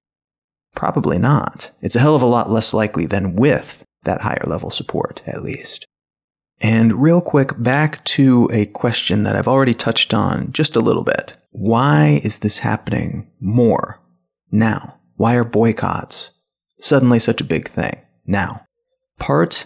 Probably 0.75 1.19
not. 1.19 1.71
It's 1.81 1.95
a 1.95 1.99
hell 1.99 2.15
of 2.15 2.21
a 2.21 2.27
lot 2.27 2.49
less 2.49 2.73
likely 2.73 3.05
than 3.05 3.35
with 3.35 3.83
that 4.03 4.21
higher 4.21 4.43
level 4.47 4.69
support, 4.69 5.21
at 5.27 5.43
least. 5.43 5.85
And 6.61 6.93
real 6.93 7.21
quick, 7.21 7.51
back 7.57 8.03
to 8.05 8.49
a 8.51 8.65
question 8.67 9.23
that 9.23 9.35
I've 9.35 9.47
already 9.47 9.73
touched 9.73 10.13
on 10.13 10.51
just 10.51 10.75
a 10.75 10.81
little 10.81 11.03
bit. 11.03 11.35
Why 11.51 12.21
is 12.23 12.39
this 12.39 12.59
happening 12.59 13.29
more 13.39 13.99
now? 14.51 14.95
Why 15.15 15.35
are 15.35 15.43
boycotts 15.43 16.31
suddenly 16.79 17.19
such 17.19 17.41
a 17.41 17.45
big 17.45 17.67
thing 17.67 18.01
now? 18.25 18.65
Part 19.19 19.65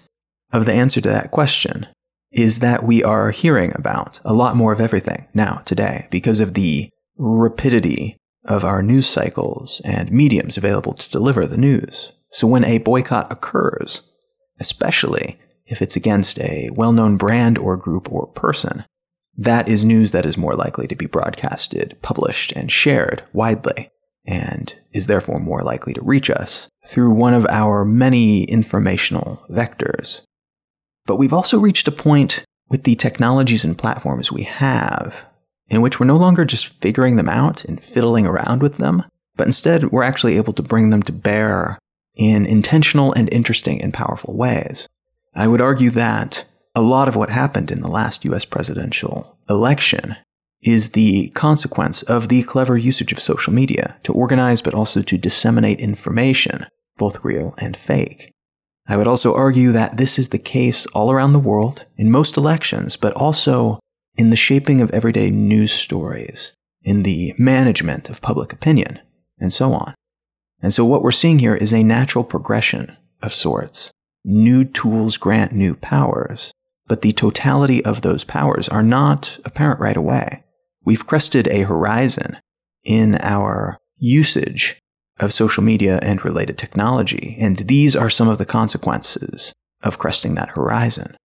of 0.51 0.65
the 0.65 0.73
answer 0.73 1.01
to 1.01 1.09
that 1.09 1.31
question 1.31 1.87
is 2.31 2.59
that 2.59 2.83
we 2.83 3.03
are 3.03 3.31
hearing 3.31 3.71
about 3.75 4.19
a 4.23 4.33
lot 4.33 4.55
more 4.55 4.71
of 4.71 4.81
everything 4.81 5.27
now, 5.33 5.61
today, 5.65 6.07
because 6.11 6.39
of 6.39 6.53
the 6.53 6.89
rapidity 7.17 8.17
of 8.45 8.63
our 8.63 8.81
news 8.81 9.07
cycles 9.07 9.81
and 9.83 10.11
mediums 10.11 10.57
available 10.57 10.93
to 10.93 11.09
deliver 11.09 11.45
the 11.45 11.57
news. 11.57 12.11
So 12.31 12.47
when 12.47 12.63
a 12.63 12.77
boycott 12.77 13.31
occurs, 13.31 14.03
especially 14.59 15.39
if 15.69 15.81
it's 15.81 15.95
against 15.95 16.39
a 16.39 16.69
well 16.73 16.91
known 16.91 17.17
brand 17.17 17.57
or 17.57 17.77
group 17.77 18.11
or 18.11 18.27
person. 18.27 18.83
That 19.37 19.69
is 19.69 19.85
news 19.85 20.11
that 20.11 20.25
is 20.25 20.37
more 20.37 20.53
likely 20.53 20.87
to 20.87 20.95
be 20.95 21.05
broadcasted, 21.05 21.97
published, 22.01 22.51
and 22.53 22.69
shared 22.69 23.23
widely, 23.31 23.89
and 24.25 24.75
is 24.91 25.07
therefore 25.07 25.39
more 25.39 25.61
likely 25.61 25.93
to 25.93 26.01
reach 26.01 26.29
us 26.29 26.67
through 26.85 27.13
one 27.13 27.33
of 27.33 27.47
our 27.49 27.85
many 27.85 28.43
informational 28.43 29.45
vectors. 29.49 30.21
But 31.05 31.15
we've 31.15 31.33
also 31.33 31.57
reached 31.57 31.87
a 31.87 31.91
point 31.91 32.43
with 32.67 32.83
the 32.83 32.95
technologies 32.95 33.63
and 33.63 33.77
platforms 33.77 34.31
we 34.31 34.43
have 34.43 35.25
in 35.69 35.81
which 35.81 35.99
we're 35.99 36.05
no 36.05 36.17
longer 36.17 36.45
just 36.45 36.81
figuring 36.81 37.15
them 37.15 37.29
out 37.29 37.63
and 37.63 37.81
fiddling 37.81 38.25
around 38.25 38.61
with 38.61 38.77
them, 38.77 39.05
but 39.35 39.47
instead 39.47 39.91
we're 39.91 40.03
actually 40.03 40.35
able 40.35 40.53
to 40.53 40.63
bring 40.63 40.89
them 40.89 41.03
to 41.03 41.11
bear 41.11 41.77
in 42.15 42.45
intentional 42.45 43.13
and 43.13 43.31
interesting 43.31 43.81
and 43.81 43.93
powerful 43.93 44.35
ways. 44.35 44.87
I 45.35 45.47
would 45.47 45.61
argue 45.61 45.89
that 45.91 46.45
a 46.75 46.81
lot 46.81 47.07
of 47.07 47.15
what 47.15 47.29
happened 47.29 47.71
in 47.71 47.81
the 47.81 47.87
last 47.87 48.25
US 48.25 48.45
presidential 48.45 49.37
election 49.49 50.15
is 50.61 50.89
the 50.89 51.29
consequence 51.29 52.03
of 52.03 52.27
the 52.27 52.43
clever 52.43 52.77
usage 52.77 53.11
of 53.11 53.21
social 53.21 53.53
media 53.53 53.97
to 54.03 54.13
organize 54.13 54.61
but 54.61 54.73
also 54.73 55.01
to 55.01 55.17
disseminate 55.17 55.79
information, 55.79 56.67
both 56.97 57.23
real 57.23 57.53
and 57.57 57.77
fake. 57.77 58.31
I 58.87 58.97
would 58.97 59.07
also 59.07 59.35
argue 59.35 59.71
that 59.71 59.97
this 59.97 60.17
is 60.17 60.29
the 60.29 60.39
case 60.39 60.85
all 60.87 61.11
around 61.11 61.33
the 61.33 61.39
world 61.39 61.85
in 61.95 62.11
most 62.11 62.37
elections, 62.37 62.97
but 62.97 63.13
also 63.13 63.79
in 64.15 64.31
the 64.31 64.35
shaping 64.35 64.81
of 64.81 64.89
everyday 64.91 65.29
news 65.29 65.71
stories, 65.71 66.53
in 66.81 67.03
the 67.03 67.33
management 67.37 68.09
of 68.09 68.21
public 68.21 68.51
opinion, 68.51 68.99
and 69.39 69.53
so 69.53 69.73
on. 69.73 69.93
And 70.61 70.73
so 70.73 70.83
what 70.85 71.03
we're 71.03 71.11
seeing 71.11 71.39
here 71.39 71.55
is 71.55 71.71
a 71.71 71.83
natural 71.83 72.23
progression 72.23 72.97
of 73.21 73.33
sorts. 73.33 73.91
New 74.31 74.63
tools 74.63 75.17
grant 75.17 75.53
new 75.53 75.73
powers, 75.73 76.53
but 76.87 77.01
the 77.01 77.13
totality 77.13 77.83
of 77.83 78.03
those 78.03 78.23
powers 78.23 78.69
are 78.69 78.83
not 78.83 79.39
apparent 79.43 79.79
right 79.79 79.97
away. 79.97 80.43
We've 80.85 81.07
crested 81.07 81.47
a 81.47 81.61
horizon 81.63 82.37
in 82.83 83.15
our 83.23 83.79
usage 83.97 84.79
of 85.19 85.33
social 85.33 85.63
media 85.63 85.97
and 86.03 86.23
related 86.23 86.59
technology, 86.59 87.37
and 87.39 87.57
these 87.57 87.95
are 87.95 88.07
some 88.07 88.27
of 88.27 88.37
the 88.37 88.45
consequences 88.45 89.51
of 89.81 89.97
cresting 89.97 90.35
that 90.35 90.49
horizon. 90.49 91.17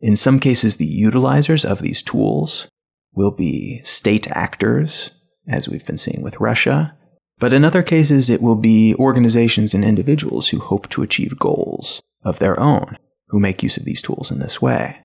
In 0.00 0.16
some 0.16 0.40
cases, 0.40 0.78
the 0.78 0.90
utilizers 0.90 1.70
of 1.70 1.80
these 1.80 2.00
tools 2.00 2.66
will 3.12 3.30
be 3.30 3.82
state 3.84 4.26
actors, 4.30 5.10
as 5.46 5.68
we've 5.68 5.84
been 5.84 5.98
seeing 5.98 6.22
with 6.22 6.40
Russia, 6.40 6.96
but 7.38 7.52
in 7.52 7.62
other 7.62 7.82
cases, 7.82 8.30
it 8.30 8.40
will 8.40 8.56
be 8.56 8.94
organizations 8.94 9.74
and 9.74 9.84
individuals 9.84 10.48
who 10.48 10.60
hope 10.60 10.88
to 10.88 11.02
achieve 11.02 11.38
goals 11.38 12.00
of 12.24 12.38
their 12.38 12.58
own 12.58 12.96
who 13.28 13.40
make 13.40 13.62
use 13.62 13.76
of 13.76 13.84
these 13.84 14.02
tools 14.02 14.30
in 14.30 14.38
this 14.38 14.60
way. 14.62 15.02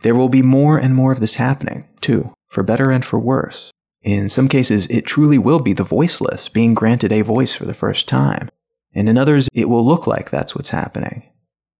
There 0.00 0.14
will 0.14 0.28
be 0.28 0.42
more 0.42 0.78
and 0.78 0.94
more 0.94 1.12
of 1.12 1.20
this 1.20 1.36
happening, 1.36 1.88
too, 2.00 2.34
for 2.48 2.62
better 2.62 2.90
and 2.90 3.04
for 3.04 3.18
worse. 3.18 3.70
In 4.02 4.28
some 4.28 4.46
cases, 4.46 4.86
it 4.86 5.06
truly 5.06 5.38
will 5.38 5.58
be 5.58 5.72
the 5.72 5.82
voiceless 5.82 6.48
being 6.48 6.74
granted 6.74 7.12
a 7.12 7.22
voice 7.22 7.54
for 7.54 7.64
the 7.64 7.74
first 7.74 8.06
time, 8.06 8.48
and 8.94 9.08
in 9.08 9.18
others, 9.18 9.48
it 9.52 9.68
will 9.68 9.84
look 9.84 10.06
like 10.06 10.30
that's 10.30 10.54
what's 10.54 10.68
happening, 10.68 11.28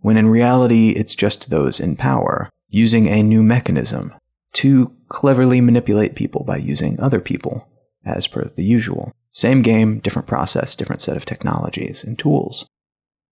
when 0.01 0.17
in 0.17 0.29
reality, 0.29 0.91
it's 0.91 1.15
just 1.15 1.51
those 1.51 1.79
in 1.79 1.97
power 1.97 2.49
using 2.69 3.07
a 3.07 3.23
new 3.23 3.43
mechanism 3.43 4.13
to 4.55 4.93
cleverly 5.09 5.61
manipulate 5.61 6.17
people 6.17 6.43
by 6.43 6.57
using 6.57 6.99
other 6.99 7.21
people, 7.21 7.69
as 8.05 8.27
per 8.27 8.45
the 8.45 8.65
usual. 8.65 9.13
Same 9.31 9.61
game, 9.61 9.99
different 9.99 10.27
process, 10.27 10.75
different 10.75 11.03
set 11.03 11.17
of 11.17 11.27
technologies 11.27 12.03
and 12.03 12.19
tools. 12.19 12.67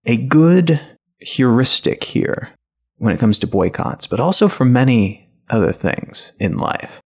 A 0.04 0.18
good 0.18 0.80
heuristic 1.20 2.04
here 2.04 2.50
when 2.96 3.14
it 3.14 3.20
comes 3.20 3.38
to 3.40 3.46
boycotts, 3.46 4.06
but 4.06 4.20
also 4.20 4.48
for 4.48 4.64
many 4.64 5.28
other 5.50 5.72
things 5.72 6.32
in 6.38 6.56
life, 6.56 7.00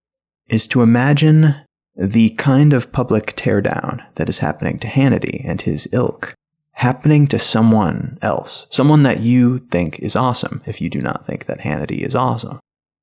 is 0.47 0.67
to 0.67 0.81
imagine 0.81 1.55
the 1.95 2.29
kind 2.31 2.71
of 2.71 2.91
public 2.91 3.35
teardown 3.35 4.03
that 4.15 4.29
is 4.29 4.39
happening 4.39 4.79
to 4.79 4.87
Hannity 4.87 5.41
and 5.43 5.61
his 5.61 5.87
ilk 5.91 6.33
happening 6.73 7.27
to 7.27 7.37
someone 7.37 8.17
else, 8.21 8.65
someone 8.69 9.03
that 9.03 9.19
you 9.19 9.59
think 9.59 9.99
is 9.99 10.15
awesome 10.15 10.61
if 10.65 10.79
you 10.79 10.89
do 10.89 11.01
not 11.01 11.27
think 11.27 11.45
that 11.45 11.59
Hannity 11.59 11.99
is 11.99 12.15
awesome. 12.15 12.59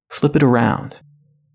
Flip 0.08 0.34
it 0.34 0.42
around. 0.42 0.96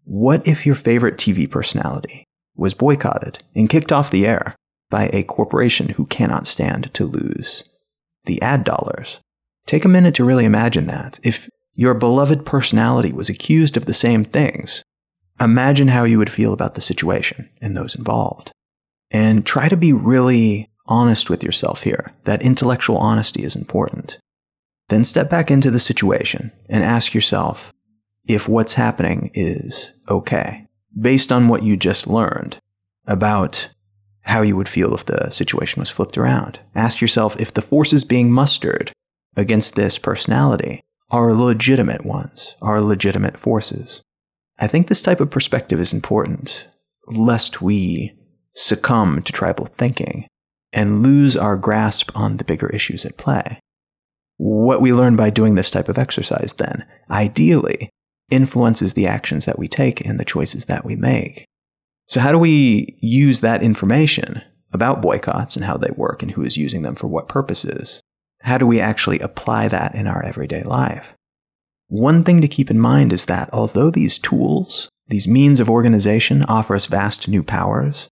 What 0.03 0.47
if 0.47 0.65
your 0.65 0.75
favorite 0.75 1.17
TV 1.17 1.49
personality 1.49 2.25
was 2.55 2.75
boycotted 2.75 3.43
and 3.55 3.69
kicked 3.69 3.91
off 3.91 4.11
the 4.11 4.27
air 4.27 4.55
by 4.91 5.09
a 5.11 5.23
corporation 5.23 5.89
who 5.89 6.05
cannot 6.05 6.45
stand 6.45 6.93
to 6.93 7.05
lose 7.05 7.63
the 8.25 8.39
ad 8.41 8.63
dollars 8.63 9.19
Take 9.71 9.85
a 9.85 9.87
minute 9.87 10.15
to 10.15 10.25
really 10.25 10.43
imagine 10.43 10.87
that. 10.87 11.17
If 11.23 11.49
your 11.75 11.93
beloved 11.93 12.45
personality 12.45 13.13
was 13.13 13.29
accused 13.29 13.77
of 13.77 13.85
the 13.85 13.93
same 13.93 14.25
things, 14.25 14.83
imagine 15.39 15.87
how 15.87 16.03
you 16.03 16.17
would 16.17 16.29
feel 16.29 16.51
about 16.51 16.75
the 16.75 16.81
situation 16.81 17.49
and 17.61 17.77
those 17.77 17.95
involved. 17.95 18.51
And 19.11 19.45
try 19.45 19.69
to 19.69 19.77
be 19.77 19.93
really 19.93 20.69
honest 20.87 21.29
with 21.29 21.41
yourself 21.41 21.83
here. 21.83 22.11
That 22.25 22.41
intellectual 22.41 22.97
honesty 22.97 23.45
is 23.45 23.55
important. 23.55 24.17
Then 24.89 25.05
step 25.05 25.29
back 25.29 25.49
into 25.49 25.71
the 25.71 25.79
situation 25.79 26.51
and 26.67 26.83
ask 26.83 27.13
yourself 27.13 27.71
if 28.27 28.49
what's 28.49 28.73
happening 28.73 29.31
is 29.33 29.93
okay, 30.09 30.67
based 30.99 31.31
on 31.31 31.47
what 31.47 31.63
you 31.63 31.77
just 31.77 32.07
learned 32.07 32.59
about 33.07 33.69
how 34.23 34.41
you 34.41 34.57
would 34.57 34.67
feel 34.67 34.93
if 34.93 35.05
the 35.05 35.29
situation 35.29 35.79
was 35.79 35.89
flipped 35.89 36.17
around. 36.17 36.59
Ask 36.75 36.99
yourself 36.99 37.39
if 37.39 37.53
the 37.53 37.61
forces 37.61 38.03
being 38.03 38.33
mustered 38.33 38.91
against 39.35 39.75
this 39.75 39.97
personality 39.97 40.81
are 41.09 41.33
legitimate 41.33 42.05
ones, 42.05 42.55
are 42.61 42.81
legitimate 42.81 43.37
forces. 43.37 44.01
I 44.59 44.67
think 44.67 44.87
this 44.87 45.01
type 45.01 45.19
of 45.19 45.29
perspective 45.29 45.79
is 45.79 45.93
important, 45.93 46.67
lest 47.07 47.61
we 47.61 48.13
succumb 48.55 49.21
to 49.23 49.33
tribal 49.33 49.65
thinking 49.65 50.27
and 50.73 51.03
lose 51.03 51.35
our 51.35 51.57
grasp 51.57 52.11
on 52.15 52.37
the 52.37 52.43
bigger 52.43 52.69
issues 52.69 53.05
at 53.05 53.17
play. 53.17 53.59
What 54.37 54.81
we 54.81 54.93
learn 54.93 55.15
by 55.15 55.29
doing 55.29 55.55
this 55.55 55.71
type 55.71 55.89
of 55.89 55.97
exercise, 55.97 56.53
then, 56.53 56.85
ideally, 57.09 57.89
influences 58.29 58.93
the 58.93 59.07
actions 59.07 59.45
that 59.45 59.59
we 59.59 59.67
take 59.67 60.05
and 60.05 60.19
the 60.19 60.25
choices 60.25 60.65
that 60.65 60.85
we 60.85 60.95
make. 60.95 61.45
So, 62.07 62.21
how 62.21 62.31
do 62.31 62.39
we 62.39 62.97
use 63.01 63.41
that 63.41 63.61
information 63.61 64.41
about 64.73 65.01
boycotts 65.01 65.55
and 65.55 65.65
how 65.65 65.77
they 65.77 65.91
work 65.95 66.23
and 66.23 66.31
who 66.31 66.43
is 66.43 66.57
using 66.57 66.81
them 66.81 66.95
for 66.95 67.07
what 67.07 67.27
purposes 67.27 68.01
how 68.43 68.57
do 68.57 68.67
we 68.67 68.79
actually 68.79 69.19
apply 69.19 69.67
that 69.67 69.95
in 69.95 70.07
our 70.07 70.23
everyday 70.23 70.63
life? 70.63 71.15
One 71.87 72.23
thing 72.23 72.41
to 72.41 72.47
keep 72.47 72.71
in 72.71 72.79
mind 72.79 73.11
is 73.11 73.25
that 73.25 73.49
although 73.51 73.91
these 73.91 74.17
tools, 74.17 74.89
these 75.07 75.27
means 75.27 75.59
of 75.59 75.69
organization 75.69 76.43
offer 76.43 76.75
us 76.75 76.85
vast 76.85 77.27
new 77.27 77.43
powers, 77.43 78.09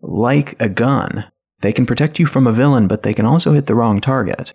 like 0.00 0.60
a 0.60 0.68
gun, 0.68 1.30
they 1.60 1.72
can 1.72 1.86
protect 1.86 2.18
you 2.18 2.26
from 2.26 2.46
a 2.46 2.52
villain, 2.52 2.88
but 2.88 3.02
they 3.02 3.14
can 3.14 3.24
also 3.24 3.52
hit 3.52 3.66
the 3.66 3.74
wrong 3.74 4.00
target. 4.00 4.52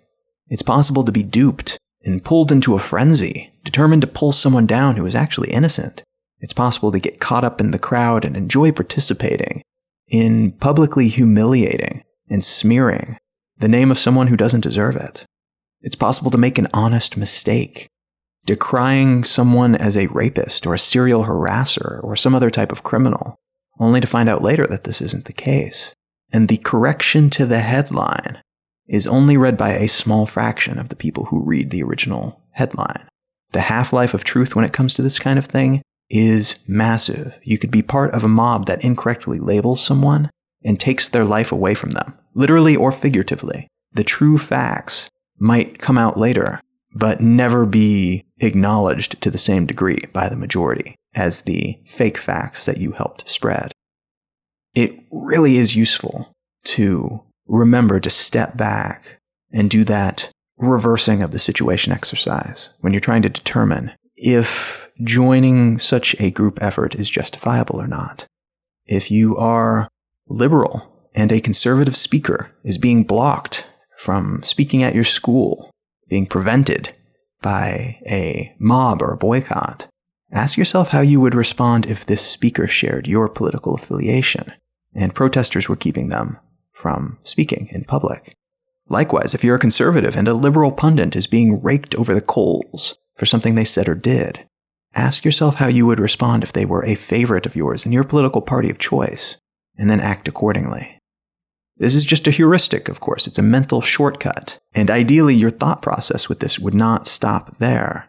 It's 0.48 0.62
possible 0.62 1.04
to 1.04 1.12
be 1.12 1.22
duped 1.22 1.78
and 2.04 2.24
pulled 2.24 2.52
into 2.52 2.74
a 2.74 2.78
frenzy, 2.78 3.52
determined 3.64 4.02
to 4.02 4.08
pull 4.08 4.32
someone 4.32 4.66
down 4.66 4.96
who 4.96 5.06
is 5.06 5.14
actually 5.14 5.50
innocent. 5.50 6.04
It's 6.38 6.52
possible 6.52 6.92
to 6.92 7.00
get 7.00 7.20
caught 7.20 7.44
up 7.44 7.60
in 7.60 7.72
the 7.72 7.78
crowd 7.78 8.24
and 8.24 8.36
enjoy 8.36 8.72
participating 8.72 9.62
in 10.06 10.52
publicly 10.52 11.08
humiliating 11.08 12.04
and 12.30 12.44
smearing 12.44 13.18
the 13.58 13.68
name 13.68 13.90
of 13.90 13.98
someone 13.98 14.28
who 14.28 14.36
doesn't 14.36 14.60
deserve 14.60 14.96
it. 14.96 15.24
It's 15.80 15.96
possible 15.96 16.30
to 16.30 16.38
make 16.38 16.58
an 16.58 16.68
honest 16.72 17.16
mistake, 17.16 17.88
decrying 18.44 19.24
someone 19.24 19.74
as 19.74 19.96
a 19.96 20.06
rapist 20.08 20.66
or 20.66 20.74
a 20.74 20.78
serial 20.78 21.24
harasser 21.24 22.02
or 22.02 22.16
some 22.16 22.34
other 22.34 22.50
type 22.50 22.72
of 22.72 22.82
criminal, 22.82 23.36
only 23.80 24.00
to 24.00 24.06
find 24.06 24.28
out 24.28 24.42
later 24.42 24.66
that 24.68 24.84
this 24.84 25.00
isn't 25.00 25.24
the 25.24 25.32
case. 25.32 25.92
And 26.32 26.48
the 26.48 26.58
correction 26.58 27.30
to 27.30 27.46
the 27.46 27.60
headline 27.60 28.40
is 28.86 29.06
only 29.06 29.36
read 29.36 29.56
by 29.56 29.70
a 29.70 29.88
small 29.88 30.26
fraction 30.26 30.78
of 30.78 30.88
the 30.88 30.96
people 30.96 31.26
who 31.26 31.42
read 31.44 31.70
the 31.70 31.82
original 31.82 32.42
headline. 32.52 33.06
The 33.52 33.62
half 33.62 33.92
life 33.92 34.14
of 34.14 34.24
truth 34.24 34.54
when 34.54 34.64
it 34.64 34.72
comes 34.72 34.94
to 34.94 35.02
this 35.02 35.18
kind 35.18 35.38
of 35.38 35.46
thing 35.46 35.82
is 36.10 36.58
massive. 36.66 37.38
You 37.42 37.58
could 37.58 37.70
be 37.70 37.82
part 37.82 38.12
of 38.12 38.24
a 38.24 38.28
mob 38.28 38.66
that 38.66 38.84
incorrectly 38.84 39.38
labels 39.38 39.80
someone 39.80 40.30
and 40.64 40.78
takes 40.78 41.08
their 41.08 41.24
life 41.24 41.52
away 41.52 41.74
from 41.74 41.90
them 41.90 42.17
literally 42.38 42.76
or 42.76 42.92
figuratively. 42.92 43.66
The 43.92 44.04
true 44.04 44.38
facts 44.38 45.10
might 45.38 45.80
come 45.80 45.98
out 45.98 46.16
later, 46.16 46.60
but 46.94 47.20
never 47.20 47.66
be 47.66 48.24
acknowledged 48.38 49.20
to 49.22 49.30
the 49.30 49.38
same 49.38 49.66
degree 49.66 49.98
by 50.12 50.28
the 50.28 50.36
majority 50.36 50.94
as 51.14 51.42
the 51.42 51.80
fake 51.84 52.16
facts 52.16 52.64
that 52.64 52.78
you 52.78 52.92
helped 52.92 53.28
spread. 53.28 53.72
It 54.72 55.00
really 55.10 55.56
is 55.56 55.74
useful 55.74 56.32
to 56.64 57.24
remember 57.46 57.98
to 57.98 58.10
step 58.10 58.56
back 58.56 59.18
and 59.52 59.68
do 59.68 59.82
that 59.84 60.30
reversing 60.58 61.22
of 61.22 61.32
the 61.32 61.38
situation 61.40 61.92
exercise 61.92 62.70
when 62.80 62.92
you're 62.92 63.00
trying 63.00 63.22
to 63.22 63.28
determine 63.28 63.90
if 64.16 64.88
joining 65.02 65.78
such 65.78 66.14
a 66.20 66.30
group 66.30 66.62
effort 66.62 66.94
is 66.94 67.10
justifiable 67.10 67.80
or 67.80 67.88
not. 67.88 68.26
If 68.86 69.10
you 69.10 69.36
are 69.36 69.88
liberal 70.28 70.97
and 71.18 71.32
a 71.32 71.40
conservative 71.40 71.96
speaker 71.96 72.52
is 72.62 72.78
being 72.78 73.02
blocked 73.02 73.66
from 73.96 74.40
speaking 74.44 74.84
at 74.84 74.94
your 74.94 75.02
school, 75.02 75.68
being 76.08 76.26
prevented 76.26 76.96
by 77.42 77.98
a 78.06 78.54
mob 78.60 79.02
or 79.02 79.12
a 79.12 79.16
boycott, 79.16 79.88
ask 80.30 80.56
yourself 80.56 80.90
how 80.90 81.00
you 81.00 81.20
would 81.20 81.34
respond 81.34 81.86
if 81.86 82.06
this 82.06 82.22
speaker 82.24 82.68
shared 82.68 83.08
your 83.08 83.28
political 83.28 83.74
affiliation 83.74 84.52
and 84.94 85.12
protesters 85.12 85.68
were 85.68 85.74
keeping 85.74 86.08
them 86.08 86.38
from 86.70 87.18
speaking 87.24 87.68
in 87.72 87.82
public. 87.82 88.36
Likewise, 88.88 89.34
if 89.34 89.42
you're 89.42 89.56
a 89.56 89.60
conservative 89.60 90.14
and 90.16 90.28
a 90.28 90.34
liberal 90.34 90.70
pundit 90.70 91.16
is 91.16 91.26
being 91.26 91.60
raked 91.60 91.96
over 91.96 92.14
the 92.14 92.20
coals 92.20 92.96
for 93.16 93.26
something 93.26 93.56
they 93.56 93.64
said 93.64 93.88
or 93.88 93.96
did, 93.96 94.46
ask 94.94 95.24
yourself 95.24 95.56
how 95.56 95.66
you 95.66 95.84
would 95.84 95.98
respond 95.98 96.44
if 96.44 96.52
they 96.52 96.64
were 96.64 96.84
a 96.84 96.94
favorite 96.94 97.44
of 97.44 97.56
yours 97.56 97.84
in 97.84 97.90
your 97.90 98.04
political 98.04 98.40
party 98.40 98.70
of 98.70 98.78
choice, 98.78 99.36
and 99.76 99.90
then 99.90 99.98
act 99.98 100.28
accordingly. 100.28 100.97
This 101.78 101.94
is 101.94 102.04
just 102.04 102.26
a 102.26 102.32
heuristic, 102.32 102.88
of 102.88 103.00
course. 103.00 103.26
It's 103.26 103.38
a 103.38 103.42
mental 103.42 103.80
shortcut. 103.80 104.58
And 104.74 104.90
ideally, 104.90 105.34
your 105.34 105.50
thought 105.50 105.80
process 105.80 106.28
with 106.28 106.40
this 106.40 106.58
would 106.58 106.74
not 106.74 107.06
stop 107.06 107.58
there. 107.58 108.08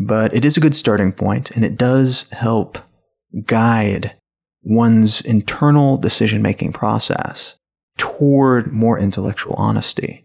But 0.00 0.32
it 0.34 0.44
is 0.44 0.56
a 0.56 0.60
good 0.60 0.76
starting 0.76 1.12
point, 1.12 1.50
and 1.50 1.64
it 1.64 1.76
does 1.76 2.30
help 2.30 2.78
guide 3.44 4.14
one's 4.62 5.20
internal 5.20 5.96
decision 5.96 6.42
making 6.42 6.72
process 6.72 7.56
toward 7.96 8.72
more 8.72 8.98
intellectual 8.98 9.54
honesty, 9.56 10.24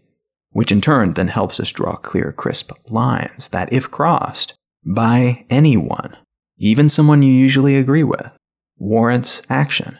which 0.50 0.70
in 0.70 0.80
turn 0.80 1.14
then 1.14 1.28
helps 1.28 1.58
us 1.58 1.72
draw 1.72 1.96
clear, 1.96 2.30
crisp 2.30 2.70
lines 2.88 3.48
that, 3.48 3.72
if 3.72 3.90
crossed 3.90 4.54
by 4.84 5.44
anyone, 5.50 6.16
even 6.56 6.88
someone 6.88 7.22
you 7.22 7.32
usually 7.32 7.76
agree 7.76 8.04
with, 8.04 8.32
warrants 8.76 9.42
action. 9.48 9.98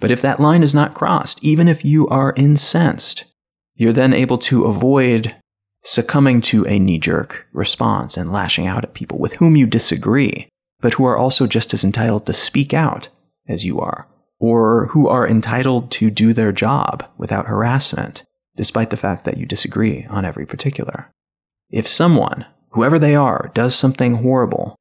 But 0.00 0.10
if 0.10 0.22
that 0.22 0.40
line 0.40 0.62
is 0.62 0.74
not 0.74 0.94
crossed, 0.94 1.42
even 1.44 1.68
if 1.68 1.84
you 1.84 2.08
are 2.08 2.34
incensed, 2.36 3.24
you're 3.74 3.92
then 3.92 4.12
able 4.12 4.38
to 4.38 4.64
avoid 4.64 5.36
succumbing 5.84 6.42
to 6.42 6.64
a 6.66 6.78
knee 6.78 6.98
jerk 6.98 7.46
response 7.52 8.16
and 8.16 8.32
lashing 8.32 8.66
out 8.66 8.84
at 8.84 8.94
people 8.94 9.18
with 9.18 9.34
whom 9.34 9.56
you 9.56 9.66
disagree, 9.66 10.48
but 10.80 10.94
who 10.94 11.04
are 11.04 11.16
also 11.16 11.46
just 11.46 11.72
as 11.72 11.84
entitled 11.84 12.26
to 12.26 12.32
speak 12.32 12.74
out 12.74 13.08
as 13.48 13.64
you 13.64 13.78
are 13.80 14.06
or 14.38 14.86
who 14.88 15.06
are 15.06 15.28
entitled 15.28 15.90
to 15.90 16.10
do 16.10 16.32
their 16.32 16.50
job 16.50 17.06
without 17.18 17.46
harassment, 17.46 18.24
despite 18.56 18.88
the 18.88 18.96
fact 18.96 19.26
that 19.26 19.36
you 19.36 19.44
disagree 19.44 20.06
on 20.08 20.24
every 20.24 20.46
particular. 20.46 21.10
If 21.68 21.86
someone, 21.86 22.46
whoever 22.70 22.98
they 22.98 23.14
are, 23.14 23.50
does 23.52 23.74
something 23.74 24.16
horrible, 24.16 24.76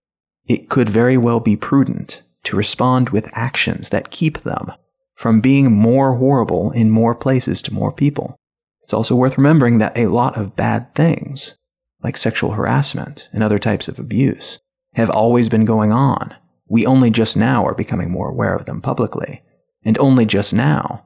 it 0.47 0.69
could 0.69 0.87
very 0.87 1.17
well 1.17 1.41
be 1.41 1.57
prudent 1.57 2.23
to 2.45 2.55
respond 2.55 3.09
with 3.09 3.29
actions 3.33 3.89
that 3.89 4.11
keep 4.11 4.39
them 4.39 4.71
from 5.19 5.41
being 5.41 5.69
more 5.69 6.15
horrible 6.15 6.71
in 6.71 6.89
more 6.89 7.13
places 7.13 7.61
to 7.61 7.73
more 7.73 7.91
people. 7.91 8.37
It's 8.81 8.93
also 8.93 9.17
worth 9.17 9.37
remembering 9.37 9.77
that 9.79 9.97
a 9.97 10.07
lot 10.07 10.37
of 10.37 10.55
bad 10.55 10.95
things, 10.95 11.57
like 12.01 12.15
sexual 12.15 12.51
harassment 12.51 13.27
and 13.33 13.43
other 13.43 13.59
types 13.59 13.89
of 13.89 13.99
abuse, 13.99 14.59
have 14.93 15.09
always 15.09 15.49
been 15.49 15.65
going 15.65 15.91
on. 15.91 16.33
We 16.69 16.85
only 16.85 17.09
just 17.09 17.35
now 17.35 17.65
are 17.65 17.75
becoming 17.75 18.09
more 18.09 18.29
aware 18.29 18.55
of 18.55 18.63
them 18.63 18.79
publicly, 18.79 19.41
and 19.83 19.97
only 19.97 20.25
just 20.25 20.53
now 20.53 21.03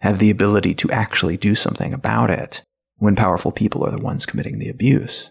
have 0.00 0.18
the 0.18 0.30
ability 0.30 0.74
to 0.74 0.90
actually 0.90 1.36
do 1.36 1.54
something 1.54 1.94
about 1.94 2.30
it 2.30 2.62
when 2.96 3.14
powerful 3.14 3.52
people 3.52 3.84
are 3.86 3.92
the 3.92 4.02
ones 4.02 4.26
committing 4.26 4.58
the 4.58 4.70
abuse. 4.70 5.30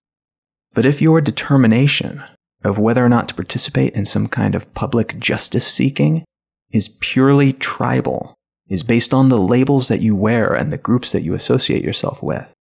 But 0.74 0.86
if 0.86 1.02
your 1.02 1.20
determination 1.20 2.24
of 2.64 2.80
whether 2.80 3.04
or 3.04 3.10
not 3.10 3.28
to 3.28 3.36
participate 3.36 3.94
in 3.94 4.06
some 4.06 4.28
kind 4.28 4.56
of 4.56 4.74
public 4.74 5.20
justice 5.20 5.68
seeking 5.68 6.24
is 6.72 6.97
purely 6.99 7.53
tribal 7.53 8.38
is 8.69 8.84
based 8.84 9.13
on 9.13 9.30
the 9.30 9.38
labels 9.38 9.89
that 9.89 10.01
you 10.01 10.15
wear 10.15 10.53
and 10.53 10.72
the 10.72 10.78
groups 10.78 11.11
that 11.11 11.24
you 11.24 11.34
associate 11.34 11.84
yourself 11.84 12.24
with. 12.24 12.53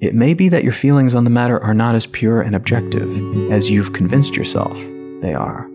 It 0.00 0.14
may 0.14 0.32
be 0.32 0.48
that 0.48 0.62
your 0.62 0.72
feelings 0.72 1.14
on 1.14 1.24
the 1.24 1.30
matter 1.30 1.58
are 1.60 1.74
not 1.74 1.96
as 1.96 2.06
pure 2.06 2.40
and 2.40 2.54
objective 2.54 3.50
as 3.50 3.70
you've 3.70 3.92
convinced 3.92 4.36
yourself 4.36 4.78
they 5.20 5.34
are. 5.34 5.68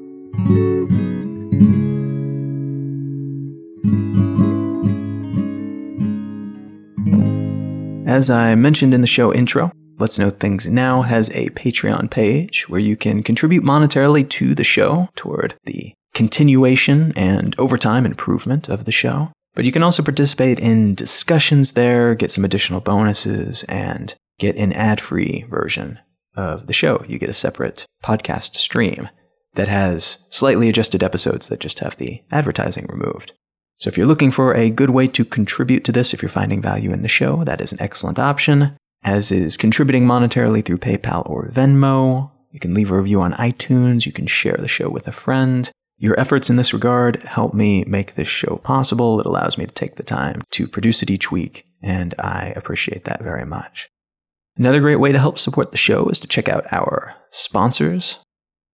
As 8.07 8.29
I 8.29 8.55
mentioned 8.55 8.93
in 8.93 9.01
the 9.01 9.07
show 9.07 9.33
intro, 9.33 9.71
Let's 9.97 10.17
Know 10.17 10.29
Things 10.29 10.69
Now 10.69 11.01
has 11.01 11.29
a 11.31 11.49
Patreon 11.49 12.09
page 12.09 12.69
where 12.69 12.79
you 12.79 12.95
can 12.95 13.23
contribute 13.23 13.63
monetarily 13.63 14.27
to 14.29 14.55
the 14.55 14.63
show 14.63 15.09
toward 15.15 15.55
the 15.65 15.93
continuation 16.13 17.11
and 17.15 17.55
overtime 17.59 18.05
improvement 18.05 18.69
of 18.69 18.85
the 18.85 18.91
show. 18.91 19.31
But 19.55 19.65
you 19.65 19.71
can 19.71 19.83
also 19.83 20.03
participate 20.03 20.59
in 20.59 20.95
discussions 20.95 21.73
there, 21.73 22.15
get 22.15 22.31
some 22.31 22.45
additional 22.45 22.81
bonuses, 22.81 23.63
and 23.63 24.15
get 24.39 24.55
an 24.55 24.73
ad 24.73 24.99
free 24.99 25.45
version 25.49 25.99
of 26.35 26.67
the 26.67 26.73
show. 26.73 27.03
You 27.07 27.19
get 27.19 27.29
a 27.29 27.33
separate 27.33 27.85
podcast 28.03 28.55
stream 28.55 29.09
that 29.53 29.67
has 29.67 30.17
slightly 30.29 30.69
adjusted 30.69 31.03
episodes 31.03 31.49
that 31.49 31.59
just 31.59 31.79
have 31.79 31.97
the 31.97 32.23
advertising 32.31 32.87
removed. 32.89 33.33
So 33.77 33.89
if 33.89 33.97
you're 33.97 34.07
looking 34.07 34.31
for 34.31 34.53
a 34.53 34.69
good 34.69 34.89
way 34.89 35.07
to 35.09 35.25
contribute 35.25 35.83
to 35.85 35.91
this, 35.91 36.13
if 36.13 36.21
you're 36.21 36.29
finding 36.29 36.61
value 36.61 36.91
in 36.91 37.01
the 37.01 37.07
show, 37.07 37.43
that 37.43 37.61
is 37.61 37.71
an 37.71 37.81
excellent 37.81 38.17
option, 38.17 38.75
as 39.03 39.31
is 39.31 39.57
contributing 39.57 40.05
monetarily 40.05 40.65
through 40.65 40.77
PayPal 40.77 41.29
or 41.29 41.47
Venmo. 41.47 42.31
You 42.51 42.59
can 42.59 42.73
leave 42.73 42.91
a 42.91 42.97
review 42.97 43.21
on 43.21 43.33
iTunes, 43.33 44.05
you 44.05 44.11
can 44.11 44.27
share 44.27 44.57
the 44.57 44.67
show 44.67 44.89
with 44.89 45.07
a 45.07 45.11
friend, 45.11 45.69
your 46.03 46.19
efforts 46.19 46.49
in 46.49 46.57
this 46.57 46.73
regard 46.73 47.15
help 47.23 47.53
me 47.53 47.85
make 47.85 48.15
this 48.15 48.27
show 48.27 48.57
possible. 48.57 49.21
It 49.21 49.25
allows 49.25 49.57
me 49.57 49.65
to 49.65 49.71
take 49.71 49.95
the 49.95 50.03
time 50.03 50.41
to 50.51 50.67
produce 50.67 51.01
it 51.01 51.09
each 51.09 51.31
week, 51.31 51.63
and 51.81 52.13
I 52.19 52.51
appreciate 52.57 53.05
that 53.05 53.23
very 53.23 53.45
much. 53.45 53.87
Another 54.57 54.81
great 54.81 54.97
way 54.97 55.13
to 55.13 55.17
help 55.17 55.39
support 55.39 55.71
the 55.71 55.77
show 55.77 56.09
is 56.09 56.19
to 56.19 56.27
check 56.27 56.49
out 56.49 56.65
our 56.73 57.15
sponsors. 57.31 58.19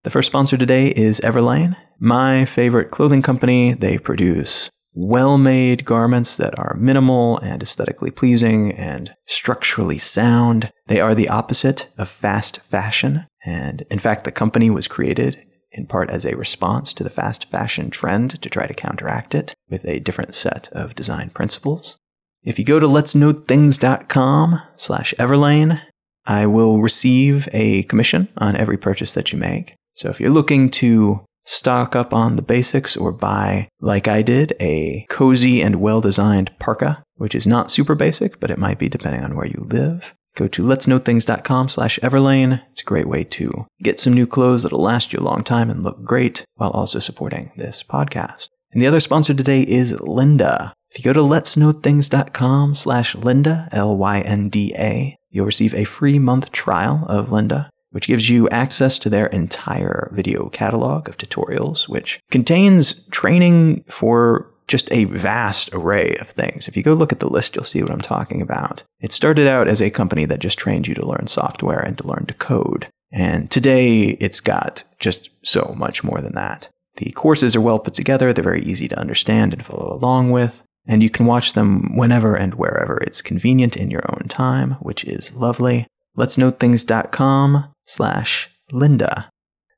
The 0.03 0.09
first 0.09 0.25
sponsor 0.25 0.57
today 0.57 0.87
is 0.87 1.19
Everlane, 1.19 1.77
my 1.99 2.45
favorite 2.45 2.89
clothing 2.89 3.21
company. 3.21 3.75
They 3.75 3.99
produce 3.99 4.71
well 4.95 5.37
made 5.37 5.85
garments 5.85 6.35
that 6.37 6.57
are 6.57 6.75
minimal 6.79 7.37
and 7.41 7.61
aesthetically 7.61 8.09
pleasing 8.09 8.71
and 8.71 9.13
structurally 9.27 9.99
sound. 9.99 10.71
They 10.87 10.99
are 10.99 11.13
the 11.13 11.29
opposite 11.29 11.89
of 11.95 12.09
fast 12.09 12.61
fashion. 12.61 13.27
And 13.45 13.85
in 13.91 13.99
fact, 13.99 14.23
the 14.23 14.31
company 14.31 14.71
was 14.71 14.87
created 14.87 15.45
in 15.71 15.85
part 15.85 16.09
as 16.09 16.25
a 16.25 16.37
response 16.37 16.93
to 16.93 17.03
the 17.03 17.09
fast 17.09 17.45
fashion 17.45 17.89
trend 17.89 18.41
to 18.41 18.49
try 18.49 18.67
to 18.67 18.73
counteract 18.73 19.35
it 19.35 19.53
with 19.69 19.85
a 19.85 19.99
different 19.99 20.35
set 20.35 20.69
of 20.71 20.95
design 20.95 21.29
principles. 21.29 21.97
If 22.43 22.57
you 22.57 22.65
go 22.65 22.79
to 22.79 22.87
letsknowthings.com 22.87 24.61
slash 24.75 25.13
everlane, 25.19 25.81
I 26.25 26.45
will 26.45 26.81
receive 26.81 27.49
a 27.51 27.83
commission 27.83 28.29
on 28.37 28.55
every 28.55 28.77
purchase 28.77 29.13
that 29.13 29.31
you 29.31 29.37
make. 29.37 29.75
So 29.93 30.09
if 30.09 30.19
you're 30.19 30.29
looking 30.29 30.69
to 30.71 31.25
stock 31.45 31.95
up 31.95 32.13
on 32.13 32.35
the 32.35 32.41
basics 32.41 32.95
or 32.95 33.11
buy, 33.11 33.67
like 33.81 34.07
I 34.07 34.21
did, 34.21 34.53
a 34.61 35.05
cozy 35.09 35.61
and 35.61 35.81
well-designed 35.81 36.57
parka, 36.59 37.03
which 37.15 37.35
is 37.35 37.47
not 37.47 37.71
super 37.71 37.95
basic, 37.95 38.39
but 38.39 38.51
it 38.51 38.59
might 38.59 38.79
be 38.79 38.87
depending 38.87 39.23
on 39.23 39.35
where 39.35 39.47
you 39.47 39.65
live, 39.67 40.13
Go 40.39 40.47
to 40.47 40.63
letsknowthings.com 40.63 41.67
slash 41.67 41.99
everlane. 41.99 42.61
Great 42.89 43.07
way 43.07 43.23
to 43.23 43.67
get 43.83 43.99
some 43.99 44.13
new 44.13 44.25
clothes 44.25 44.63
that'll 44.63 44.81
last 44.81 45.13
you 45.13 45.19
a 45.19 45.21
long 45.21 45.43
time 45.43 45.69
and 45.69 45.83
look 45.83 46.03
great 46.03 46.43
while 46.55 46.71
also 46.71 46.97
supporting 46.97 47.51
this 47.55 47.83
podcast. 47.83 48.49
And 48.71 48.81
the 48.81 48.87
other 48.87 48.99
sponsor 48.99 49.35
today 49.35 49.61
is 49.61 49.93
Lynda. 49.97 50.71
If 50.89 50.97
you 50.97 51.03
go 51.05 51.13
to 51.13 51.19
letsknowthings.com 51.19 52.73
slash 52.73 53.15
Lynda, 53.15 53.69
L-Y-N-D-A, 53.71 55.15
you'll 55.29 55.45
receive 55.45 55.75
a 55.75 55.83
free 55.83 56.17
month 56.17 56.51
trial 56.51 57.05
of 57.07 57.27
Lynda, 57.27 57.69
which 57.91 58.07
gives 58.07 58.27
you 58.27 58.49
access 58.49 58.97
to 58.97 59.09
their 59.11 59.27
entire 59.27 60.09
video 60.11 60.49
catalog 60.49 61.07
of 61.07 61.15
tutorials, 61.15 61.87
which 61.87 62.19
contains 62.31 63.07
training 63.09 63.83
for 63.87 64.51
just 64.69 64.89
a 64.93 65.03
vast 65.05 65.69
array 65.73 66.15
of 66.21 66.29
things. 66.29 66.67
If 66.67 66.77
you 66.77 66.83
go 66.83 66.93
look 66.93 67.11
at 67.11 67.19
the 67.19 67.29
list, 67.29 67.55
you'll 67.55 67.65
see 67.65 67.81
what 67.81 67.91
I'm 67.91 67.99
talking 67.99 68.41
about. 68.41 68.83
It 69.01 69.11
started 69.11 69.47
out 69.47 69.67
as 69.67 69.81
a 69.81 69.89
company 69.89 70.25
that 70.25 70.39
just 70.39 70.59
trained 70.59 70.87
you 70.87 70.93
to 70.95 71.05
learn 71.05 71.27
software 71.27 71.79
and 71.79 71.97
to 71.97 72.07
learn 72.07 72.25
to 72.27 72.33
code. 72.35 72.87
And 73.11 73.49
today 73.49 74.17
it's 74.21 74.39
got 74.39 74.83
just 74.99 75.29
so 75.43 75.73
much 75.75 76.03
more 76.03 76.21
than 76.21 76.35
that. 76.35 76.69
The 76.97 77.11
courses 77.11 77.55
are 77.55 77.61
well 77.61 77.79
put 77.79 77.93
together, 77.95 78.31
they're 78.31 78.43
very 78.43 78.61
easy 78.61 78.87
to 78.87 78.99
understand 78.99 79.53
and 79.53 79.65
follow 79.65 79.95
along 79.95 80.31
with, 80.31 80.63
and 80.87 81.01
you 81.01 81.09
can 81.09 81.25
watch 81.25 81.53
them 81.53 81.95
whenever 81.95 82.35
and 82.35 82.53
wherever 82.53 82.97
it's 82.97 83.21
convenient 83.21 83.75
in 83.75 83.89
your 83.89 84.03
own 84.09 84.27
time, 84.27 84.73
which 84.81 85.03
is 85.03 85.33
lovely. 85.33 85.87
Let's 86.15 86.35
things.com 86.35 87.73
slash 87.85 88.49
Lynda. 88.71 89.29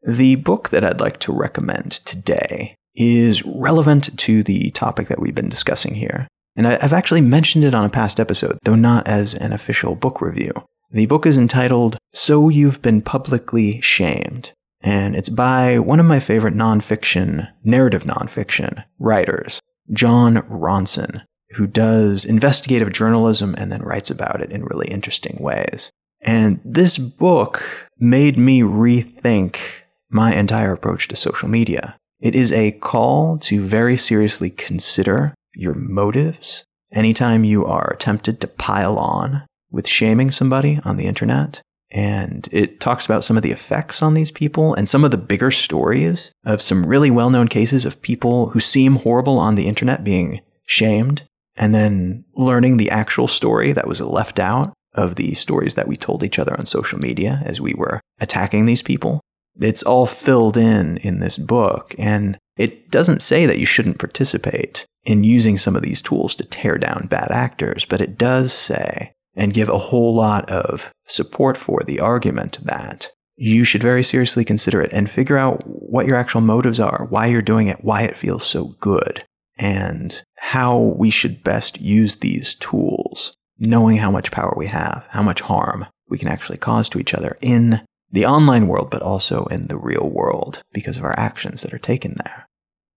The 0.02 0.36
book 0.36 0.70
that 0.70 0.84
I'd 0.84 1.00
like 1.00 1.20
to 1.20 1.32
recommend 1.32 1.92
today 1.92 2.76
is 2.96 3.46
relevant 3.46 4.18
to 4.20 4.44
the 4.44 4.72
topic 4.72 5.08
that 5.08 5.20
we've 5.20 5.36
been 5.36 5.50
discussing 5.50 5.96
here. 5.96 6.28
And 6.56 6.68
I've 6.68 6.94
actually 6.94 7.22
mentioned 7.22 7.64
it 7.64 7.74
on 7.74 7.86
a 7.86 7.90
past 7.90 8.20
episode, 8.20 8.58
though 8.64 8.76
not 8.76 9.08
as 9.08 9.34
an 9.34 9.54
official 9.54 9.96
book 9.96 10.22
review. 10.22 10.52
The 10.92 11.06
book 11.06 11.26
is 11.26 11.38
entitled 11.38 11.98
So 12.14 12.50
You've 12.50 12.82
Been 12.82 13.02
Publicly 13.02 13.80
Shamed, 13.80 14.52
and 14.82 15.16
it's 15.16 15.30
by 15.30 15.80
one 15.80 16.02
of 16.02 16.06
my 16.06 16.20
favorite 16.20 16.54
nonfiction, 16.54 17.50
narrative 17.64 18.04
nonfiction 18.04 18.84
writers, 19.00 19.62
Jon 19.94 20.38
Ronson, 20.50 21.24
who 21.52 21.68
does 21.68 22.26
investigative 22.26 22.92
journalism 22.92 23.56
and 23.58 23.72
then 23.72 23.82
writes 23.82 24.10
about 24.10 24.42
it 24.42 24.52
in 24.52 24.66
really 24.66 24.88
interesting 24.90 25.38
ways. 25.40 25.92
And 26.22 26.60
this 26.66 26.98
book 26.98 27.90
made 27.98 28.38
me 28.38 28.62
rethink 28.62 29.58
my 30.10 30.36
entire 30.36 30.74
approach 30.74 31.08
to 31.08 31.16
social 31.16 31.48
media. 31.48 31.96
It 32.22 32.36
is 32.36 32.52
a 32.52 32.74
call 32.74 33.40
to 33.40 33.66
very 33.66 33.98
seriously 33.98 34.52
consider 34.52 35.34
your 35.56 35.74
motives 35.74 36.66
anytime 36.92 37.44
you 37.44 37.66
are 37.66 37.96
tempted 37.98 38.40
to 38.42 38.48
pile 38.48 38.98
on 38.98 39.44
with 39.72 39.88
shaming 39.88 40.30
somebody 40.30 40.80
on 40.86 40.98
the 40.98 41.08
internet. 41.08 41.62
And 41.90 42.48
it 42.52 42.80
talks 42.80 43.06
about 43.06 43.24
some 43.24 43.38
of 43.38 43.44
the 43.44 43.52
effects 43.52 44.02
on 44.02 44.14
these 44.14 44.32
people 44.32 44.74
and 44.76 44.88
some 44.88 45.04
of 45.04 45.12
the 45.12 45.18
bigger 45.18 45.50
stories 45.50 46.32
of 46.46 46.62
some 46.62 46.86
really 46.86 47.10
well 47.10 47.32
known 47.32 47.48
cases 47.48 47.86
of 47.86 48.02
people 48.02 48.50
who 48.50 48.60
seem 48.60 48.98
horrible 48.98 49.40
on 49.40 49.56
the 49.56 49.68
internet 49.68 50.04
being 50.04 50.42
shamed 50.66 51.24
and 51.56 51.74
then 51.74 52.24
learning 52.36 52.78
the 52.78 52.92
actual 52.92 53.28
story 53.28 53.72
that 53.72 53.88
was 53.88 54.00
left 54.00 54.40
out 54.40 54.74
of 54.94 55.16
the 55.16 55.34
stories 55.34 55.76
that 55.76 55.88
we 55.88 55.98
told 55.98 56.24
each 56.24 56.38
other 56.38 56.56
on 56.58 56.66
social 56.66 57.00
media 57.00 57.42
as 57.46 57.60
we 57.60 57.74
were 57.74 58.00
attacking 58.20 58.66
these 58.66 58.82
people. 58.82 59.22
It's 59.60 59.84
all 59.84 60.06
filled 60.06 60.58
in 60.58 60.98
in 60.98 61.20
this 61.20 61.38
book, 61.38 61.94
and 61.98 62.38
it 62.58 62.90
doesn't 62.92 63.22
say 63.22 63.46
that 63.46 63.60
you 63.60 63.66
shouldn't 63.66 64.00
participate 64.00 64.86
in 65.04 65.24
using 65.24 65.58
some 65.58 65.76
of 65.76 65.82
these 65.82 66.02
tools 66.02 66.36
to 66.36 66.46
tear 66.46 66.78
down 66.78 67.08
bad 67.08 67.32
actors, 67.32 67.86
but 67.86 68.02
it 68.02 68.18
does 68.18 68.54
say 68.54 69.14
and 69.36 69.54
give 69.54 69.70
a 69.70 69.78
whole 69.78 70.14
lot 70.14 70.50
of 70.50 70.92
support 71.08 71.58
for 71.58 71.82
the 71.86 72.00
argument 72.00 72.60
that 72.64 73.10
you 73.36 73.64
should 73.64 73.82
very 73.82 74.04
seriously 74.04 74.46
consider 74.46 74.82
it 74.82 74.92
and 74.94 75.10
figure 75.10 75.38
out 75.38 75.64
what 75.66 76.06
your 76.06 76.16
actual 76.16 76.42
motives 76.42 76.80
are, 76.80 77.08
why 77.10 77.26
you're 77.26 77.42
doing 77.42 77.68
it, 77.68 77.84
why 77.84 78.04
it 78.04 78.18
feels 78.18 78.46
so 78.46 78.76
good, 78.80 79.24
and 79.58 80.24
how 80.38 80.78
we 80.78 81.10
should 81.10 81.44
best 81.44 81.80
use 81.82 82.18
these 82.18 82.54
tools, 82.56 83.34
knowing 83.58 83.98
how 83.98 84.12
much 84.12 84.32
power 84.32 84.54
we 84.56 84.68
have, 84.68 85.06
how 85.10 85.24
much 85.24 85.42
harm 85.42 85.88
we 86.08 86.18
can 86.18 86.28
actually 86.28 86.58
cause 86.58 86.90
to 86.90 87.00
each 87.00 87.14
other 87.14 87.38
in 87.42 87.82
the 88.12 88.26
online 88.26 88.68
world, 88.68 88.90
but 88.90 89.02
also 89.02 89.46
in 89.46 89.68
the 89.68 89.78
real 89.78 90.10
world 90.10 90.64
because 90.74 90.98
of 90.98 91.04
our 91.04 91.18
actions 91.18 91.62
that 91.62 91.74
are 91.74 91.80
taken 91.80 92.16
there. 92.24 92.48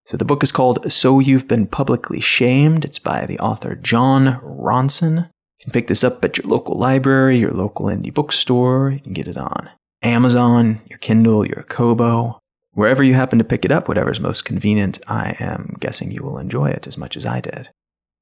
So 0.07 0.17
the 0.17 0.25
book 0.25 0.43
is 0.43 0.53
called 0.53 0.93
So 0.93 1.19
You've 1.19 1.49
Been 1.49 1.67
Publicly 1.67 2.21
Shamed. 2.21 2.85
It's 2.85 2.99
by 2.99 3.25
the 3.25 3.39
author 3.39 3.75
Jon 3.75 4.39
Ronson. 4.43 5.29
You 5.59 5.63
can 5.63 5.73
pick 5.73 5.87
this 5.87 6.05
up 6.05 6.23
at 6.25 6.37
your 6.37 6.47
local 6.47 6.77
library, 6.77 7.39
your 7.39 7.53
local 7.53 7.87
indie 7.87 8.13
bookstore. 8.13 8.91
You 8.91 9.01
can 9.01 9.15
get 9.15 9.29
it 9.29 9.39
on 9.39 9.71
Amazon, 10.03 10.81
your 10.91 10.99
Kindle, 10.99 11.47
your 11.47 11.63
Kobo. 11.63 12.39
Wherever 12.73 13.03
you 13.03 13.15
happen 13.15 13.39
to 13.39 13.45
pick 13.45 13.65
it 13.65 13.73
up, 13.73 13.89
whatever's 13.89 14.21
most 14.21 14.45
convenient, 14.45 14.99
I 15.09 15.37
am 15.41 15.77
guessing 15.81 16.11
you 16.11 16.23
will 16.23 16.39
enjoy 16.39 16.71
it 16.71 16.87
as 16.87 16.99
much 16.99 17.17
as 17.17 17.25
I 17.25 17.41
did. 17.41 17.71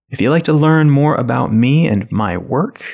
If 0.09 0.21
you'd 0.21 0.31
like 0.31 0.43
to 0.45 0.53
learn 0.53 0.91
more 0.91 1.15
about 1.15 1.55
me 1.55 1.89
and 1.89 2.11
my 2.13 2.37
work, 2.37 2.85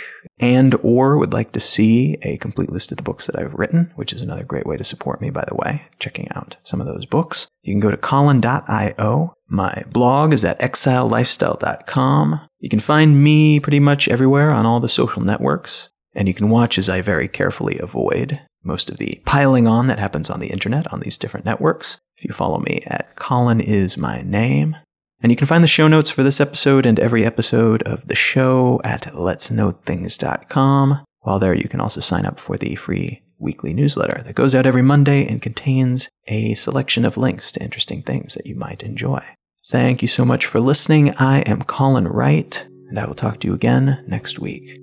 and 0.40 0.74
or 0.82 1.18
would 1.18 1.32
like 1.32 1.52
to 1.52 1.60
see 1.60 2.16
a 2.22 2.36
complete 2.38 2.70
list 2.70 2.90
of 2.90 2.96
the 2.96 3.02
books 3.02 3.26
that 3.26 3.38
I've 3.38 3.54
written, 3.54 3.92
which 3.96 4.12
is 4.12 4.22
another 4.22 4.44
great 4.44 4.66
way 4.66 4.76
to 4.76 4.84
support 4.84 5.20
me, 5.20 5.30
by 5.30 5.44
the 5.46 5.56
way, 5.56 5.84
checking 5.98 6.28
out 6.32 6.56
some 6.62 6.80
of 6.80 6.86
those 6.86 7.06
books, 7.06 7.46
you 7.62 7.72
can 7.72 7.80
go 7.80 7.90
to 7.90 7.96
colin.io. 7.96 9.34
My 9.48 9.82
blog 9.90 10.32
is 10.32 10.44
at 10.44 10.60
exilelifestyle.com. 10.60 12.40
You 12.60 12.68
can 12.68 12.80
find 12.80 13.22
me 13.22 13.60
pretty 13.60 13.80
much 13.80 14.08
everywhere 14.08 14.50
on 14.50 14.66
all 14.66 14.80
the 14.80 14.88
social 14.88 15.22
networks, 15.22 15.88
and 16.14 16.28
you 16.28 16.34
can 16.34 16.48
watch 16.48 16.78
as 16.78 16.88
I 16.88 17.02
very 17.02 17.28
carefully 17.28 17.78
avoid 17.78 18.40
most 18.62 18.90
of 18.90 18.98
the 18.98 19.20
piling 19.24 19.66
on 19.66 19.86
that 19.86 19.98
happens 19.98 20.28
on 20.28 20.40
the 20.40 20.48
internet 20.48 20.92
on 20.92 21.00
these 21.00 21.18
different 21.18 21.46
networks. 21.46 21.98
If 22.16 22.24
you 22.24 22.32
follow 22.32 22.58
me 22.58 22.82
at 22.86 23.14
Colin 23.16 23.60
is 23.60 23.96
my 23.96 24.22
name, 24.22 24.76
and 25.20 25.32
you 25.32 25.36
can 25.36 25.46
find 25.46 25.64
the 25.64 25.68
show 25.68 25.88
notes 25.88 26.10
for 26.10 26.22
this 26.22 26.40
episode 26.40 26.86
and 26.86 27.00
every 27.00 27.24
episode 27.24 27.82
of 27.82 28.06
the 28.06 28.14
show 28.14 28.80
at 28.84 29.02
letsknowthings.com. 29.12 31.04
While 31.20 31.38
there, 31.38 31.54
you 31.54 31.68
can 31.68 31.80
also 31.80 32.00
sign 32.00 32.24
up 32.24 32.38
for 32.38 32.56
the 32.56 32.76
free 32.76 33.22
weekly 33.38 33.72
newsletter 33.72 34.22
that 34.24 34.34
goes 34.34 34.54
out 34.54 34.66
every 34.66 34.82
Monday 34.82 35.26
and 35.26 35.42
contains 35.42 36.08
a 36.26 36.54
selection 36.54 37.04
of 37.04 37.16
links 37.16 37.52
to 37.52 37.62
interesting 37.62 38.02
things 38.02 38.34
that 38.34 38.46
you 38.46 38.54
might 38.54 38.82
enjoy. 38.82 39.24
Thank 39.68 40.02
you 40.02 40.08
so 40.08 40.24
much 40.24 40.46
for 40.46 40.60
listening. 40.60 41.14
I 41.16 41.40
am 41.40 41.62
Colin 41.62 42.08
Wright, 42.08 42.66
and 42.88 42.98
I 42.98 43.06
will 43.06 43.14
talk 43.14 43.40
to 43.40 43.48
you 43.48 43.54
again 43.54 44.04
next 44.06 44.38
week. 44.38 44.78